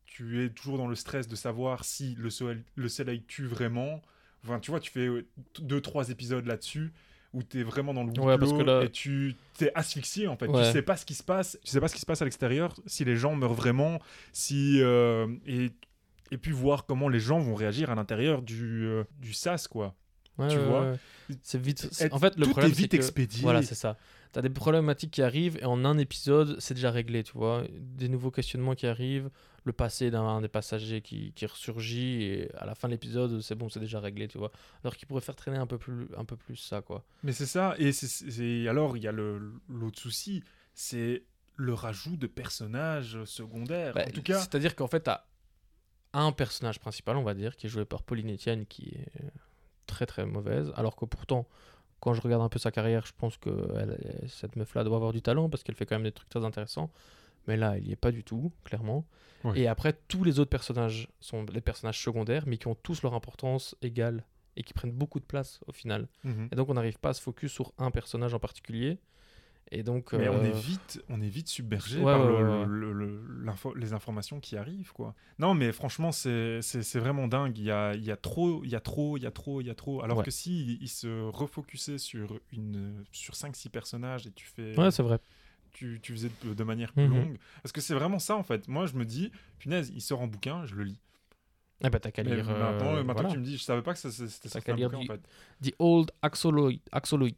Tu 0.06 0.42
es 0.44 0.48
toujours 0.50 0.78
dans 0.78 0.88
le 0.88 0.94
stress 0.96 1.28
de 1.28 1.36
savoir 1.36 1.84
si 1.84 2.14
le 2.18 2.30
soleil, 2.30 2.62
le 2.74 2.88
soleil 2.88 3.22
tue 3.26 3.46
vraiment. 3.46 4.00
Enfin, 4.44 4.60
tu 4.60 4.70
vois, 4.70 4.80
tu 4.80 4.90
fais 4.90 5.06
euh, 5.06 5.26
deux, 5.60 5.80
trois 5.80 6.08
épisodes 6.08 6.46
là-dessus, 6.46 6.92
où 7.34 7.42
tu 7.42 7.60
es 7.60 7.62
vraiment 7.62 7.92
dans 7.92 8.02
le 8.04 8.12
huis 8.12 8.20
Ouais, 8.20 8.38
parce 8.38 8.52
clos 8.52 8.58
que 8.60 8.64
là- 8.64 8.82
et 8.84 8.90
tu 8.90 9.34
t'es 9.58 9.70
asphyxié 9.74 10.26
en 10.26 10.36
fait. 10.36 10.46
Ouais. 10.46 10.64
Tu 10.66 10.72
sais 10.72 10.82
pas 10.82 10.96
ce 10.96 11.04
qui 11.04 11.14
se 11.14 11.22
passe, 11.22 11.58
tu 11.62 11.70
sais 11.70 11.80
pas 11.80 11.88
ce 11.88 11.94
qui 11.94 12.00
se 12.00 12.06
passe 12.06 12.22
à 12.22 12.24
l'extérieur, 12.24 12.72
si 12.86 13.04
les 13.04 13.16
gens 13.16 13.34
meurent 13.36 13.52
vraiment, 13.54 14.00
si 14.32 14.80
euh, 14.80 15.28
et 15.46 15.70
et 16.32 16.38
puis 16.38 16.50
voir 16.50 16.86
comment 16.86 17.08
les 17.08 17.20
gens 17.20 17.38
vont 17.38 17.54
réagir 17.54 17.90
à 17.90 17.94
l'intérieur 17.94 18.42
du 18.42 18.84
euh, 18.86 19.04
du 19.20 19.32
sas 19.32 19.68
quoi. 19.68 19.94
Ouais, 20.38 20.48
tu 20.48 20.56
ouais, 20.58 20.64
vois. 20.64 20.90
ouais. 20.92 20.96
C'est 21.42 21.60
vite. 21.60 21.88
Et 22.00 22.12
En 22.12 22.18
fait, 22.18 22.36
le 22.36 22.44
tout 22.44 22.50
problème 22.50 22.70
est 22.70 22.74
c'est 22.74 22.80
vite 22.82 22.92
que- 22.92 22.96
expédié. 22.96 23.42
Voilà, 23.42 23.62
c'est 23.62 23.74
ça. 23.74 23.96
T'as 24.32 24.42
des 24.42 24.50
problématiques 24.50 25.10
qui 25.12 25.22
arrivent 25.22 25.56
et 25.60 25.64
en 25.64 25.84
un 25.84 25.96
épisode, 25.98 26.56
c'est 26.60 26.74
déjà 26.74 26.90
réglé, 26.90 27.22
tu 27.24 27.32
vois. 27.32 27.64
Des 27.72 28.08
nouveaux 28.08 28.30
questionnements 28.30 28.74
qui 28.74 28.86
arrivent, 28.86 29.30
le 29.64 29.72
passé 29.72 30.10
d'un 30.10 30.42
des 30.42 30.48
passagers 30.48 31.00
qui, 31.00 31.32
qui 31.32 31.46
ressurgit 31.46 32.22
et 32.22 32.54
à 32.56 32.66
la 32.66 32.74
fin 32.74 32.86
de 32.88 32.92
l'épisode, 32.92 33.40
c'est 33.40 33.54
bon, 33.54 33.68
c'est 33.70 33.80
déjà 33.80 33.98
réglé, 33.98 34.28
tu 34.28 34.36
vois. 34.38 34.52
Alors 34.84 34.94
qu'ils 34.96 35.08
pourraient 35.08 35.22
faire 35.22 35.36
traîner 35.36 35.56
un 35.56 35.66
peu 35.66 35.78
plus, 35.78 36.06
un 36.16 36.24
peu 36.26 36.36
plus 36.36 36.56
ça, 36.56 36.82
quoi. 36.82 37.02
Mais 37.22 37.32
c'est 37.32 37.46
ça, 37.46 37.74
et 37.78 37.92
c'est- 37.92 38.68
alors 38.68 38.96
il 38.96 39.02
y 39.02 39.08
a 39.08 39.12
le 39.12 39.52
l'autre 39.68 39.98
souci, 39.98 40.42
c'est 40.74 41.24
le 41.56 41.72
rajout 41.72 42.16
de 42.18 42.26
personnages 42.26 43.24
secondaires. 43.24 43.94
Bah, 43.94 44.04
en 44.06 44.10
tout 44.10 44.22
cas, 44.22 44.38
C'est-à-dire 44.40 44.76
qu'en 44.76 44.86
fait, 44.86 45.00
t'as 45.00 45.24
un 46.12 46.30
personnage 46.32 46.78
principal, 46.78 47.16
on 47.16 47.22
va 47.24 47.32
dire, 47.34 47.56
qui 47.56 47.66
est 47.66 47.70
joué 47.70 47.84
par 47.86 48.02
Pauline 48.02 48.32
Etienne, 48.34 48.66
qui 48.66 48.88
est 48.90 49.22
très 49.86 50.06
très 50.06 50.26
mauvaise. 50.26 50.72
Alors 50.76 50.96
que 50.96 51.04
pourtant, 51.04 51.46
quand 52.00 52.12
je 52.14 52.20
regarde 52.20 52.42
un 52.42 52.48
peu 52.48 52.58
sa 52.58 52.70
carrière, 52.70 53.06
je 53.06 53.12
pense 53.16 53.36
que 53.36 53.50
elle- 53.78 53.98
cette 54.28 54.56
meuf-là 54.56 54.84
doit 54.84 54.96
avoir 54.96 55.12
du 55.12 55.22
talent 55.22 55.48
parce 55.48 55.62
qu'elle 55.62 55.74
fait 55.74 55.86
quand 55.86 55.94
même 55.96 56.04
des 56.04 56.12
trucs 56.12 56.28
très 56.28 56.44
intéressants. 56.44 56.90
Mais 57.48 57.56
là, 57.56 57.76
elle 57.76 57.84
n'y 57.84 57.92
est 57.92 57.96
pas 57.96 58.10
du 58.12 58.24
tout, 58.24 58.52
clairement. 58.64 59.04
Et 59.56 59.68
après, 59.68 59.92
tous 60.08 60.24
les 60.24 60.40
autres 60.40 60.50
personnages 60.50 61.08
sont 61.20 61.44
des 61.44 61.60
personnages 61.60 62.02
secondaires, 62.02 62.44
mais 62.46 62.58
qui 62.58 62.66
ont 62.66 62.74
tous 62.74 63.02
leur 63.02 63.14
importance 63.14 63.76
égale 63.82 64.24
et 64.56 64.62
qui 64.64 64.72
prennent 64.74 64.90
beaucoup 64.92 65.20
de 65.20 65.24
place 65.24 65.60
au 65.68 65.72
final. 65.72 66.08
Mhm. 66.24 66.48
Et 66.50 66.56
donc, 66.56 66.68
on 66.68 66.74
n'arrive 66.74 66.98
pas 66.98 67.10
à 67.10 67.14
se 67.14 67.22
focus 67.22 67.52
sur 67.52 67.72
un 67.78 67.90
personnage 67.92 68.34
en 68.34 68.40
particulier. 68.40 68.98
Et 69.72 69.82
donc, 69.82 70.12
mais 70.12 70.28
on 70.28 70.36
euh, 70.38 70.44
est 70.44 70.52
vite, 70.60 71.02
on 71.08 71.20
est 71.20 71.28
vite 71.28 71.48
submergé 71.48 71.98
ouais, 71.98 72.04
par 72.04 72.24
le- 72.24 72.64
le- 72.66 72.92
le- 72.92 73.74
les 73.76 73.92
informations 73.94 74.38
qui 74.38 74.56
arrivent, 74.56 74.92
quoi. 74.92 75.14
Non, 75.40 75.54
mais 75.54 75.72
franchement, 75.72 76.12
c'est 76.12 76.60
vraiment 76.94 77.26
dingue. 77.26 77.58
Il 77.58 77.64
y 77.64 77.70
a, 77.72 77.94
il 77.94 78.04
y 78.04 78.12
a 78.12 78.16
trop, 78.16 78.62
il 78.62 78.70
y 78.70 78.76
a 78.76 78.80
trop, 78.80 79.16
il 79.16 79.22
y 79.24 79.26
a 79.26 79.30
trop, 79.32 79.60
il 79.60 79.66
y 79.66 79.70
a 79.70 79.74
trop. 79.74 80.02
Alors 80.02 80.18
Ouais. 80.18 80.24
que 80.24 80.30
si 80.30 80.74
il, 80.74 80.82
il 80.82 80.88
se 80.88 81.28
refocusait 81.30 81.98
sur 81.98 82.38
une, 82.52 83.04
sur 83.10 83.34
5-6 83.34 83.68
personnages 83.70 84.26
et 84.28 84.30
tu 84.30 84.46
fais, 84.46 84.78
ouais, 84.78 84.90
c'est 84.92 85.02
vrai. 85.02 85.18
tu, 85.72 85.98
tu 86.00 86.12
faisais 86.12 86.30
de, 86.44 86.54
de 86.54 86.64
manière 86.64 86.92
plus 86.92 87.08
Mhm. 87.08 87.14
longue, 87.16 87.38
parce 87.62 87.72
que 87.72 87.80
c'est 87.80 87.94
vraiment 87.94 88.20
ça 88.20 88.36
en 88.36 88.44
fait. 88.44 88.68
Moi, 88.68 88.86
je 88.86 88.94
me 88.94 89.04
dis, 89.04 89.32
punaise, 89.58 89.90
il 89.94 90.00
sort 90.00 90.20
en 90.20 90.28
bouquin, 90.28 90.64
je 90.64 90.76
le 90.76 90.84
lis. 90.84 91.00
Eh 91.84 91.90
ben, 91.90 91.98
t'as 91.98 92.10
qu'à 92.12 92.22
lire. 92.22 92.36
maintenant, 92.46 92.94
euh, 92.94 93.02
maintenant 93.02 93.12
voilà. 93.14 93.28
tu 93.30 93.38
me 93.38 93.44
dis, 93.44 93.58
je 93.58 93.62
savais 93.62 93.82
pas 93.82 93.92
que 93.92 93.98
ça- 93.98 94.10
c'était 94.10 94.30
T'as 94.44 94.48
sorti 94.48 94.64
qu'à 94.66 94.74
lire 94.74 94.88
bouquin, 94.90 95.12
en 95.12 95.16
fait. 95.16 95.20
The 95.70 95.74
Old 95.78 96.10
Axoloid. 96.22 96.78
Axoloid. 96.92 97.34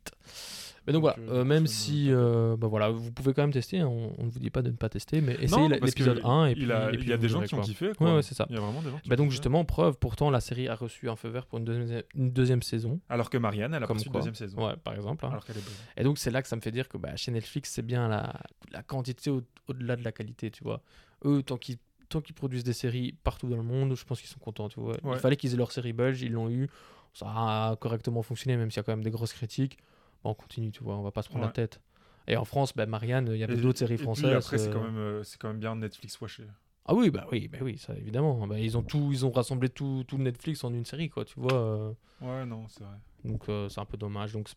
Mais 0.88 0.92
donc, 0.94 1.02
Donc, 1.04 1.14
voilà, 1.16 1.30
euh, 1.32 1.40
euh, 1.42 1.44
même 1.44 1.66
si, 1.66 2.06
euh, 2.10 2.56
bah 2.56 2.66
voilà, 2.66 2.88
vous 2.90 3.12
pouvez 3.12 3.34
quand 3.34 3.42
même 3.42 3.52
tester, 3.52 3.78
hein, 3.80 3.86
on, 3.88 4.10
on 4.18 4.24
ne 4.24 4.30
vous 4.30 4.38
dit 4.40 4.48
pas 4.50 4.62
de 4.62 4.70
ne 4.70 4.76
pas 4.76 4.88
tester, 4.88 5.20
mais 5.20 5.34
essayez 5.34 5.68
l'épisode 5.68 6.20
1 6.24 6.46
et 6.46 6.50
il 6.52 6.56
puis, 6.56 6.72
a- 6.72 6.88
et 6.88 6.96
puis 6.96 7.02
il 7.02 7.08
y 7.10 7.12
a 7.12 7.16
des 7.18 7.28
gens 7.28 7.42
qui 7.42 7.54
ont 7.54 7.60
kiffé. 7.60 7.92
Quoi. 7.96 8.06
Ouais, 8.08 8.14
ouais, 8.16 8.22
c'est 8.22 8.34
ça. 8.34 8.46
Il 8.48 8.54
y 8.54 8.58
a 8.58 8.60
vraiment 8.62 8.80
des 8.82 8.90
gens 8.90 8.98
qui 8.98 9.08
Bah 9.08 9.16
donc 9.16 9.30
justement, 9.30 9.64
preuve, 9.64 9.96
pourtant 9.98 10.30
la 10.30 10.40
série 10.40 10.66
a 10.66 10.74
reçu 10.74 11.08
un 11.08 11.14
feu 11.16 11.28
vert 11.28 11.46
pour 11.46 11.58
une 11.58 11.64
deuxième, 11.66 12.02
une 12.14 12.30
deuxième 12.32 12.62
saison, 12.62 12.98
Alors 13.08 13.28
que 13.30 13.36
Marianne, 13.38 13.74
elle 13.74 13.82
a 13.82 13.86
reçu 13.86 14.06
une 14.06 14.12
deuxième 14.14 14.34
saison. 14.34 14.66
ouais, 14.66 14.76
par 14.82 14.94
exemple. 14.94 15.24
hein. 15.26 15.28
Alors 15.30 15.44
qu'elle 15.44 15.58
est 15.58 15.64
bonne. 15.64 15.74
Et 15.98 16.02
donc 16.04 16.18
c'est 16.18 16.30
là 16.30 16.40
que 16.42 16.48
ça 16.48 16.56
me 16.56 16.60
fait 16.62 16.72
dire 16.72 16.88
que 16.88 16.96
bah, 16.98 17.14
chez 17.16 17.30
Netflix, 17.32 17.70
c'est 17.70 17.82
bien 17.82 18.08
la, 18.08 18.32
la 18.72 18.82
quantité 18.82 19.30
au- 19.30 19.42
au-delà 19.68 19.94
de 19.94 20.02
la 20.04 20.12
qualité, 20.12 20.50
tu 20.50 20.64
vois. 20.64 20.80
Eux, 21.26 21.42
tant 21.42 21.58
qu'ils 21.58 21.76
tant 22.08 22.22
qu'ils 22.22 22.34
produisent 22.34 22.64
des 22.64 22.72
séries 22.72 23.14
partout 23.22 23.48
dans 23.50 23.58
le 23.58 23.62
monde, 23.62 23.94
je 23.94 24.02
pense 24.06 24.18
qu'ils 24.18 24.30
sont 24.30 24.38
contents, 24.38 24.70
tu 24.70 24.80
vois. 24.80 24.94
Ouais. 25.04 25.16
Il 25.16 25.18
fallait 25.18 25.36
qu'ils 25.36 25.52
aient 25.52 25.58
leur 25.58 25.70
série 25.72 25.92
belge, 25.92 26.22
ils 26.22 26.32
l'ont 26.32 26.48
eu, 26.48 26.70
ça 27.12 27.26
a 27.28 27.76
correctement 27.76 28.22
fonctionné, 28.22 28.56
même 28.56 28.70
s'il 28.70 28.78
y 28.78 28.80
a 28.80 28.82
quand 28.84 28.92
même 28.92 29.04
des 29.04 29.10
grosses 29.10 29.34
critiques. 29.34 29.76
Bon, 30.22 30.30
on 30.30 30.34
continue, 30.34 30.70
tu 30.72 30.82
vois, 30.82 30.96
on 30.96 31.02
va 31.02 31.10
pas 31.12 31.22
se 31.22 31.28
prendre 31.28 31.42
Ouais. 31.44 31.48
la 31.48 31.52
tête. 31.52 31.80
Et 32.26 32.36
en 32.36 32.44
France, 32.44 32.74
bah, 32.76 32.86
Marianne, 32.86 33.28
il 33.32 33.38
y 33.38 33.44
avait 33.44 33.56
d'autres 33.56 33.78
séries 33.78 33.94
et 33.94 33.96
puis 33.96 34.04
françaises. 34.04 34.34
après, 34.34 34.58
c'est 34.58 34.68
euh, 34.68 34.72
quand, 34.72 34.82
même, 34.82 34.96
euh, 34.98 35.22
c'est 35.22 35.38
quand 35.40 35.48
même 35.48 35.58
bien 35.60 35.76
Netflix 35.76 36.20
washé. 36.20 36.44
Ah 36.84 36.94
oui, 36.94 37.10
bah 37.10 37.26
oui, 37.32 37.48
bah 37.48 37.58
oui, 37.62 37.78
ça 37.78 37.94
évidemment. 37.96 38.46
Bah, 38.46 38.58
ils 38.58 38.76
ont 38.76 38.82
tout, 38.82 39.10
ils 39.12 39.24
ont 39.26 39.30
rassemblé 39.30 39.68
tout, 39.68 40.04
tout 40.06 40.18
Netflix 40.18 40.64
en 40.64 40.72
une 40.72 40.84
série, 40.84 41.08
quoi, 41.10 41.24
tu 41.24 41.38
vois. 41.38 41.52
euh. 41.54 41.92
Ouais, 42.20 42.44
non, 42.46 42.66
c'est 42.68 42.84
vrai. 42.84 42.96
donc 43.24 43.48
euh, 43.48 43.68
c'est 43.68 43.80
un 43.80 43.84
peu 43.84 43.96
dommage. 43.96 44.32
Donc 44.32 44.48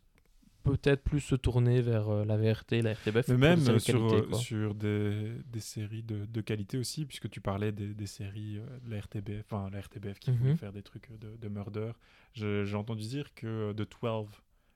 peut-être 0.64 1.04
plus 1.04 1.20
se 1.22 1.36
tourner 1.36 1.82
vers 1.82 2.10
euh, 2.10 2.24
la 2.26 2.38
VRT, 2.38 2.82
la 2.84 2.94
RTBF. 2.94 3.28
Mais 3.30 3.38
même 3.38 3.60
des 3.60 3.70
euh, 3.72 3.80
sur, 3.80 3.94
qualité, 4.08 4.16
euh, 4.34 4.38
sur 4.38 4.76
des, 4.76 5.32
des 5.46 5.60
séries 5.60 6.04
de, 6.04 6.26
de 6.26 6.42
qualité 6.42 6.78
aussi, 6.78 7.06
puisque 7.06 7.30
tu 7.30 7.42
parlais 7.42 7.72
des, 7.72 7.94
des 7.94 8.06
séries 8.08 8.58
euh, 8.60 8.80
de 8.86 8.92
la 8.92 9.00
RTBF, 9.00 9.44
enfin 9.52 9.70
la 9.72 9.80
RTBF 9.82 10.20
qui 10.20 10.32
Mhm. 10.32 10.38
voulait 10.38 10.56
faire 10.56 10.72
des 10.74 10.84
trucs 10.84 11.10
de, 11.20 11.36
de 11.36 11.48
murder. 11.50 11.92
J'ai 12.34 12.76
entendu 12.76 13.04
dire 13.04 13.34
que 13.34 13.48
euh, 13.48 13.74
The 13.74 13.88
12 14.02 14.28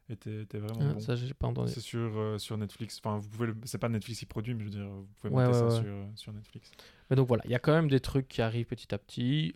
était, 0.10 0.42
était 0.44 0.58
vraiment 0.60 0.80
Ah, 0.90 0.94
bon. 0.94 1.00
Ça, 1.00 1.16
j'ai 1.16 1.34
pas 1.34 1.48
entendu. 1.48 1.72
C'est 1.72 1.82
sur, 1.82 2.18
euh, 2.18 2.38
sur 2.38 2.58
Netflix. 2.58 3.00
Enfin, 3.04 3.18
vous 3.18 3.28
pouvez 3.30 3.48
le- 3.48 3.56
c'est 3.66 3.78
pas 3.78 3.90
Netflix 3.90 4.20
qui 4.20 4.26
produit, 4.26 4.54
mais 4.54 4.60
je 4.62 4.66
veux 4.66 4.72
dire, 4.72 4.88
vous 4.88 5.08
pouvez 5.20 5.34
Ouais, 5.34 5.44
mettre 5.48 5.54
ouais, 5.64 5.70
ça 5.72 5.76
ouais. 5.76 5.82
Sur, 5.84 5.94
euh, 5.94 6.06
sur 6.16 6.34
Netflix. 6.34 6.72
Mais 7.10 7.16
donc 7.16 7.28
voilà, 7.28 7.44
il 7.46 7.52
y 7.52 7.56
a 7.56 7.60
quand 7.60 7.74
même 7.74 7.90
des 7.90 8.00
trucs 8.00 8.28
qui 8.28 8.42
arrivent 8.42 8.66
petit 8.68 8.94
à 8.94 8.98
petit. 8.98 9.56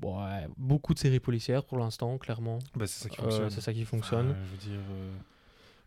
Bon, 0.00 0.24
beaucoup 0.56 0.94
de 0.94 0.98
séries 1.00 1.18
policières 1.18 1.64
pour 1.64 1.78
l'instant, 1.78 2.18
clairement. 2.18 2.60
Bah, 2.76 2.86
c'est 2.86 3.02
ça 3.02 3.08
qui 3.08 3.20
Euh, 3.20 3.24
fonctionne. 3.24 3.50
c'est 3.50 3.60
ça 3.60 3.72
qui 3.72 3.84
fonctionne. 3.84 4.36
Je 4.44 4.50
veux 4.50 4.56
dire, 4.76 4.80
euh, 4.90 5.12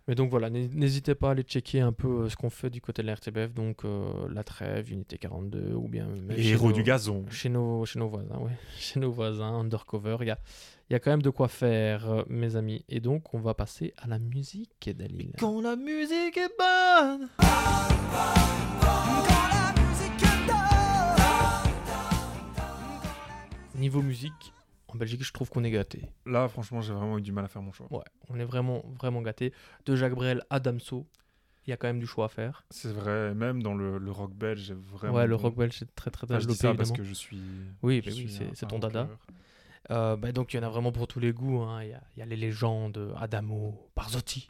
Mais 0.07 0.15
donc 0.15 0.29
voilà, 0.31 0.49
n'hé- 0.49 0.67
n'hésitez 0.73 1.13
pas 1.15 1.29
à 1.29 1.31
aller 1.31 1.43
checker 1.43 1.79
un 1.79 1.93
peu 1.93 2.23
euh, 2.23 2.29
ce 2.29 2.35
qu'on 2.35 2.49
fait 2.49 2.69
du 2.71 2.81
côté 2.81 3.01
de 3.03 3.07
la 3.07 3.13
RTBF, 3.15 3.53
donc 3.53 3.85
euh, 3.85 4.11
La 4.33 4.43
Trêve, 4.43 4.91
Unité 4.91 5.17
42, 5.17 5.73
ou 5.75 5.87
bien 5.87 6.07
les 6.29 6.41
chez 6.41 6.49
héros 6.49 6.67
nos- 6.69 6.73
du 6.73 6.83
gazon. 6.83 7.23
Chez 7.29 7.49
nos, 7.49 7.85
chez 7.85 7.99
nos 7.99 8.09
voisins, 8.09 8.37
ouais. 8.39 8.51
Chez 8.77 8.99
nos 8.99 9.11
voisins, 9.11 9.53
Undercover, 9.59 10.17
il 10.21 10.27
y 10.27 10.31
a, 10.31 10.39
il 10.89 10.93
y 10.93 10.95
a 10.95 10.99
quand 10.99 11.11
même 11.11 11.21
de 11.21 11.29
quoi 11.29 11.47
faire, 11.47 12.09
euh, 12.11 12.23
mes 12.27 12.55
amis. 12.55 12.83
Et 12.89 12.99
donc, 12.99 13.33
on 13.33 13.39
va 13.39 13.53
passer 13.53 13.93
à 14.01 14.07
la 14.07 14.17
musique, 14.19 14.89
Dalil. 14.97 15.33
Quand 15.39 15.61
la 15.61 15.75
musique 15.75 16.35
est 16.37 16.51
bonne. 16.57 17.29
Niveau 23.75 24.01
musique, 24.01 24.53
en 24.93 24.97
Belgique, 24.97 25.23
je 25.23 25.31
trouve 25.33 25.49
qu'on 25.49 25.63
est 25.63 25.71
gâté. 25.71 26.09
Là, 26.25 26.47
franchement, 26.47 26.81
j'ai 26.81 26.93
vraiment 26.93 27.17
eu 27.17 27.21
du 27.21 27.31
mal 27.31 27.45
à 27.45 27.47
faire 27.47 27.61
mon 27.61 27.71
choix. 27.71 27.87
Ouais, 27.91 28.03
on 28.29 28.39
est 28.39 28.45
vraiment, 28.45 28.83
vraiment 28.99 29.21
gâté. 29.21 29.53
De 29.85 29.95
Jacques 29.95 30.15
Brel 30.15 30.43
à 30.49 30.59
Damso, 30.59 31.07
il 31.65 31.69
y 31.69 31.73
a 31.73 31.77
quand 31.77 31.87
même 31.87 31.99
du 31.99 32.07
choix 32.07 32.25
à 32.25 32.29
faire. 32.29 32.65
C'est 32.69 32.91
vrai, 32.91 33.33
même 33.33 33.61
dans 33.63 33.73
le, 33.73 33.97
le 33.97 34.11
rock 34.11 34.33
belge, 34.33 34.71
vraiment. 34.73 35.15
ouais, 35.15 35.27
le 35.27 35.35
bon. 35.37 35.43
rock 35.43 35.55
belge, 35.55 35.75
c'est 35.79 35.95
très, 35.95 36.11
très 36.11 36.25
Enfin, 36.25 36.39
je 36.39 36.47
dis 36.47 36.53
développé, 36.53 36.67
ça 36.67 36.77
parce 36.77 36.91
que 36.91 37.03
je 37.03 37.13
suis. 37.13 37.41
Oui, 37.83 38.01
je 38.03 38.09
bah 38.09 38.15
oui, 38.15 38.29
suis 38.29 38.41
c'est- 38.53 38.65
ton 38.67 38.79
dada. 38.79 39.07
Euh, 39.89 40.15
bah, 40.15 40.31
donc, 40.31 40.53
il 40.53 40.57
y 40.57 40.59
en 40.59 40.63
a 40.63 40.69
vraiment 40.69 40.91
pour 40.91 41.07
tous 41.07 41.19
les 41.19 41.33
goûts. 41.33 41.61
hein. 41.61 41.83
Il 41.83 41.89
y, 41.89 41.93
a, 41.93 42.01
il 42.15 42.19
y 42.19 42.21
a 42.21 42.25
les 42.25 42.35
légendes, 42.35 43.13
Adamo, 43.17 43.89
Barzotti, 43.95 44.49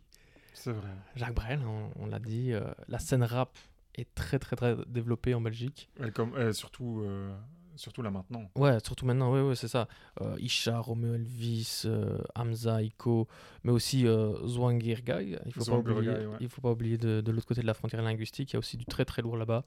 C'est 0.54 0.72
vrai. 0.72 0.90
Jacques 1.16 1.34
Brel, 1.36 1.60
hein, 1.62 1.90
on 1.98 2.06
l'a 2.06 2.20
dit. 2.20 2.52
euh, 2.54 2.62
la 2.88 3.00
scène 3.00 3.24
rap 3.24 3.58
est 3.96 4.14
très, 4.14 4.40
très, 4.40 4.56
très 4.56 4.76
développée 4.88 5.34
en 5.34 5.42
Belgique. 5.42 5.90
Elle 6.00 6.12
comme, 6.12 6.34
elle, 6.38 6.54
surtout, 6.54 7.02
euh, 7.06 7.34
surtout 7.82 8.02
là 8.02 8.12
maintenant. 8.12 8.50
Ouais, 8.56 8.78
surtout 8.86 9.06
maintenant, 9.06 9.34
ouais, 9.34 9.41
ouais, 9.41 9.56
c'est 9.56 9.67
ça. 9.67 9.88
Euh, 10.22 10.36
Isha, 10.39 10.80
Romeo 10.80 11.15
Elvis, 11.15 11.84
euh, 11.86 12.17
Hamza, 12.36 12.82
Iko, 12.82 13.28
mais 13.63 13.72
aussi 13.72 14.08
euh. 14.08 14.38
Il 14.44 15.54
faut 15.54 15.74
oublier, 15.74 16.02
Guy, 16.02 16.26
ouais. 16.26 16.48
faut 16.48 16.62
pas 16.62 16.72
oublier 16.72 16.98
de, 16.98 17.22
de 17.22 17.32
l'autre 17.32 17.48
côté 17.48 17.62
de 17.62 17.67
la 17.67 17.74
frontière 17.74 18.02
linguistique, 18.02 18.52
il 18.52 18.54
y 18.54 18.58
a 18.58 18.60
aussi 18.60 18.78
du 18.78 18.86
très 18.86 19.06
très 19.06 19.22
lourd 19.22 19.38
là-bas. 19.38 19.65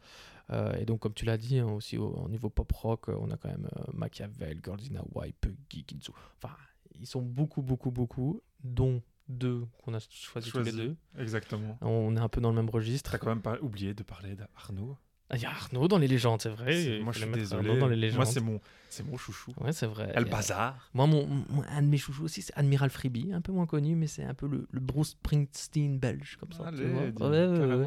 Euh, 0.50 0.74
et 0.76 0.84
donc, 0.84 1.00
comme 1.00 1.14
tu 1.14 1.24
l'as 1.24 1.36
dit, 1.36 1.58
hein, 1.58 1.66
aussi 1.66 1.98
au, 1.98 2.08
au 2.08 2.28
niveau 2.28 2.48
pop 2.48 2.70
rock, 2.72 3.08
on 3.08 3.30
a 3.30 3.36
quand 3.36 3.48
même 3.48 3.68
Machiavel, 3.92 4.60
Gordina 4.60 5.02
White, 5.12 5.36
Puggy, 5.40 5.84
Kinzu. 5.84 6.12
Enfin, 6.42 6.54
ils 6.98 7.06
sont 7.06 7.22
beaucoup, 7.22 7.62
beaucoup, 7.62 7.90
beaucoup, 7.90 8.40
dont 8.62 9.02
deux 9.28 9.66
qu'on 9.78 9.94
a 9.94 10.00
choisi, 10.00 10.50
tous 10.50 10.60
les 10.60 10.72
deux. 10.72 10.96
Exactement. 11.18 11.78
On 11.80 12.14
est 12.16 12.20
un 12.20 12.28
peu 12.28 12.40
dans 12.40 12.50
le 12.50 12.56
même 12.56 12.70
registre. 12.70 13.10
T'as 13.10 13.18
quand 13.18 13.28
même 13.28 13.42
pas 13.42 13.58
oublié 13.60 13.94
de 13.94 14.02
parler 14.02 14.36
d'Arnaud. 14.36 14.96
Ah, 15.34 15.36
Il 15.36 15.42
y 15.42 15.46
a 15.46 15.50
Arnaud 15.50 15.88
dans 15.88 15.98
les 15.98 16.06
légendes, 16.08 16.40
c'est 16.40 16.48
vrai. 16.48 17.00
Moi, 17.02 17.12
je 17.12 17.18
suis 17.18 17.28
désolé. 17.32 17.78
Dans 17.78 17.88
les 17.88 17.96
légendes. 17.96 18.16
Moi, 18.18 18.26
c'est 18.26 18.40
mon, 18.40 18.60
c'est 18.88 19.04
mon 19.04 19.16
chouchou. 19.16 19.52
Ouais, 19.60 19.72
c'est 19.72 19.86
vrai. 19.86 20.10
El 20.14 20.24
Bazar. 20.26 20.90
Moi, 20.94 21.06
mon, 21.06 21.26
mon- 21.26 21.62
un 21.68 21.82
de 21.82 21.88
mes 21.88 21.96
chouchous 21.98 22.24
aussi, 22.24 22.42
c'est 22.42 22.56
Admiral 22.56 22.90
Freebie, 22.90 23.32
un 23.32 23.40
peu 23.40 23.50
moins 23.52 23.66
connu, 23.66 23.96
mais 23.96 24.06
c'est 24.06 24.24
un 24.24 24.34
peu 24.34 24.46
le, 24.46 24.66
le 24.70 24.80
Bruce 24.80 25.10
Springsteen 25.10 25.98
belge, 25.98 26.36
comme 26.38 26.52
ça. 26.52 26.64
tu 26.76 26.84
vois. 26.86 27.02
Ouais, 27.30 27.46
ouais, 27.48 27.84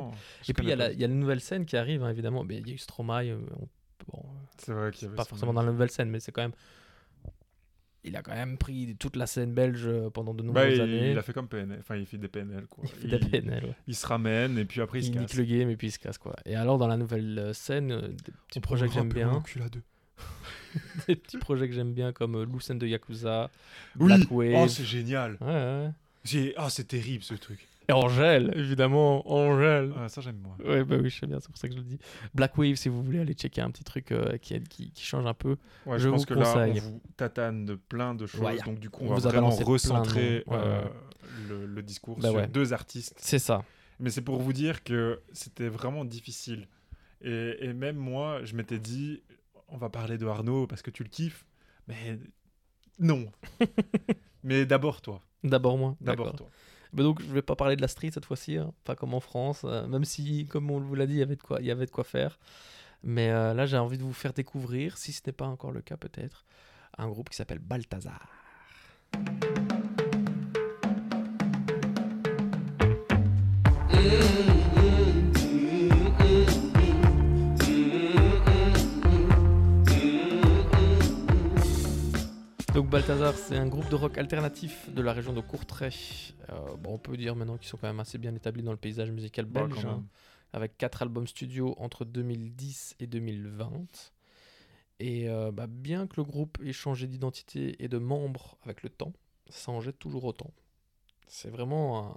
Et 0.49 0.53
puis, 0.53 0.65
il 0.65 0.69
y, 0.69 0.71
a 0.73 0.75
la- 0.75 0.91
il 0.91 0.99
y 0.99 1.03
a 1.03 1.07
la 1.07 1.13
nouvelle 1.13 1.41
scène 1.41 1.65
qui 1.65 1.77
arrive, 1.77 2.03
hein, 2.03 2.09
évidemment. 2.09 2.43
Mais 2.43 2.57
il 2.57 2.67
y 2.67 2.71
a 2.71 2.73
eu 2.73 2.77
Stromae, 2.77 3.29
euh, 3.29 3.37
on- 3.59 3.67
bon. 4.11 4.23
C'est 4.57 4.73
vrai 4.73 4.91
qu'il 4.91 5.03
y 5.03 5.07
avait 5.07 5.15
pas 5.15 5.23
forcément 5.29 5.53
dans 5.53 5.61
la 5.61 5.71
nouvelle 5.71 5.91
scène, 5.91 6.09
mais 6.09 6.19
c'est 6.19 6.31
quand 6.31 6.41
même. 6.41 6.51
Il 8.07 8.15
a 8.15 8.21
quand 8.21 8.33
même 8.33 8.57
pris 8.57 8.95
toute 8.97 9.15
la 9.15 9.27
scène 9.27 9.53
belge 9.53 9.83
euh, 9.85 10.09
pendant 10.09 10.33
de 10.33 10.41
Bah, 10.41 10.47
nombreuses 10.47 10.75
il, 10.77 10.81
années. 10.81 11.11
il 11.11 11.17
a 11.17 11.21
fait 11.21 11.33
comme 11.33 11.47
PNL. 11.47 11.77
Enfin, 11.79 11.95
il 11.97 12.05
fait 12.05 12.17
des 12.17 12.27
PNL, 12.27 12.65
quoi. 12.69 12.83
Il 12.85 12.89
fait 12.89 13.07
des 13.07 13.19
PNL, 13.19 13.63
ouais. 13.65 13.75
il 13.87 13.95
se 13.95 14.07
ramène 14.07 14.57
et 14.57 14.65
puis 14.65 14.81
après, 14.81 14.99
il, 14.99 15.03
Il, 15.03 15.07
se 15.07 15.11
nique 15.11 15.27
casse. 15.29 15.37
le 15.37 15.43
game 15.43 15.69
et 15.69 15.75
puis 15.77 15.87
il 15.87 15.91
se 15.91 15.99
casse, 15.99 16.17
quoi. 16.17 16.35
Et 16.45 16.55
alors, 16.55 16.77
dans 16.77 16.87
la 16.87 16.97
nouvelle 16.97 17.37
euh, 17.37 17.53
scène, 17.53 17.91
euh, 17.91 18.07
des 18.07 18.31
petits 18.47 18.59
projets 18.61 18.87
que 18.87 18.93
j'aime 18.93 19.11
bien. 19.11 19.43
des 21.07 21.15
petits 21.15 21.37
projets 21.37 21.67
que 21.67 21.73
j'aime 21.73 21.93
bien, 21.93 22.11
comme 22.13 22.41
Lucen 22.43 22.77
de 22.77 22.87
Yakuza, 22.87 23.49
Oui. 23.99 24.07
Black 24.07 24.31
Wave. 24.31 24.53
Oh, 24.55 24.67
c'est 24.67 24.85
génial. 24.85 25.37
Ouais, 25.41 25.47
ouais. 25.47 25.89
J'ai- 26.23 26.53
Ah, 26.57 26.69
c'est 26.69 26.85
terrible 26.87 27.23
ce 27.23 27.33
truc. 27.35 27.67
Et 27.89 27.93
Angèle, 27.93 28.51
évidemment, 28.55 29.29
Angèle. 29.31 29.93
Ah, 29.97 30.09
ça, 30.09 30.19
j'aime 30.19 30.39
moi. 30.39 30.57
Ouais, 30.65 30.83
bah 30.83 30.97
oui, 31.01 31.09
je 31.09 31.19
sais 31.19 31.27
bien, 31.27 31.39
c'est 31.39 31.47
pour 31.49 31.57
ça 31.57 31.67
que 31.67 31.73
je 31.73 31.79
le 31.79 31.85
dis. 31.85 31.99
Black 32.33 32.57
Wave, 32.57 32.75
si 32.75 32.89
vous 32.89 33.01
voulez 33.01 33.19
aller 33.19 33.33
checker 33.33 33.61
un 33.61 33.71
petit 33.71 33.85
truc 33.85 34.11
euh, 34.11 34.37
qui, 34.37 34.59
qui, 34.63 34.91
qui 34.91 35.05
change 35.05 35.25
un 35.25 35.33
peu. 35.33 35.55
Ouais, 35.85 35.97
Je 35.97 36.03
je 36.03 36.09
pense 36.09 36.21
vous 36.21 36.25
que 36.25 36.33
là, 36.33 36.53
on 36.57 36.73
vous 36.73 37.01
tatane 37.15 37.65
de 37.65 37.75
plein 37.75 38.13
de 38.13 38.25
choses. 38.25 38.41
Ouais, 38.41 38.57
donc, 38.65 38.79
du 38.79 38.89
coup, 38.89 39.05
on 39.05 39.11
on 39.11 39.15
va 39.15 39.29
vraiment 39.29 39.55
de 39.57 39.63
recentrer 39.63 40.43
euh, 40.51 40.81
ouais. 40.81 40.91
le, 41.47 41.65
le 41.65 41.81
discours 41.81 42.17
Bah 42.19 42.29
sur 42.29 42.37
ouais. 42.39 42.47
deux 42.47 42.73
artistes. 42.73 43.15
C'est 43.19 43.39
ça. 43.39 43.63
Mais 43.99 44.09
c'est 44.09 44.21
pour 44.21 44.39
vous 44.41 44.53
dire 44.53 44.83
que 44.83 45.21
c'était 45.31 45.69
vraiment 45.69 46.03
difficile. 46.03 46.67
Et, 47.21 47.55
et 47.61 47.73
même 47.73 47.95
moi, 47.95 48.43
je 48.43 48.55
m'étais 48.55 48.79
dit, 48.79 49.23
on 49.69 49.77
va 49.77 49.89
parler 49.89 50.17
de 50.17 50.25
Arnaud 50.27 50.67
parce 50.67 50.81
que 50.81 50.91
tu 50.91 51.03
le 51.03 51.09
kiffes. 51.09 51.45
Mais 51.87 52.19
non. 52.99 53.25
Mais 54.43 54.65
d'abord 54.65 55.01
toi. 55.01 55.23
D'abord 55.43 55.77
moi. 55.77 55.95
D'abord 56.01 56.35
toi. 56.35 56.49
Donc, 56.93 57.21
je 57.21 57.27
vais 57.27 57.41
pas 57.41 57.55
parler 57.55 57.75
de 57.75 57.81
la 57.81 57.87
street 57.87 58.11
cette 58.13 58.25
fois-ci, 58.25 58.57
hein, 58.57 58.71
pas 58.83 58.95
comme 58.95 59.13
en 59.13 59.19
France, 59.19 59.61
euh, 59.65 59.87
même 59.87 60.05
si, 60.05 60.47
comme 60.47 60.71
on 60.71 60.79
vous 60.79 60.95
l'a 60.95 61.05
dit, 61.05 61.13
il 61.13 61.19
y 61.19 61.71
avait 61.71 61.85
de 61.85 61.91
quoi, 61.91 62.03
faire. 62.03 62.39
Mais 63.03 63.29
euh, 63.29 63.53
là, 63.53 63.65
j'ai 63.65 63.77
envie 63.77 63.97
de 63.97 64.03
vous 64.03 64.13
faire 64.13 64.33
découvrir, 64.33 64.97
si 64.97 65.11
ce 65.11 65.21
n'est 65.25 65.33
pas 65.33 65.45
encore 65.45 65.71
le 65.71 65.81
cas 65.81 65.97
peut-être, 65.97 66.45
un 66.97 67.07
groupe 67.07 67.29
qui 67.29 67.35
s'appelle 67.35 67.59
Balthazar. 67.59 68.27
Donc 82.77 82.91
Balthazar, 82.91 83.33
c'est 83.33 83.57
un 83.57 83.65
groupe 83.65 83.89
de 83.89 83.95
rock 83.95 84.19
alternatif 84.19 84.93
de 84.93 85.01
la 85.01 85.11
région 85.11 85.33
de 85.33 85.41
Courtrai. 85.41 85.89
Euh, 86.49 86.75
bon, 86.77 86.93
on 86.93 86.97
peut 86.99 87.17
dire 87.17 87.35
maintenant 87.35 87.57
qu'ils 87.57 87.67
sont 87.69 87.77
quand 87.77 87.87
même 87.87 87.99
assez 87.99 88.19
bien 88.19 88.35
établis 88.35 88.61
dans 88.61 88.69
le 88.69 88.77
paysage 88.77 89.09
musical 89.09 89.45
belge, 89.45 89.83
hein, 89.83 89.93
même. 89.95 90.03
avec 90.53 90.77
quatre 90.77 91.01
albums 91.01 91.25
studio 91.25 91.73
entre 91.79 92.05
2010 92.05 92.97
et 92.99 93.07
2020. 93.07 94.11
Et 94.99 95.27
euh, 95.27 95.51
bah, 95.51 95.65
bien 95.65 96.05
que 96.05 96.17
le 96.17 96.23
groupe 96.23 96.59
ait 96.63 96.71
changé 96.71 97.07
d'identité 97.07 97.83
et 97.83 97.87
de 97.87 97.97
membres 97.97 98.59
avec 98.63 98.83
le 98.83 98.89
temps, 98.89 99.13
ça 99.49 99.71
en 99.71 99.81
jette 99.81 99.97
toujours 99.97 100.25
autant. 100.25 100.51
C'est 101.27 101.49
vraiment 101.49 102.11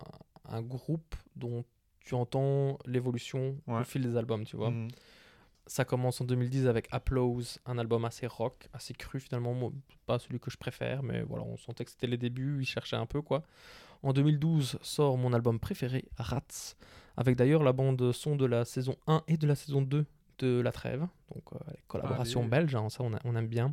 un, 0.45 0.57
un 0.59 0.61
groupe 0.61 1.15
dont 1.37 1.65
tu 2.01 2.15
entends 2.15 2.79
l'évolution 2.85 3.57
Ouais. 3.67 3.81
au 3.81 3.85
fil 3.85 4.03
des 4.03 4.15
albums, 4.15 4.45
tu 4.45 4.57
vois. 4.59 4.73
Mhm. 4.73 4.89
Ça 5.67 5.85
commence 5.85 6.21
en 6.21 6.25
2010 6.25 6.67
avec 6.67 6.89
Applause, 6.91 7.59
un 7.65 7.79
album 7.79 8.05
assez 8.05 8.27
rock, 8.27 8.69
assez 8.73 8.93
cru 8.95 9.21
finalement, 9.21 9.55
moi, 9.55 9.71
pas 10.07 10.19
celui 10.19 10.41
que 10.41 10.51
je 10.51 10.57
préfère, 10.57 11.03
mais 11.03 11.23
voilà, 11.23 11.45
on 11.45 11.57
sentait 11.57 11.85
que 11.85 11.91
c'était 11.93 12.09
les 12.09 12.17
débuts, 12.17 12.59
ils 12.63 12.67
cherchaient 12.67 12.97
un 12.97 13.07
peu 13.07 13.23
quoi. 13.23 13.43
En 14.03 14.13
2012 14.13 14.79
sort 14.83 15.17
mon 15.19 15.33
album 15.33 15.61
préféré, 15.61 16.07
Rats, 16.17 16.75
avec 17.17 17.37
d'ailleurs 17.37 17.63
la 17.63 17.73
bande 17.73 18.11
son 18.13 18.35
de 18.35 18.47
la 18.47 18.65
saison 18.65 18.97
1 19.07 19.23
et 19.29 19.37
de 19.37 19.47
la 19.47 19.55
saison 19.55 19.83
2 19.83 20.07
de 20.39 20.61
La 20.61 20.73
Trêve, 20.73 21.07
donc 21.35 21.45
euh, 21.53 21.59
les 21.71 21.83
collaborations 21.87 22.41
Allez. 22.41 22.49
belges, 22.51 22.75
hein, 22.75 22.89
ça 22.89 23.03
on, 23.05 23.13
a- 23.15 23.21
on 23.25 23.37
aime 23.37 23.47
bien. 23.49 23.73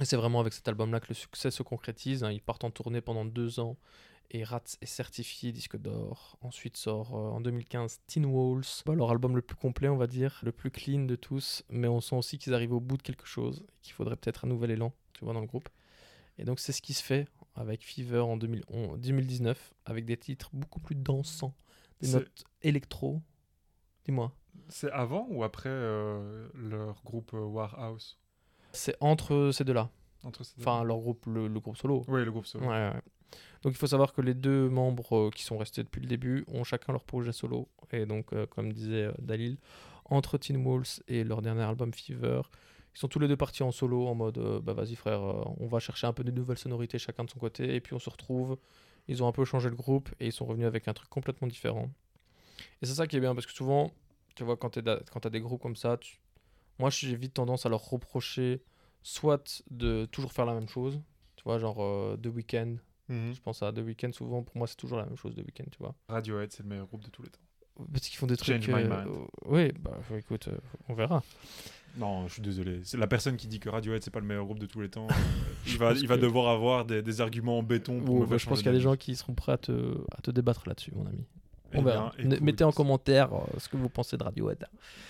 Et 0.00 0.04
c'est 0.04 0.16
vraiment 0.16 0.38
avec 0.40 0.52
cet 0.52 0.68
album-là 0.68 1.00
que 1.00 1.08
le 1.08 1.14
succès 1.16 1.50
se 1.50 1.64
concrétise, 1.64 2.22
hein, 2.22 2.30
ils 2.30 2.40
partent 2.40 2.62
en 2.62 2.70
tournée 2.70 3.00
pendant 3.00 3.24
deux 3.24 3.58
ans, 3.58 3.76
et 4.30 4.44
Rats 4.44 4.62
est 4.80 4.86
certifié 4.86 5.52
disque 5.52 5.76
d'or. 5.76 6.36
Ensuite 6.42 6.76
sort 6.76 7.14
euh, 7.16 7.30
en 7.30 7.40
2015 7.40 8.00
Teen 8.06 8.26
Walls, 8.26 8.64
Bah, 8.84 8.94
leur 8.94 9.10
album 9.10 9.34
le 9.36 9.42
plus 9.42 9.56
complet, 9.56 9.88
on 9.88 9.96
va 9.96 10.06
dire, 10.06 10.40
le 10.42 10.52
plus 10.52 10.70
clean 10.70 11.04
de 11.04 11.16
tous, 11.16 11.62
mais 11.70 11.88
on 11.88 12.00
sent 12.00 12.16
aussi 12.16 12.38
qu'ils 12.38 12.54
arrivent 12.54 12.72
au 12.74 12.80
bout 12.80 12.96
de 12.96 13.02
quelque 13.02 13.26
chose, 13.26 13.64
qu'il 13.82 13.94
faudrait 13.94 14.16
peut-être 14.16 14.44
un 14.44 14.48
nouvel 14.48 14.70
élan, 14.70 14.92
tu 15.14 15.24
vois, 15.24 15.32
dans 15.34 15.40
le 15.40 15.46
groupe. 15.46 15.68
Et 16.36 16.44
donc 16.44 16.60
c'est 16.60 16.72
ce 16.72 16.82
qui 16.82 16.92
se 16.92 17.02
fait 17.02 17.26
avec 17.56 17.82
Fever 17.84 18.20
en 18.20 18.36
2011 18.36 19.00
2019, 19.00 19.74
avec 19.86 20.04
des 20.04 20.16
titres 20.16 20.50
beaucoup 20.52 20.80
plus 20.80 20.94
dansants, 20.94 21.54
des 22.00 22.12
notes 22.12 22.44
électro. 22.62 23.20
Dis-moi. 24.04 24.32
C'est 24.68 24.90
avant 24.92 25.26
ou 25.30 25.42
après 25.44 25.68
euh, 25.70 26.48
leur 26.54 27.02
groupe 27.02 27.32
euh, 27.34 27.44
Warhouse 27.44 28.18
C'est 28.72 28.96
entre 29.00 29.50
ces 29.52 29.64
deux-là. 29.64 29.90
Entre 30.24 30.44
ces 30.44 30.54
deux 30.56 30.62
Enfin, 30.62 30.84
leur 30.84 30.98
groupe, 30.98 31.24
le, 31.26 31.48
le 31.48 31.60
groupe 31.60 31.76
solo. 31.76 32.04
Oui, 32.08 32.24
le 32.24 32.30
groupe 32.30 32.46
solo. 32.46 32.66
Ouais, 32.66 32.90
ouais. 32.90 33.00
Donc 33.62 33.72
il 33.72 33.76
faut 33.76 33.86
savoir 33.86 34.12
que 34.12 34.20
les 34.20 34.34
deux 34.34 34.68
membres 34.68 35.16
euh, 35.16 35.30
qui 35.30 35.42
sont 35.42 35.58
restés 35.58 35.82
depuis 35.82 36.00
le 36.00 36.06
début 36.06 36.44
ont 36.48 36.64
chacun 36.64 36.92
leur 36.92 37.04
projet 37.04 37.32
solo. 37.32 37.68
Et 37.92 38.06
donc, 38.06 38.32
euh, 38.32 38.46
comme 38.46 38.72
disait 38.72 39.04
euh, 39.04 39.12
Dalil, 39.18 39.58
entre 40.04 40.38
Teen 40.38 40.64
Walls 40.64 41.02
et 41.08 41.24
leur 41.24 41.42
dernier 41.42 41.62
album 41.62 41.92
Fever, 41.92 42.42
ils 42.94 42.98
sont 42.98 43.08
tous 43.08 43.18
les 43.18 43.28
deux 43.28 43.36
partis 43.36 43.62
en 43.62 43.72
solo 43.72 44.06
en 44.06 44.14
mode 44.14 44.38
bah 44.62 44.72
vas-y 44.72 44.96
frère, 44.96 45.20
on 45.60 45.66
va 45.66 45.78
chercher 45.78 46.06
un 46.06 46.12
peu 46.12 46.24
de 46.24 46.30
nouvelles 46.30 46.58
sonorités 46.58 46.98
chacun 46.98 47.24
de 47.24 47.30
son 47.30 47.38
côté. 47.38 47.74
Et 47.74 47.80
puis 47.80 47.94
on 47.94 47.98
se 47.98 48.10
retrouve. 48.10 48.58
Ils 49.06 49.22
ont 49.22 49.28
un 49.28 49.32
peu 49.32 49.44
changé 49.44 49.68
le 49.68 49.76
groupe 49.76 50.08
et 50.20 50.26
ils 50.26 50.32
sont 50.32 50.46
revenus 50.46 50.66
avec 50.66 50.88
un 50.88 50.94
truc 50.94 51.08
complètement 51.08 51.48
différent. 51.48 51.90
Et 52.82 52.86
c'est 52.86 52.94
ça 52.94 53.06
qui 53.06 53.16
est 53.16 53.20
bien 53.20 53.34
parce 53.34 53.46
que 53.46 53.52
souvent, 53.52 53.92
tu 54.34 54.44
vois, 54.44 54.56
quand 54.56 54.70
tu 54.70 54.80
as 54.80 55.30
des 55.30 55.40
groupes 55.40 55.62
comme 55.62 55.76
ça, 55.76 55.98
moi 56.78 56.90
j'ai 56.90 57.14
vite 57.16 57.34
tendance 57.34 57.66
à 57.66 57.68
leur 57.68 57.88
reprocher 57.88 58.62
soit 59.02 59.62
de 59.70 60.06
toujours 60.06 60.32
faire 60.32 60.44
la 60.46 60.54
même 60.54 60.68
chose, 60.68 61.00
tu 61.36 61.44
vois, 61.44 61.58
genre 61.58 61.82
euh, 61.82 62.16
The 62.22 62.26
Weeknd, 62.26 62.76
Mhm. 63.08 63.34
je 63.34 63.40
pense 63.40 63.62
à 63.62 63.72
The 63.72 63.78
Weeknd 63.78 64.12
souvent, 64.12 64.42
pour 64.42 64.56
moi 64.56 64.66
c'est 64.66 64.76
toujours 64.76 64.98
la 64.98 65.06
même 65.06 65.16
chose 65.16 65.34
The 65.34 65.38
Weeknd, 65.38 65.70
tu 65.70 65.78
vois. 65.78 65.94
Radiohead, 66.08 66.52
c'est 66.52 66.62
le 66.62 66.68
meilleur 66.68 66.86
groupe 66.86 67.04
de 67.04 67.10
tous 67.10 67.22
les 67.22 67.30
temps. 67.30 67.40
Parce 67.92 68.08
qu'ils 68.08 68.18
font 68.18 68.26
des 68.26 68.36
trucs. 68.36 68.56
Change 68.56 68.68
my 68.68 68.82
euh, 68.82 68.88
mind. 68.88 69.08
euh, 69.08 69.24
oui, 69.46 69.72
bah 69.80 69.96
écoute, 70.16 70.48
euh, 70.48 70.58
on 70.88 70.94
verra. 70.94 71.22
Non, 71.96 72.26
je 72.26 72.34
suis 72.34 72.42
désolé. 72.42 72.80
C'est 72.84 72.96
la 72.96 73.06
personne 73.06 73.36
qui 73.36 73.46
dit 73.46 73.60
que 73.60 73.68
Radiohead 73.68 74.02
c'est 74.02 74.10
pas 74.10 74.20
le 74.20 74.26
meilleur 74.26 74.44
groupe 74.44 74.58
de 74.58 74.66
tous 74.66 74.80
les 74.80 74.88
temps. 74.88 75.06
il 75.66 75.78
va, 75.78 75.92
il 75.92 76.06
va 76.06 76.16
devoir 76.16 76.48
avoir 76.52 76.84
des, 76.84 77.02
des 77.02 77.20
arguments 77.20 77.58
en 77.58 77.62
béton. 77.62 78.00
Pour 78.00 78.16
Ou, 78.16 78.18
me 78.18 78.24
bah, 78.24 78.30
faire 78.30 78.38
je 78.38 78.46
pense 78.46 78.58
qu'il 78.58 78.66
y 78.66 78.70
a 78.70 78.72
des 78.72 78.80
gens 78.80 78.96
qui 78.96 79.14
seront 79.16 79.34
prêts 79.34 79.52
à 79.52 79.58
te, 79.58 79.96
à 80.10 80.20
te 80.20 80.30
débattre 80.30 80.68
là-dessus, 80.68 80.92
mon 80.94 81.06
ami. 81.06 81.24
Eh 81.72 81.78
On 81.78 81.82
verra. 81.82 82.12
bien, 82.18 82.38
Mettez 82.40 82.64
en 82.64 82.72
commentaire 82.72 83.32
euh, 83.34 83.40
ce 83.58 83.68
que 83.68 83.76
vous 83.76 83.88
pensez 83.88 84.16
de 84.16 84.22
Radiohead. 84.24 84.66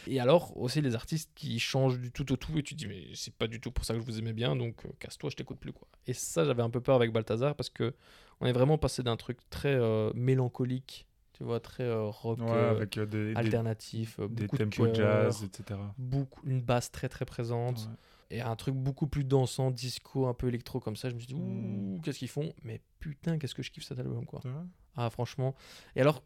Et 0.06 0.18
alors, 0.20 0.56
aussi 0.56 0.80
les 0.80 0.94
artistes 0.96 1.30
qui 1.34 1.58
changent 1.60 1.98
du 2.00 2.10
tout 2.10 2.30
au 2.32 2.36
tout 2.36 2.58
et 2.58 2.62
tu 2.62 2.74
te 2.74 2.78
dis, 2.78 2.86
mais 2.88 3.04
c'est 3.14 3.32
pas 3.34 3.46
du 3.46 3.60
tout 3.60 3.70
pour 3.70 3.84
ça 3.84 3.94
que 3.94 4.00
je 4.00 4.04
vous 4.04 4.18
aimais 4.18 4.32
bien, 4.32 4.56
donc 4.56 4.84
euh, 4.84 4.88
casse-toi, 4.98 5.30
je 5.30 5.36
t'écoute 5.36 5.58
plus. 5.58 5.72
quoi. 5.72 5.86
Et 6.06 6.12
ça, 6.14 6.44
j'avais 6.44 6.62
un 6.62 6.70
peu 6.70 6.80
peur 6.80 6.96
avec 6.96 7.12
Balthazar 7.12 7.54
parce 7.54 7.70
que 7.70 7.94
on 8.40 8.46
est 8.46 8.52
vraiment 8.52 8.78
passé 8.78 9.02
d'un 9.02 9.16
truc 9.16 9.38
très 9.50 9.74
euh, 9.74 10.10
mélancolique, 10.14 11.06
tu 11.32 11.44
vois, 11.44 11.60
très 11.60 11.88
rock 11.92 12.38
Ouais, 12.40 12.50
avec 12.50 12.98
des, 12.98 13.34
alternatif, 13.36 14.18
des 14.20 14.46
beaucoup 14.46 14.58
de 14.58 14.64
tempos 14.64 14.92
chœurs, 14.92 15.30
jazz, 15.30 15.44
etc. 15.44 15.78
beaucoup, 15.96 16.40
une 16.44 16.60
basse 16.60 16.90
très 16.90 17.08
très 17.08 17.24
présente 17.24 17.78
Ouais. 18.30 18.36
et 18.38 18.40
un 18.40 18.56
truc 18.56 18.74
beaucoup 18.74 19.06
plus 19.06 19.22
dansant, 19.24 19.70
disco, 19.70 20.26
un 20.26 20.34
peu 20.34 20.48
électro 20.48 20.80
comme 20.80 20.96
ça. 20.96 21.08
Je 21.08 21.14
me 21.14 21.20
suis 21.20 21.28
dit, 21.28 21.34
Mm. 21.34 21.94
ouh, 21.96 22.00
qu'est-ce 22.02 22.18
qu'ils 22.18 22.28
font? 22.28 22.52
Mais 22.64 22.80
putain, 22.98 23.38
qu'est-ce 23.38 23.54
que 23.54 23.62
je 23.62 23.70
kiffe 23.70 23.84
cet 23.84 24.00
album, 24.00 24.24
quoi. 24.26 24.40
Ah, 24.96 25.10
franchement. 25.10 25.54
Et 25.94 26.00
alors, 26.00 26.24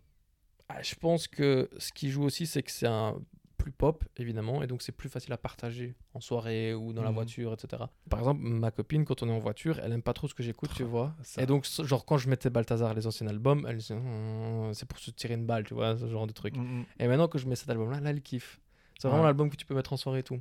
ah, 0.76 0.82
je 0.82 0.94
pense 0.94 1.28
que 1.28 1.68
ce 1.78 1.92
qui 1.92 2.10
joue 2.10 2.22
aussi, 2.24 2.46
c'est 2.46 2.62
que 2.62 2.70
c'est 2.70 2.86
un 2.86 3.16
plus 3.58 3.70
pop, 3.70 4.04
évidemment, 4.16 4.62
et 4.62 4.66
donc 4.66 4.82
c'est 4.82 4.90
plus 4.90 5.08
facile 5.08 5.32
à 5.32 5.36
partager 5.36 5.94
en 6.14 6.20
soirée 6.20 6.74
ou 6.74 6.92
dans 6.92 7.02
la 7.04 7.10
Mhm. 7.10 7.14
voiture, 7.14 7.52
etc. 7.52 7.84
Par 8.10 8.18
exemple, 8.18 8.40
ma 8.42 8.72
copine, 8.72 9.04
quand 9.04 9.22
on 9.22 9.28
est 9.28 9.32
en 9.32 9.38
voiture, 9.38 9.78
elle 9.78 9.92
aime 9.92 10.02
pas 10.02 10.12
trop 10.14 10.26
ce 10.26 10.34
que 10.34 10.42
j'écoute, 10.42 10.70
tu 10.74 10.82
vois. 10.82 11.14
ça. 11.22 11.40
Et 11.42 11.46
donc, 11.46 11.64
genre, 11.84 12.04
quand 12.04 12.18
je 12.18 12.28
mettais 12.28 12.50
Balthazar, 12.50 12.92
les 12.94 13.06
anciens 13.06 13.28
albums, 13.28 13.64
elle 13.68 13.76
disait, 13.76 13.94
Hum, 13.94 14.74
c'est 14.74 14.86
pour 14.88 14.98
se 14.98 15.12
tirer 15.12 15.34
une 15.34 15.46
balle, 15.46 15.62
tu 15.64 15.74
vois, 15.74 15.96
ce 15.96 16.08
genre 16.08 16.26
de 16.26 16.32
truc. 16.32 16.56
Mhm. 16.56 16.84
Et 16.98 17.06
maintenant 17.06 17.28
que 17.28 17.38
je 17.38 17.46
mets 17.46 17.54
cet 17.54 17.70
album-là, 17.70 18.00
là, 18.00 18.10
elle 18.10 18.20
kiffe. 18.22 18.60
C'est 18.98 19.06
vraiment 19.06 19.22
Ouais. 19.22 19.28
l'album 19.28 19.48
que 19.48 19.56
tu 19.56 19.64
peux 19.64 19.74
mettre 19.76 19.92
en 19.92 19.96
soirée 19.96 20.20
et 20.20 20.22
tout. 20.24 20.40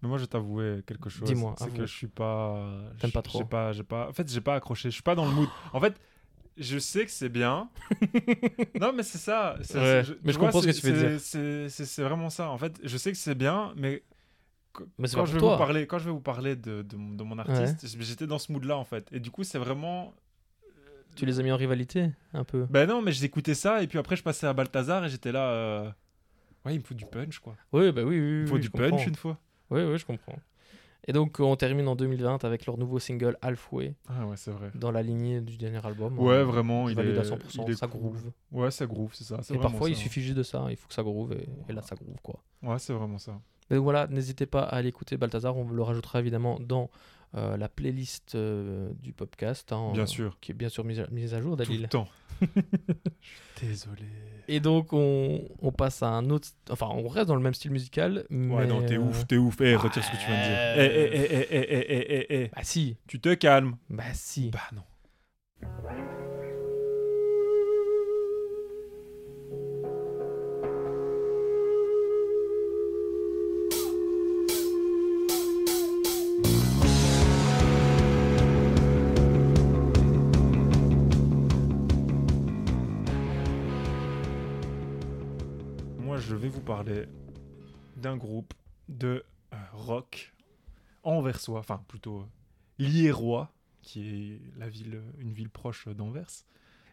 Mais 0.00 0.08
moi, 0.08 0.16
je 0.18 0.22
vais 0.24 0.28
t'avouer 0.28 0.82
quelque 0.86 1.10
chose. 1.10 1.28
Dis-moi, 1.28 1.54
C'est 1.58 1.72
que 1.72 1.84
je 1.86 1.92
suis 1.94 2.08
pas. 2.08 2.90
T'aimes 3.00 3.12
pas 3.12 3.22
trop 3.22 3.38
j'ai 3.38 3.44
pas, 3.44 3.72
j'ai 3.72 3.82
pas. 3.84 4.08
En 4.08 4.12
fait, 4.12 4.30
j'ai 4.30 4.40
pas 4.40 4.54
accroché. 4.54 4.88
Je 4.90 4.94
suis 4.94 5.02
pas 5.02 5.14
dans 5.14 5.24
le 5.26 5.32
mood. 5.32 5.50
En 5.72 5.80
fait, 5.80 5.94
je 6.56 6.78
sais 6.78 7.04
que 7.04 7.10
c'est 7.10 7.28
bien. 7.28 7.68
non, 8.80 8.92
mais 8.92 9.02
c'est 9.02 9.18
ça. 9.18 9.56
Ouais, 9.74 10.02
mais 10.22 10.32
je 10.32 10.38
vois, 10.38 10.48
comprends 10.48 10.60
ce 10.62 10.66
que 10.66 10.72
tu 10.72 10.86
veux 10.92 11.18
c'est- 11.18 11.96
dire. 11.96 12.04
Vraiment 12.08 12.30
ça. 12.30 12.48
En 12.50 12.58
fait, 12.58 12.78
je 12.82 12.96
sais 12.96 13.12
que 13.12 13.18
c'est 13.18 13.34
bien, 13.34 13.72
mais. 13.76 14.02
quand 14.72 15.24
je 15.26 15.32
vais 15.34 15.38
vous 15.38 15.56
parler, 15.58 15.86
quand 15.86 15.98
je 15.98 16.04
vais 16.06 16.10
vous 16.10 16.20
parler 16.20 16.56
de, 16.56 16.82
de, 16.82 16.96
mon- 16.96 17.14
de 17.14 17.22
mon 17.24 17.38
artiste, 17.38 17.86
j'étais 18.00 18.26
dans 18.26 18.38
ce 18.38 18.50
mood-là 18.52 18.76
en 18.76 18.84
fait. 18.84 19.08
Et 19.12 19.20
du 19.20 19.30
coup, 19.30 19.44
c'est 19.44 19.58
vraiment. 19.58 20.14
Tu 21.16 21.26
les 21.26 21.38
as 21.38 21.42
mis 21.44 21.52
en 21.52 21.56
rivalité, 21.56 22.10
un 22.32 22.42
peu. 22.42 22.66
Ben 22.70 22.88
non, 22.88 23.00
mais 23.00 23.12
j'écoutais 23.12 23.54
ça 23.54 23.82
et 23.82 23.86
puis 23.86 23.98
après, 23.98 24.16
je 24.16 24.22
passais 24.24 24.46
à 24.48 24.52
Balthazar 24.52 25.04
et 25.04 25.08
j'étais 25.08 25.30
là. 25.32 25.48
euh, 25.50 25.90
Ouais, 26.64 26.74
il 26.74 26.78
me 26.78 26.84
faut 26.84 26.94
du 26.94 27.04
punch 27.06 27.38
quoi. 27.40 27.54
Oui, 27.72 27.92
bah 27.92 28.02
oui, 28.02 28.18
oui. 28.18 28.26
Il 28.38 28.42
me 28.42 28.46
faut 28.46 28.58
du 28.58 28.70
comprends. 28.70 28.88
punch 28.90 29.06
une 29.06 29.14
fois. 29.14 29.38
Oui, 29.70 29.82
oui, 29.82 29.98
je 29.98 30.04
comprends. 30.06 30.38
Et 31.06 31.12
donc, 31.12 31.38
on 31.40 31.54
termine 31.56 31.86
en 31.88 31.96
2020 31.96 32.44
avec 32.44 32.64
leur 32.66 32.78
nouveau 32.78 32.98
single 32.98 33.36
Halfway, 33.42 33.94
Ah 34.08 34.26
ouais, 34.26 34.36
c'est 34.36 34.50
vrai. 34.50 34.70
dans 34.74 34.90
la 34.90 35.02
lignée 35.02 35.40
du 35.42 35.56
dernier 35.58 35.84
album. 35.86 36.18
Ouais, 36.18 36.36
Euh, 36.36 36.44
vraiment. 36.44 36.88
Il 36.88 36.98
est, 36.98 37.18
à 37.18 37.22
100%, 37.22 37.64
il 37.66 37.70
est 37.72 37.76
ça 37.76 37.86
cool. 37.88 38.00
groove. 38.00 38.32
Ouais, 38.52 38.70
ça 38.70 38.86
groove, 38.86 39.10
c'est 39.14 39.24
ça. 39.24 39.38
Et 39.52 39.58
parfois, 39.58 39.90
il 39.90 39.96
ça. 39.96 40.02
suffit 40.02 40.22
juste 40.22 40.36
de 40.36 40.42
ça, 40.42 40.66
il 40.70 40.76
faut 40.76 40.88
que 40.88 40.94
ça 40.94 41.02
groove, 41.02 41.32
et, 41.34 41.46
et 41.68 41.72
là, 41.74 41.82
ça 41.82 41.94
groove, 41.94 42.16
quoi. 42.22 42.42
Ouais, 42.62 42.78
c'est 42.78 42.92
vraiment 42.94 43.18
ça. 43.18 43.38
Mais 43.70 43.76
voilà, 43.76 44.06
n'hésitez 44.06 44.46
pas 44.46 44.62
à 44.62 44.76
aller 44.76 44.88
écouter 44.88 45.16
Balthazar, 45.16 45.56
on 45.56 45.68
le 45.68 45.82
rajoutera 45.82 46.20
évidemment 46.20 46.58
dans 46.60 46.90
euh, 47.34 47.56
la 47.56 47.68
playlist 47.68 48.34
euh, 48.34 48.90
du 49.02 49.12
podcast. 49.12 49.72
hein, 49.72 49.90
Bien 49.92 50.02
euh, 50.04 50.06
sûr. 50.06 50.38
Qui 50.40 50.52
est 50.52 50.54
bien 50.54 50.68
sûr 50.68 50.84
mise 50.84 51.00
à, 51.00 51.06
mise 51.08 51.34
à 51.34 51.40
jour, 51.40 51.52
Tout 51.56 51.64
Dalil. 51.64 51.82
le 51.82 51.88
temps. 51.88 52.06
Je 52.40 52.46
suis 52.46 52.62
Désolé. 53.66 54.04
Et 54.46 54.60
donc, 54.60 54.92
on, 54.92 55.42
on, 55.62 55.72
passe 55.72 56.02
à 56.02 56.08
un 56.08 56.28
autre. 56.30 56.48
Enfin, 56.70 56.88
on 56.90 57.08
reste 57.08 57.28
dans 57.28 57.34
le 57.34 57.40
même 57.40 57.54
style 57.54 57.70
musical. 57.70 58.24
Mais... 58.28 58.54
Ouais, 58.54 58.66
non, 58.66 58.82
t'es 58.82 58.98
ouf, 58.98 59.26
t'es 59.26 59.38
ouf. 59.38 59.60
Eh, 59.60 59.74
retire 59.74 60.04
ce 60.04 60.10
que 60.10 60.16
tu 60.16 60.26
viens 60.26 60.36
de 60.36 60.42
dire. 60.42 60.58
Eh, 60.76 60.84
eh, 60.84 61.10
eh, 61.12 61.28
eh, 61.30 61.46
eh, 61.50 61.66
eh, 61.70 61.86
eh, 61.88 62.26
eh, 62.30 62.42
eh. 62.44 62.50
Bah, 62.54 62.62
si. 62.62 62.96
Tu 63.06 63.20
te 63.20 63.32
calmes. 63.34 63.76
Bah, 63.88 64.04
si. 64.12 64.50
Bah, 64.50 64.60
non. 64.74 64.82
Vous 86.54 86.62
parler 86.62 87.06
d'un 87.96 88.16
groupe 88.16 88.54
de 88.88 89.24
euh, 89.52 89.56
rock 89.72 90.32
anversois, 91.02 91.60
enfin 91.60 91.84
plutôt 91.88 92.20
euh, 92.20 92.26
liérois, 92.78 93.52
qui 93.82 94.08
est 94.08 94.40
la 94.56 94.68
ville, 94.68 95.02
une 95.18 95.32
ville 95.32 95.50
proche 95.50 95.88
d'Anvers. 95.88 96.30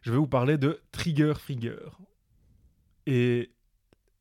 Je 0.01 0.12
vais 0.12 0.18
vous 0.18 0.28
parler 0.28 0.57
de 0.57 0.82
Trigger 0.91 1.34
Finger. 1.38 1.89
Et 3.05 3.51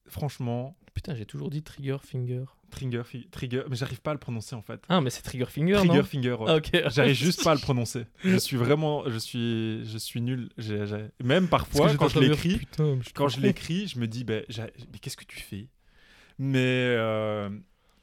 franchement, 0.06 0.76
Putain, 0.94 1.14
j'ai 1.14 1.26
toujours 1.26 1.50
dit 1.50 1.62
Trigger 1.62 1.98
Finger. 2.02 2.44
Trigger, 2.70 3.02
Trigger, 3.30 3.62
mais 3.68 3.76
j'arrive 3.76 4.00
pas 4.00 4.12
à 4.12 4.14
le 4.14 4.20
prononcer 4.20 4.54
en 4.54 4.62
fait. 4.62 4.80
Ah, 4.88 5.00
mais 5.00 5.10
c'est 5.10 5.22
Trigger 5.22 5.46
Finger, 5.46 5.74
Trigger 5.74 5.94
non 5.98 6.02
Finger. 6.04 6.32
ouais. 6.38 6.46
Ah, 6.48 6.56
ok. 6.56 6.70
J'arrive 6.90 7.14
juste 7.14 7.44
pas 7.44 7.50
à 7.52 7.54
le 7.54 7.60
prononcer. 7.60 8.06
Je 8.24 8.36
suis 8.36 8.56
vraiment, 8.56 9.08
je 9.10 9.18
suis, 9.18 9.84
je 9.84 9.98
suis 9.98 10.20
nul. 10.20 10.48
J'ai- 10.56 10.86
j'ai- 10.86 11.08
Même 11.22 11.48
Parce 11.48 11.64
parfois, 11.64 11.92
que 11.92 11.96
quand 11.98 12.08
je 12.08 12.20
l'écris, 12.20 12.60
quand 13.14 13.28
je 13.28 13.40
l'écris, 13.40 13.88
je 13.88 13.98
me 13.98 14.06
dis, 14.06 14.24
ben, 14.24 14.44
j'ai- 14.48 14.62
mais 14.92 14.98
qu'est-ce 15.00 15.16
que 15.16 15.24
tu 15.24 15.40
fais? 15.40 15.66
Mais 16.38 16.58
euh, 16.96 17.50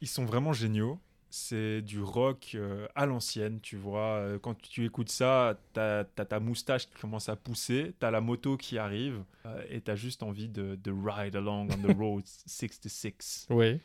ils 0.00 0.08
sont 0.08 0.24
vraiment 0.24 0.52
géniaux. 0.52 1.00
C'est 1.30 1.82
du 1.82 2.00
rock 2.00 2.52
euh, 2.54 2.86
à 2.94 3.04
l'ancienne, 3.04 3.60
tu 3.60 3.76
vois. 3.76 4.16
Euh, 4.20 4.38
Quand 4.38 4.54
tu 4.62 4.86
écoutes 4.86 5.10
ça, 5.10 5.60
t'as 5.74 6.00
as 6.16 6.24
ta 6.24 6.40
moustache 6.40 6.86
qui 6.88 6.94
commence 6.98 7.28
à 7.28 7.36
pousser, 7.36 7.92
t'as 8.00 8.10
la 8.10 8.22
moto 8.22 8.56
qui 8.56 8.78
arrive, 8.78 9.22
euh, 9.44 9.62
et 9.68 9.82
t'as 9.82 9.94
juste 9.94 10.22
envie 10.22 10.48
de, 10.48 10.78
de 10.82 10.90
ride 10.90 11.36
along 11.36 11.68
on 11.70 11.86
the 11.86 11.94
road 11.98 12.22
66. 12.46 13.46
Oui. 13.50 13.78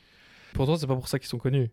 Pourtant, 0.54 0.76
c'est 0.78 0.88
pas 0.88 0.96
pour 0.96 1.08
ça 1.08 1.20
qu'ils 1.20 1.28
sont 1.30 1.38
connus, 1.38 1.70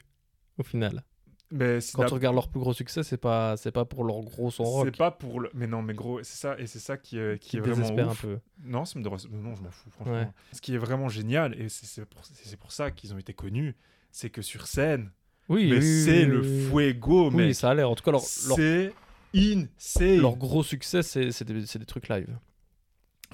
au 0.58 0.62
final. 0.62 1.04
Mais 1.52 1.78
Quand 1.94 2.04
tu 2.06 2.14
regardes 2.14 2.36
leur 2.36 2.46
plus 2.48 2.60
gros 2.60 2.72
succès, 2.72 3.02
c'est 3.02 3.16
pas, 3.16 3.56
c'est 3.56 3.72
pas 3.72 3.84
pour 3.84 4.04
leur 4.04 4.20
gros 4.20 4.52
son 4.52 4.62
rock. 4.62 4.84
c'est 4.86 4.96
pas 4.96 5.10
pour 5.10 5.40
le. 5.40 5.50
Mais 5.52 5.66
non, 5.66 5.82
mais 5.82 5.94
gros, 5.94 6.22
c'est 6.22 6.36
ça, 6.38 6.56
et 6.60 6.66
c'est 6.68 6.78
ça 6.78 6.96
qui 6.96 7.18
est, 7.18 7.40
qui 7.42 7.50
qui 7.50 7.56
est 7.56 7.60
vraiment 7.60 7.76
désespère 7.76 8.08
un 8.10 8.14
peu. 8.14 8.38
Non, 8.64 8.84
ça 8.84 8.98
me 9.00 9.02
dérange- 9.04 9.26
non, 9.28 9.56
je 9.56 9.62
m'en 9.62 9.70
fous, 9.70 9.90
franchement. 9.90 10.12
Ouais. 10.14 10.28
Ce 10.52 10.60
qui 10.60 10.74
est 10.74 10.78
vraiment 10.78 11.08
génial, 11.08 11.60
et 11.60 11.68
c'est 11.68 11.86
c'est 11.86 12.06
pour, 12.06 12.22
pour 12.60 12.70
ça 12.72 12.92
qu'ils 12.92 13.12
ont 13.14 13.18
été 13.18 13.34
connus, 13.34 13.74
c'est 14.12 14.30
que 14.30 14.42
sur 14.42 14.68
scène, 14.68 15.10
Oui, 15.48 15.68
mais 15.70 15.78
oui, 15.78 16.04
c'est 16.04 16.20
oui, 16.24 16.26
le 16.26 16.42
fuego, 16.68 17.30
Oui, 17.30 17.36
mec. 17.46 17.54
ça 17.56 17.70
a 17.70 17.74
l'air. 17.74 17.90
En 17.90 17.96
tout 17.96 18.04
cas, 18.04 18.12
leur, 18.12 18.20
leur, 18.46 18.56
C'est 18.56 18.92
insane. 19.34 20.18
leur 20.20 20.36
gros 20.36 20.62
succès, 20.62 21.02
c'est 21.02 21.42
des, 21.44 21.66
c'est 21.66 21.78
des 21.80 21.86
trucs 21.86 22.08
live. 22.08 22.38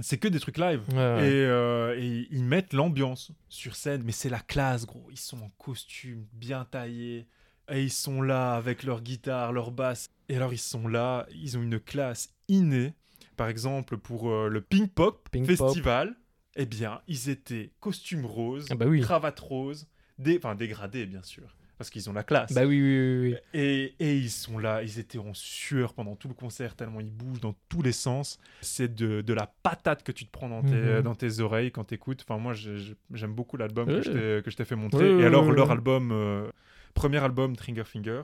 C'est 0.01 0.19
que 0.19 0.29
des 0.29 0.41
trucs 0.41 0.59
live. 0.59 0.83
Ouais, 0.91 0.97
ouais. 0.97 1.29
Et, 1.31 1.45
euh, 1.47 1.99
et 1.99 2.29
ils 2.31 2.45
mettent 2.45 2.73
l'ambiance 2.75 3.33
sur 3.49 3.77
scène, 3.77 4.03
mais 4.05 4.13
c'est 4.13 4.29
la 4.29 4.41
classe, 4.41 4.85
gros. 4.87 5.07
Ils 5.11 5.19
sont 5.19 5.39
en 5.43 5.51
costume, 5.59 6.27
bien 6.33 6.65
taillés. 6.65 7.27
Et 7.71 7.83
ils 7.83 7.91
sont 7.93 8.23
là 8.23 8.55
avec 8.55 8.83
leur 8.83 9.01
guitare, 9.01 9.53
leur 9.53 9.71
basse. 9.73 10.09
Et 10.29 10.37
alors, 10.37 10.53
ils 10.53 10.59
sont 10.59 10.87
là, 10.87 11.27
ils 11.35 11.57
ont 11.59 11.63
une 11.63 11.81
classe 11.81 12.31
innée. 12.49 12.93
Par 13.37 13.49
exemple, 13.49 13.97
pour 13.97 14.31
euh, 14.31 14.49
le 14.49 14.61
Pink 14.61 14.93
Pop 14.93 15.29
Pink 15.31 15.47
Pop. 15.47 15.57
Festival, 15.69 16.15
eh 16.57 16.65
bien, 16.67 17.01
ils 17.09 17.29
étaient 17.29 17.73
costume 17.81 18.25
rose, 18.25 18.67
Ah 18.71 18.75
bah 18.77 18.87
oui. 18.87 19.01
cravate 19.01 19.39
rose, 19.41 19.89
dé... 20.19 20.37
enfin 20.39 20.55
dégradés, 20.55 21.07
bien 21.07 21.23
sûr, 21.23 21.56
parce 21.79 21.91
qu'ils 21.91 22.09
ont 22.09 22.13
la 22.13 22.23
classe. 22.25 22.53
Bah 22.55 22.65
oui, 22.65 22.81
oui, 22.81 23.19
oui, 23.21 23.31
oui. 23.33 23.37
Et, 23.61 23.95
et 23.99 24.17
ils 24.17 24.31
sont 24.31 24.59
là, 24.59 24.83
ils 24.83 24.99
étaient 24.99 25.19
en 25.19 25.35
sueur 25.35 25.93
pendant 25.95 26.17
tout 26.17 26.29
le 26.29 26.35
concert, 26.35 26.75
tellement 26.75 27.01
ils 27.01 27.11
bougent 27.11 27.41
dans 27.41 27.55
tous 27.69 27.83
les 27.83 27.93
sens. 27.93 28.39
C'est 28.63 28.95
de, 28.95 29.21
de 29.21 29.33
la 29.35 29.47
patate 29.63 30.03
que 30.03 30.13
tu 30.13 30.25
te 30.25 30.31
prends 30.31 30.49
dans 30.49 30.63
tes, 30.63 30.75
Mhm. 30.75 31.03
dans 31.03 31.15
tes 31.15 31.41
oreilles 31.41 31.71
quand 31.73 31.85
tu 31.85 31.95
écoutes. 31.95 32.25
Enfin, 32.27 32.39
moi, 32.41 32.55
j'ai- 32.55 32.79
j'ai- 32.79 32.97
j'aime 33.13 33.35
beaucoup 33.35 33.57
l'album 33.57 33.89
Ouais. 33.89 33.97
que 33.97 34.03
je 34.03 34.11
t'ai- 34.11 34.43
que 34.43 34.51
je 34.51 34.57
t'ai 34.57 34.65
fait 34.65 34.77
montrer. 34.77 35.05
Ouais, 35.05 35.11
et 35.11 35.17
ouais, 35.17 35.25
alors, 35.27 35.47
ouais, 35.47 35.55
leur 35.55 35.67
ouais. 35.67 35.73
album, 35.73 36.11
euh, 36.13 36.49
premier 36.95 37.19
album, 37.19 37.55
Trigger 37.57 37.85
Finger, 37.85 38.23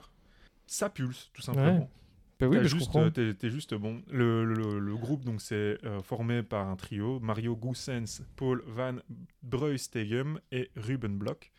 ça 0.65 0.89
pulse, 0.89 1.29
tout 1.33 1.41
simplement. 1.41 1.89
Bah 2.39 2.47
oui, 2.49 2.57
juste, 2.67 2.91
t'es, 3.13 3.33
t'es 3.35 3.49
juste 3.49 3.73
bon. 3.75 4.01
Le, 4.11 4.43
le- 4.43 4.79
le 4.79 4.95
groupe, 4.97 5.23
donc, 5.23 5.39
c'est 5.41 5.77
euh, 5.85 6.01
formé 6.01 6.43
par 6.43 6.67
un 6.67 6.75
trio 6.75 7.19
Mario 7.21 7.55
Goossens, 7.55 8.21
Paul 8.35 8.61
Van 8.67 8.95
Breustegem 9.43 10.39
et 10.51 10.69
Ruben 10.75 11.17
Block. 11.17 11.51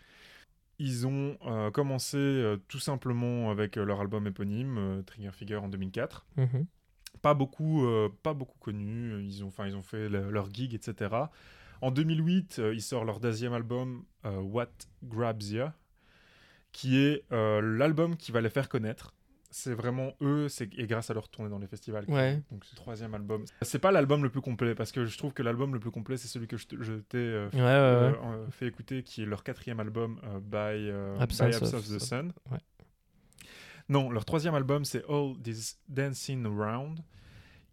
Ils 0.79 1.07
ont 1.07 1.37
euh, 1.47 1.71
commencé 1.71 2.17
euh, 2.19 2.57
tout 2.69 2.81
simplement 2.81 3.51
avec 3.51 3.77
euh, 3.77 3.85
leur 3.85 4.01
album 4.01 4.27
éponyme, 4.27 5.03
Trigger 5.07 5.31
Figure, 5.33 5.63
en 5.63 5.69
2004. 5.69 6.27
Mhm. 6.37 6.67
Pas 7.23 7.33
beaucoup, 7.35 7.87
pas 8.23 8.35
beaucoup 8.35 8.59
connus. 8.59 9.23
Ils 9.25 9.45
ont, 9.45 9.53
ils 9.65 9.77
ont 9.77 9.83
fait 9.83 10.09
le- 10.09 10.31
leur 10.31 10.53
gig, 10.53 10.75
etc. 10.75 11.15
En 11.81 11.91
2008, 11.91 12.59
euh, 12.59 12.75
ils 12.75 12.83
sortent 12.83 13.07
leur 13.07 13.21
deuxième 13.21 13.53
album, 13.55 14.05
What 14.25 14.67
Grabs 15.05 15.43
Ya, 15.43 15.75
qui 16.73 16.99
est 16.99 17.25
l'album 17.31 18.17
qui 18.17 18.33
va 18.33 18.41
les 18.41 18.51
faire 18.51 18.69
connaître. 18.69 19.15
C'est 19.57 19.73
vraiment 19.75 20.15
eux, 20.21 20.49
c'est 20.49 20.69
et 20.77 20.87
grâce 20.89 21.11
à 21.11 21.15
leur 21.15 21.29
tournée 21.29 21.49
dans 21.49 21.61
les 21.61 21.69
festivals. 21.69 22.05
Ouais. 22.09 22.43
Donc 22.51 22.65
c'est 22.65 22.73
le 22.73 22.77
troisième 22.77 23.15
album. 23.15 23.45
C'est 23.63 23.79
pas 23.79 23.93
l'album 23.93 24.25
le 24.25 24.29
plus 24.29 24.41
complet 24.41 24.75
parce 24.75 24.91
que 24.91 25.05
je 25.05 25.17
trouve 25.17 25.33
que 25.33 25.45
l'album 25.45 25.73
le 25.75 25.79
plus 25.79 25.93
complet 25.93 26.17
c'est 26.17 26.27
celui 26.27 26.49
que 26.49 26.57
je, 26.57 26.67
t'ai 26.67 27.19
euh, 27.19 27.49
Ouais, 27.53 27.59
ouais, 27.61 27.63
ouais. 27.63 27.69
euh, 27.69 28.13
euh, 28.25 28.51
fait 28.51 28.67
écouter, 28.67 29.05
qui 29.05 29.23
est 29.23 29.27
leur 29.27 29.45
quatrième 29.45 29.79
album, 29.79 30.21
euh, 30.25 30.41
By, 30.41 31.23
Absence 31.23 31.49
By 31.49 31.55
Absence 31.55 31.75
of- 31.75 31.89
of 31.89 31.97
the 31.97 31.99
Sun. 32.01 32.33
Non, 33.89 34.11
leur 34.11 34.25
troisième 34.25 34.55
album, 34.55 34.85
c'est 34.85 35.05
All 35.09 35.35
This 35.43 35.79
Dancing 35.89 36.45
Around, 36.47 37.01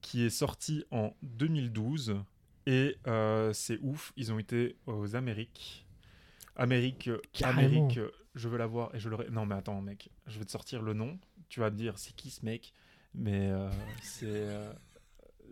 qui 0.01 0.23
est 0.23 0.29
sorti 0.29 0.85
en 0.91 1.15
2012. 1.23 2.15
Et 2.67 2.95
c'est 3.53 3.79
ouf, 3.81 4.13
ils 4.17 4.31
ont 4.31 4.37
été 4.37 4.75
aux 4.85 5.15
Amériques. 5.15 5.87
Amérique, 6.55 7.09
Carrément. 7.33 7.59
Amérique, 7.61 7.99
je 8.35 8.47
veux 8.49 8.57
la 8.57 8.67
voir 8.67 8.93
et 8.93 8.99
je 8.99 9.09
l'aurai. 9.09 9.29
Non, 9.31 9.45
mais 9.45 9.55
attends, 9.55 9.81
mec, 9.81 10.09
je 10.27 10.37
vais 10.37 10.45
te 10.45 10.51
sortir 10.51 10.81
le 10.81 10.93
nom. 10.93 11.17
Tu 11.51 11.59
vas 11.59 11.69
me 11.69 11.75
dire, 11.75 11.97
c'est 11.97 12.15
qui 12.15 12.29
ce 12.29 12.45
mec? 12.45 12.73
Mais 13.13 13.49
euh, 13.51 13.69
c'est 14.01 14.25
euh, 14.25 14.71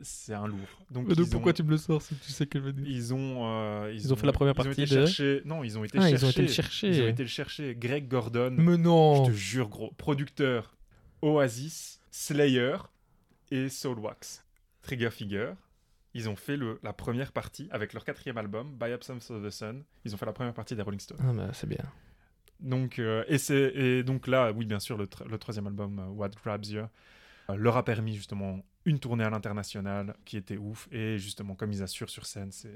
c'est 0.01 0.33
un 0.33 0.47
lourd. 0.47 0.59
Donc, 0.91 1.07
Mais 1.09 1.13
donc 1.15 1.27
ils 1.27 1.29
pourquoi 1.29 1.51
ont- 1.51 1.53
tu 1.55 1.63
me 1.63 1.71
le 1.71 1.77
sors 1.77 2.01
si 2.01 2.15
tu 2.15 2.31
sais 2.31 2.47
qu'elle 2.47 2.61
veut 2.61 2.71
dire? 2.71 2.87
Ils 2.87 3.13
ont, 3.13 3.41
euh, 3.45 3.91
Ils 3.93 4.13
ont 4.13 4.15
fait 4.15 4.25
la 4.25 4.31
première 4.31 4.53
ils 4.55 4.61
ont 4.61 4.63
partie 4.63 4.81
été 4.83 4.95
de- 4.95 5.05
chercher- 5.05 5.41
Non, 5.43 5.61
ils 5.65 5.77
ont 5.77 5.83
été 5.83 5.97
Ah, 5.97 6.09
chercher. 6.09 6.15
ils 6.15 6.25
ont 6.25 6.29
été 6.29 6.41
le 6.41 6.47
chercher. 6.47 6.87
Ils 6.89 7.01
ont 7.03 7.07
été 7.09 7.23
le 7.23 7.27
chercher. 7.29 7.75
Greg 7.75 8.07
Gordon, 8.07 8.55
Mais 8.57 8.77
non 8.77 9.25
je 9.25 9.31
te 9.31 9.35
jure, 9.35 9.67
gros. 9.67 9.91
Producteur 9.97 10.77
Oasis, 11.21 11.99
Slayer 12.11 12.77
et 13.51 13.67
Soulwax. 13.67 14.45
Trigger 14.81 15.09
Figure. 15.11 15.55
Ils 16.13 16.29
ont 16.29 16.35
fait 16.37 16.55
le, 16.55 16.79
la 16.81 16.93
première 16.93 17.33
partie 17.33 17.67
avec 17.71 17.91
leur 17.93 18.05
quatrième 18.05 18.37
album, 18.37 18.75
By 18.79 18.93
Absence 18.93 19.29
of 19.31 19.43
the 19.45 19.49
Sun. 19.49 19.83
Ils 20.05 20.13
ont 20.15 20.17
fait 20.17 20.25
la 20.25 20.33
première 20.33 20.53
partie 20.53 20.75
des 20.77 20.81
Rolling 20.81 20.99
Stones. 21.01 21.19
Ah 21.21 21.33
bah 21.33 21.49
c'est 21.53 21.67
bien. 21.67 21.83
Donc, 22.59 22.99
euh, 22.99 23.23
et, 23.27 23.37
et 23.99 24.03
donc 24.03 24.27
là, 24.27 24.51
oui, 24.51 24.65
bien 24.65 24.79
sûr, 24.79 24.97
le, 24.97 25.05
tr- 25.05 25.27
le 25.27 25.37
troisième 25.37 25.67
album, 25.67 25.99
euh, 25.99 26.07
What 26.07 26.29
Grabs 26.43 26.65
You, 26.65 26.83
euh, 27.49 27.55
leur 27.55 27.77
a 27.77 27.85
permis 27.85 28.15
justement 28.15 28.59
une 28.85 28.99
tournée 28.99 29.23
à 29.23 29.29
l'international 29.29 30.15
qui 30.25 30.37
était 30.37 30.57
ouf. 30.57 30.87
Et 30.91 31.17
justement, 31.19 31.55
comme 31.55 31.71
ils 31.71 31.83
assurent 31.83 32.09
sur 32.09 32.25
scène, 32.25 32.51
c'est 32.51 32.73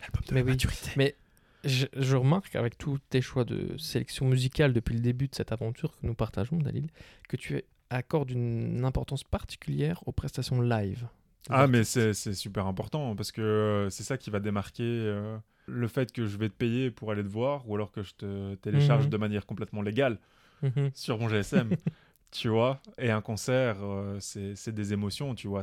l'album 0.00 0.22
de 0.28 0.34
Mais 0.34 0.40
la 0.40 0.44
oui. 0.44 0.50
maturité. 0.52 0.92
Mais 0.96 1.16
je, 1.64 1.86
je 1.96 2.16
remarque 2.16 2.56
avec 2.56 2.78
tous 2.78 2.98
tes 3.10 3.20
choix 3.22 3.44
de 3.44 3.76
sélection 3.78 4.26
musicale 4.26 4.72
depuis 4.72 4.94
le 4.94 5.00
début 5.00 5.28
de 5.28 5.34
cette 5.34 5.52
aventure 5.52 5.92
que 5.96 6.06
nous 6.06 6.14
partageons, 6.14 6.58
Dalil, 6.58 6.88
que 7.28 7.36
tu 7.36 7.62
accordes 7.90 8.30
une 8.30 8.84
importance 8.84 9.24
particulière 9.24 10.02
aux 10.06 10.12
prestations 10.12 10.60
live. 10.62 11.06
Ah, 11.52 11.66
mais 11.66 11.84
artistes. 11.84 11.84
c'est 11.84 12.14
c'est 12.14 12.34
super 12.34 12.66
important 12.66 13.16
parce 13.16 13.32
que 13.32 13.40
euh, 13.40 13.90
c'est 13.90 14.04
ça 14.04 14.16
qui 14.18 14.30
va 14.30 14.40
démarquer 14.40 14.84
euh, 14.84 15.36
le 15.70 15.88
fait 15.88 16.12
que 16.12 16.26
je 16.26 16.36
vais 16.36 16.48
te 16.48 16.54
payer 16.54 16.90
pour 16.90 17.10
aller 17.12 17.22
te 17.22 17.28
voir 17.28 17.68
ou 17.68 17.74
alors 17.74 17.92
que 17.92 18.02
je 18.02 18.12
te 18.14 18.54
télécharge 18.56 19.04
Mhm. 19.04 19.10
de 19.10 19.16
manière 19.16 19.46
complètement 19.46 19.82
légale 19.82 20.18
Mhm. 20.62 20.90
sur 20.94 21.18
mon 21.18 21.28
GSM. 21.28 21.70
tu 22.30 22.48
vois 22.48 22.80
Et 22.98 23.10
un 23.10 23.20
concert, 23.22 23.76
euh, 23.82 24.18
c'est 24.20 24.72
des 24.74 24.92
émotions, 24.92 25.34
tu 25.34 25.48
vois. 25.48 25.62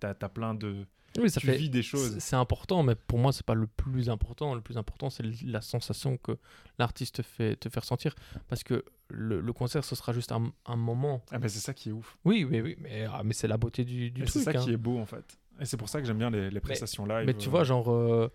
T'as 0.00 0.14
as 0.20 0.28
plein 0.28 0.54
de. 0.54 0.84
Oui, 1.18 1.30
ça 1.30 1.40
tu 1.40 1.46
fait. 1.46 1.56
vis 1.56 1.70
des 1.70 1.82
choses. 1.82 2.18
C'est 2.18 2.36
important, 2.36 2.82
mais 2.82 2.94
pour 2.94 3.18
moi, 3.18 3.32
c'est 3.32 3.44
pas 3.44 3.54
le 3.54 3.66
plus 3.66 4.10
important. 4.10 4.54
Le 4.54 4.60
plus 4.60 4.76
important, 4.76 5.10
c'est 5.10 5.24
la 5.44 5.60
sensation 5.60 6.16
que 6.18 6.32
l'artiste 6.78 7.16
te 7.16 7.22
fait, 7.22 7.56
te 7.56 7.68
fait 7.68 7.80
ressentir. 7.80 8.14
Parce 8.48 8.62
que 8.62 8.84
le, 9.08 9.40
le 9.40 9.52
concert, 9.52 9.84
ce 9.84 9.96
sera 9.96 10.12
juste 10.12 10.30
un, 10.32 10.52
un 10.66 10.76
moment. 10.76 11.24
Ah, 11.32 11.38
mais 11.38 11.48
c'est 11.48 11.58
ça 11.60 11.72
qui 11.74 11.88
est 11.88 11.92
ouf. 11.92 12.18
Oui, 12.24 12.46
oui, 12.48 12.60
oui, 12.60 12.76
mais, 12.78 13.06
ah, 13.10 13.22
mais 13.24 13.32
c'est 13.32 13.48
la 13.48 13.56
beauté 13.56 13.84
du, 13.84 14.10
du 14.10 14.22
Et 14.22 14.26
c'est 14.26 14.42
truc. 14.42 14.44
ça 14.44 14.50
hein. 14.60 14.64
qui 14.64 14.70
est 14.72 14.76
beau 14.76 14.98
en 14.98 15.06
fait. 15.06 15.38
Et 15.60 15.64
c'est 15.64 15.76
pour 15.78 15.88
ça 15.88 16.00
que 16.00 16.06
j'aime 16.06 16.18
bien 16.18 16.30
les, 16.30 16.50
les 16.50 16.60
prestations 16.60 17.04
live. 17.06 17.26
Mais 17.26 17.34
tu 17.34 17.48
euh, 17.48 17.50
vois, 17.50 17.64
genre, 17.64 17.90
euh, 17.90 18.30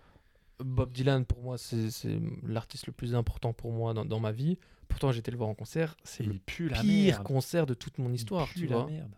Bob 0.60 0.92
Dylan, 0.92 1.24
pour 1.24 1.42
moi, 1.42 1.58
c'est 1.58 1.88
l'artiste 2.42 2.86
le 2.86 2.92
plus 2.92 3.14
important 3.14 3.52
pour 3.52 3.72
moi 3.72 3.94
dans, 3.94 4.04
dans 4.04 4.20
ma 4.20 4.32
vie. 4.32 4.58
Pourtant, 4.88 5.12
j'ai 5.12 5.18
été 5.20 5.30
le 5.30 5.36
voir 5.36 5.48
en 5.48 5.54
concert. 5.54 5.96
C'est 6.04 6.24
le 6.24 6.34
pire 6.34 6.70
merde. 6.84 7.22
concert 7.24 7.66
de 7.66 7.74
toute 7.74 7.98
mon 7.98 8.10
Il 8.10 8.14
histoire, 8.16 8.46
pue 8.48 8.60
tu 8.60 8.66
la 8.66 8.76
vois. 8.76 8.86
merde. 8.86 9.14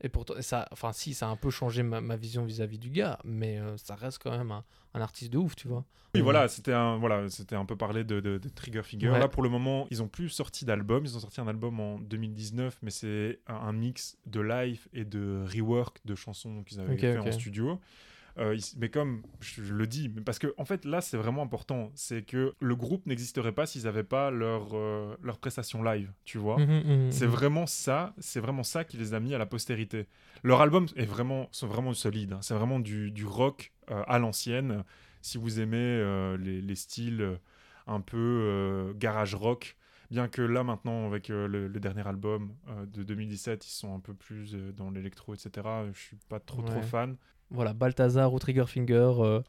Et 0.00 0.08
pourtant, 0.08 0.34
ça, 0.40 0.68
enfin, 0.72 0.92
si, 0.92 1.14
ça 1.14 1.28
a 1.28 1.30
un 1.30 1.36
peu 1.36 1.48
changé 1.50 1.82
ma, 1.82 2.00
ma 2.00 2.16
vision 2.16 2.44
vis-à-vis 2.44 2.78
du 2.78 2.90
gars, 2.90 3.18
mais 3.24 3.58
euh, 3.58 3.76
ça 3.78 3.94
reste 3.94 4.18
quand 4.22 4.36
même 4.36 4.50
un, 4.50 4.64
un 4.92 5.00
artiste 5.00 5.32
de 5.32 5.38
ouf, 5.38 5.56
tu 5.56 5.66
vois. 5.68 5.84
Oui, 6.14 6.20
Euh, 6.20 6.24
voilà, 6.24 6.48
c'était 6.48 6.72
un, 6.74 6.98
voilà, 6.98 7.28
c'était 7.30 7.54
un 7.56 7.64
peu 7.64 7.76
parlé 7.76 8.04
de, 8.04 8.20
de, 8.20 8.36
de 8.36 8.48
Trigger. 8.50 8.82
Ouais. 9.08 9.18
Là, 9.18 9.28
pour 9.28 9.42
le 9.42 9.48
moment, 9.48 9.86
ils 9.90 10.02
ont 10.02 10.08
plus 10.08 10.28
sorti 10.28 10.64
d'album. 10.66 11.04
Ils 11.06 11.16
ont 11.16 11.20
sorti 11.20 11.40
un 11.40 11.48
album 11.48 11.80
en 11.80 11.98
2019, 12.00 12.80
mais 12.82 12.90
c'est 12.90 13.40
un, 13.46 13.54
un 13.54 13.72
mix 13.72 14.18
de 14.26 14.40
live 14.40 14.86
et 14.92 15.04
de 15.06 15.42
rework 15.46 16.00
de 16.04 16.14
chansons 16.14 16.62
qu'ils 16.64 16.80
avaient 16.80 16.98
fait 16.98 17.16
en 17.16 17.32
studio. 17.32 17.80
Euh, 18.38 18.58
mais 18.78 18.88
comme 18.88 19.22
je, 19.40 19.62
je 19.62 19.72
le 19.74 19.86
dis, 19.86 20.08
parce 20.08 20.40
que 20.40 20.52
en 20.58 20.64
fait 20.64 20.84
là 20.84 21.00
c'est 21.00 21.16
vraiment 21.16 21.42
important, 21.42 21.92
c'est 21.94 22.22
que 22.22 22.52
le 22.60 22.74
groupe 22.76 23.06
n'existerait 23.06 23.52
pas 23.52 23.64
s'ils 23.66 23.84
n'avaient 23.84 24.02
pas 24.02 24.30
leur 24.32 24.70
euh, 24.74 25.16
leur 25.22 25.38
prestation 25.38 25.82
live, 25.84 26.12
tu 26.24 26.38
vois. 26.38 26.58
mhm, 26.58 26.82
mhm, 26.84 27.12
C'est 27.12 27.26
mhm. 27.26 27.30
vraiment 27.32 27.66
ça, 27.66 28.12
c'est 28.18 28.40
vraiment 28.40 28.64
ça 28.64 28.84
qui 28.84 28.96
les 28.96 29.14
a 29.14 29.20
mis 29.20 29.34
à 29.34 29.38
la 29.38 29.46
postérité. 29.46 30.06
Leur 30.42 30.60
album 30.62 30.86
est 30.96 31.04
vraiment, 31.06 31.48
sont 31.52 31.68
vraiment 31.68 31.94
solides. 31.94 32.32
hein. 32.32 32.40
C'est 32.42 32.54
vraiment 32.54 32.80
du, 32.80 33.10
du 33.12 33.24
rock 33.24 33.72
euh, 33.90 34.02
à 34.08 34.18
l'ancienne. 34.18 34.82
si 35.22 35.38
vous 35.38 35.60
aimez 35.60 35.76
euh, 35.78 36.36
les, 36.36 36.60
les 36.60 36.74
styles 36.74 37.38
un 37.86 38.00
peu 38.00 38.92
garage 38.98 39.34
rock. 39.34 39.76
Bien 40.10 40.28
que 40.28 40.42
là 40.42 40.62
maintenant 40.62 41.06
avec 41.06 41.30
euh, 41.30 41.48
le, 41.48 41.66
le 41.66 41.80
dernier 41.80 42.06
album 42.06 42.54
euh, 42.68 42.84
de 42.86 43.02
2017 43.02 43.66
ils 43.66 43.70
sont 43.70 43.94
un 43.94 44.00
peu 44.00 44.12
plus 44.14 44.54
euh, 44.54 44.70
dans 44.72 44.90
l'électro 44.90 45.34
etc. 45.34 45.50
Je 45.92 45.98
suis 45.98 46.16
pas 46.28 46.38
trop 46.40 46.62
trop 46.62 46.82
fan. 46.82 47.16
Voilà, 47.50 47.72
Balthazar 47.72 48.32
ou 48.32 48.38
Triggerfinger, 48.38 49.12
euh, 49.18 49.40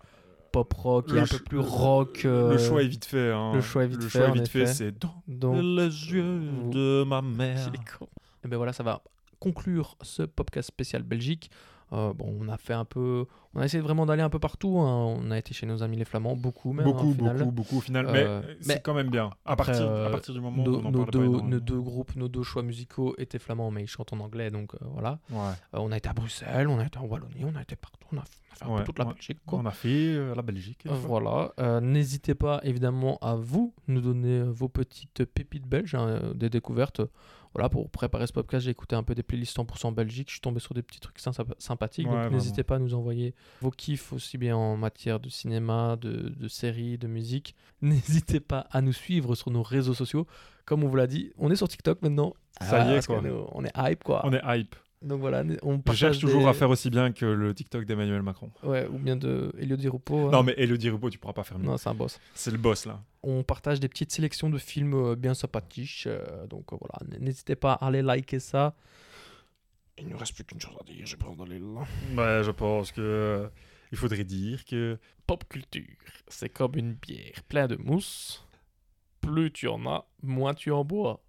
pop 0.52 0.72
rock, 0.74 1.10
Le 1.12 1.18
et 1.18 1.22
un 1.22 1.26
peu 1.26 1.40
plus 1.40 1.60
rock. 1.60 2.24
euh, 2.26 2.52
le 2.52 2.58
choix 2.58 2.84
est 2.84 2.88
vite 2.88 3.06
fait. 3.06 3.32
hein. 3.32 3.54
le 3.54 3.62
choix 3.62 3.84
est 3.84 3.88
vite 3.88 4.02
Le 4.04 4.08
fait, 4.10 4.20
choix 4.20 4.28
est 4.28 4.32
en 4.32 4.34
vite 4.34 4.48
fait, 4.48 4.66
c'est 4.68 4.92
dans 5.00 5.22
Donc, 5.28 5.56
les 5.62 5.88
yeux 6.12 6.40
vous- 6.40 6.70
de 6.72 7.04
ma 7.06 7.22
mère. 7.22 7.72
Et 8.44 8.48
ben 8.48 8.58
voilà, 8.58 8.74
ça 8.74 8.84
va 8.84 9.02
conclure 9.40 9.98
ce 10.02 10.24
podcast 10.24 10.68
spécial 10.68 11.02
Belgique. 11.04 11.50
Euh, 11.94 12.14
bon, 12.14 12.36
on 12.42 12.50
a 12.50 12.58
fait 12.58 12.74
un 12.74 12.84
peu, 12.86 13.26
on 13.54 13.60
a 13.62 13.66
essayé 13.66 13.82
vraiment 13.82 14.06
d'aller 14.06 14.24
un 14.24 14.30
peu 14.30 14.40
partout. 14.40 14.80
hein. 14.80 15.18
On 15.20 15.30
a 15.32 15.38
été 15.38 15.54
chez 15.54 15.66
nos 15.68 15.84
amis 15.84 15.98
les 15.98 16.06
Flamands, 16.06 16.36
beaucoup 16.36 16.74
même. 16.74 16.86
Beaucoup, 16.86 17.08
hein, 17.08 17.12
au 17.12 17.14
final. 17.14 17.38
beaucoup, 17.38 17.52
beaucoup 17.52 17.78
au 17.78 17.82
final. 17.82 18.06
Euh, 18.08 18.42
mais 18.42 18.48
mais 18.68 18.74
c'est 18.76 18.82
quand 18.82 18.94
même 18.96 19.10
bien. 19.10 19.30
À, 19.46 19.56
partir, 19.56 19.76
à 19.84 19.86
euh, 19.86 20.10
partir 20.12 20.34
du 20.34 20.42
moment 20.42 20.64
où 20.64 20.66
Nos, 20.66 20.80
on 20.80 20.86
en 20.86 20.92
nos 20.92 21.06
deux, 21.06 21.28
nos 21.28 21.60
deux 21.60 21.80
groupes, 21.80 22.16
nos 22.16 22.28
deux 22.28 22.44
choix 22.44 22.64
musicaux 22.64 23.14
étaient 23.18 23.40
flamands, 23.40 23.70
mais 23.72 23.84
ils 23.84 23.88
chantent 23.88 24.14
en 24.14 24.20
anglais, 24.20 24.50
donc 24.50 24.74
euh, 24.74 24.78
voilà. 24.94 25.20
Ouais. 25.30 25.38
Euh, 25.76 25.78
on 25.80 25.92
a 25.92 25.98
été 25.98 26.10
à 26.10 26.14
Bruxelles, 26.14 26.68
on 26.68 26.80
a 26.80 26.86
été 26.86 26.98
en 26.98 27.06
Wallonie, 27.06 27.44
on 27.46 27.56
a 27.56 27.62
été 27.62 27.76
partout, 27.76 28.00
on 28.12 28.18
a, 28.18 28.20
on 28.20 28.22
a 28.22 28.56
fait 28.56 28.66
un 28.66 28.70
Ouais, 28.70 28.80
peu 28.80 28.84
toute 28.86 29.00
la 29.00 29.06
ouais. 29.06 29.14
Belgique. 29.14 29.40
Quoi. 29.46 29.60
On 29.60 29.66
a 29.66 29.72
fait 29.72 29.90
euh, 30.16 30.34
la 30.36 30.42
Belgique. 30.42 30.86
Euh. 30.88 30.94
Voilà, 30.94 31.52
Euh, 31.60 31.80
n'hésitez 31.82 32.34
pas 32.36 32.60
évidemment 32.64 33.18
à 33.22 33.36
vous 33.36 33.74
nous 33.88 34.02
donner 34.02 34.40
euh, 34.40 34.50
vos 34.52 34.70
petites 34.70 35.24
pépites 35.26 35.68
belges, 35.68 35.94
hein, 35.96 36.08
euh, 36.08 36.34
des 36.34 36.50
découvertes. 36.50 37.02
Voilà, 37.56 37.70
pour 37.70 37.90
préparer 37.90 38.28
ce 38.28 38.34
podcast, 38.34 38.66
j'ai 38.66 38.72
écouté 38.72 38.96
un 38.96 39.04
peu 39.04 39.16
des 39.16 39.24
playlists 39.24 39.56
100% 39.58 39.94
Belgique, 39.94 40.28
je 40.28 40.34
suis 40.34 40.42
tombé 40.42 40.60
sur 40.60 40.74
des 40.74 40.82
petits 40.84 41.00
trucs 41.00 41.18
sympa- 41.20 41.56
sympathiques, 41.58 42.06
Ouais, 42.08 42.14
donc 42.24 42.32
n'hésitez 42.34 42.64
pas 42.64 42.76
à 42.76 42.80
nous 42.80 42.94
envoyer 42.94 43.34
vos 43.62 43.72
kiffs 43.72 44.12
aussi 44.14 44.38
bien 44.38 44.58
en 44.58 44.76
matière 44.78 45.20
de 45.22 45.30
cinéma, 45.30 45.96
de, 45.96 46.30
de 46.38 46.48
séries, 46.50 46.98
de 46.98 47.08
musique. 47.08 47.56
N'hésitez 47.82 48.40
pas 48.42 48.68
à 48.72 48.82
nous 48.82 48.94
suivre 48.94 49.36
sur 49.36 49.52
nos 49.52 49.64
réseaux 49.64 49.94
sociaux. 49.94 50.28
Comme 50.66 50.84
on 50.84 50.88
vous 50.88 50.96
l'a 50.96 51.08
dit, 51.08 51.32
on 51.38 51.50
est 51.50 51.56
sur 51.56 51.68
TikTok 51.68 52.02
maintenant. 52.02 52.34
Ça 52.60 52.80
y 52.80 52.96
est, 52.98 53.00
quoi. 53.08 53.18
est- 53.26 53.32
On 53.54 53.64
est 53.64 53.72
hype 53.92 54.04
quoi. 54.04 54.22
On 54.26 54.34
est 54.34 54.42
hype. 54.44 54.76
Donc 55.06 55.20
voilà, 55.20 55.44
on 55.62 55.80
Je 55.88 55.94
cherche 55.94 56.18
toujours 56.20 56.42
des- 56.42 56.48
à 56.48 56.54
faire 56.54 56.70
aussi 56.70 56.90
bien 56.90 57.12
que 57.12 57.26
le 57.26 57.54
TikTok 57.54 57.86
d'Emmanuel 57.86 58.24
Macron. 58.24 58.50
Ouais, 58.64 58.88
ou 58.88 58.98
bien 58.98 59.16
de 59.16 59.52
Elio 59.60 59.76
Di 59.78 59.88
Rupo. 59.88 60.32
Non, 60.32 60.42
mais 60.42 60.56
Elodie 60.58 60.90
Rupo, 60.90 61.10
tu 61.12 61.20
pourras 61.20 61.34
pas 61.34 61.44
faire 61.44 61.60
mieux. 61.60 61.66
Non, 61.68 61.78
c'est 61.78 61.90
un 61.90 61.94
boss. 61.94 62.20
C'est 62.34 62.50
le 62.52 62.58
boss 62.58 62.86
là. 62.88 63.00
on 63.22 63.44
partage 63.44 63.80
des 63.80 63.88
petites 63.88 64.12
sélections 64.12 64.50
de 64.50 64.58
films 64.58 64.94
euh, 64.96 65.16
bien 65.16 65.34
sympathiques. 65.36 66.04
euh, 66.08 66.48
donc 66.48 66.74
euh, 66.74 66.78
voilà, 66.80 67.20
n'hésitez 67.20 67.56
pas 67.56 67.74
à 67.74 67.86
aller 67.88 68.02
liker 68.02 68.40
ça. 68.40 68.76
Il 69.98 70.06
ne 70.08 70.12
nous 70.14 70.18
reste 70.18 70.34
plus 70.34 70.44
qu'une 70.44 70.60
chose 70.60 70.76
à 70.80 70.84
dire, 70.84 71.06
d'aller 71.38 71.60
là. 71.60 72.44
Je 72.44 72.52
pense 72.52 72.92
que 72.92 73.00
euh, 73.02 73.48
il 73.92 73.98
faudrait 73.98 74.24
dire 74.26 74.66
que 74.66 74.98
Pop 75.28 75.44
culture, 75.48 75.84
c'est 76.28 76.50
comme 76.50 76.74
une 76.76 76.94
bière 76.94 77.44
pleine 77.48 77.68
de 77.68 77.76
mousse. 77.78 78.44
Plus 79.22 79.52
tu 79.52 79.68
en 79.68 79.86
as, 79.86 80.06
moins 80.24 80.54
tu 80.54 80.72
en 80.72 80.84
bois. 80.84 81.24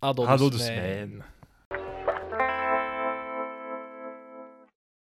À 0.00 0.12
dans 0.14 0.26
À 0.26 0.36
deux 0.36 0.44
dans 0.44 0.50
deux 0.50 0.58
semaines. 0.58 1.08
semaines. 1.10 1.24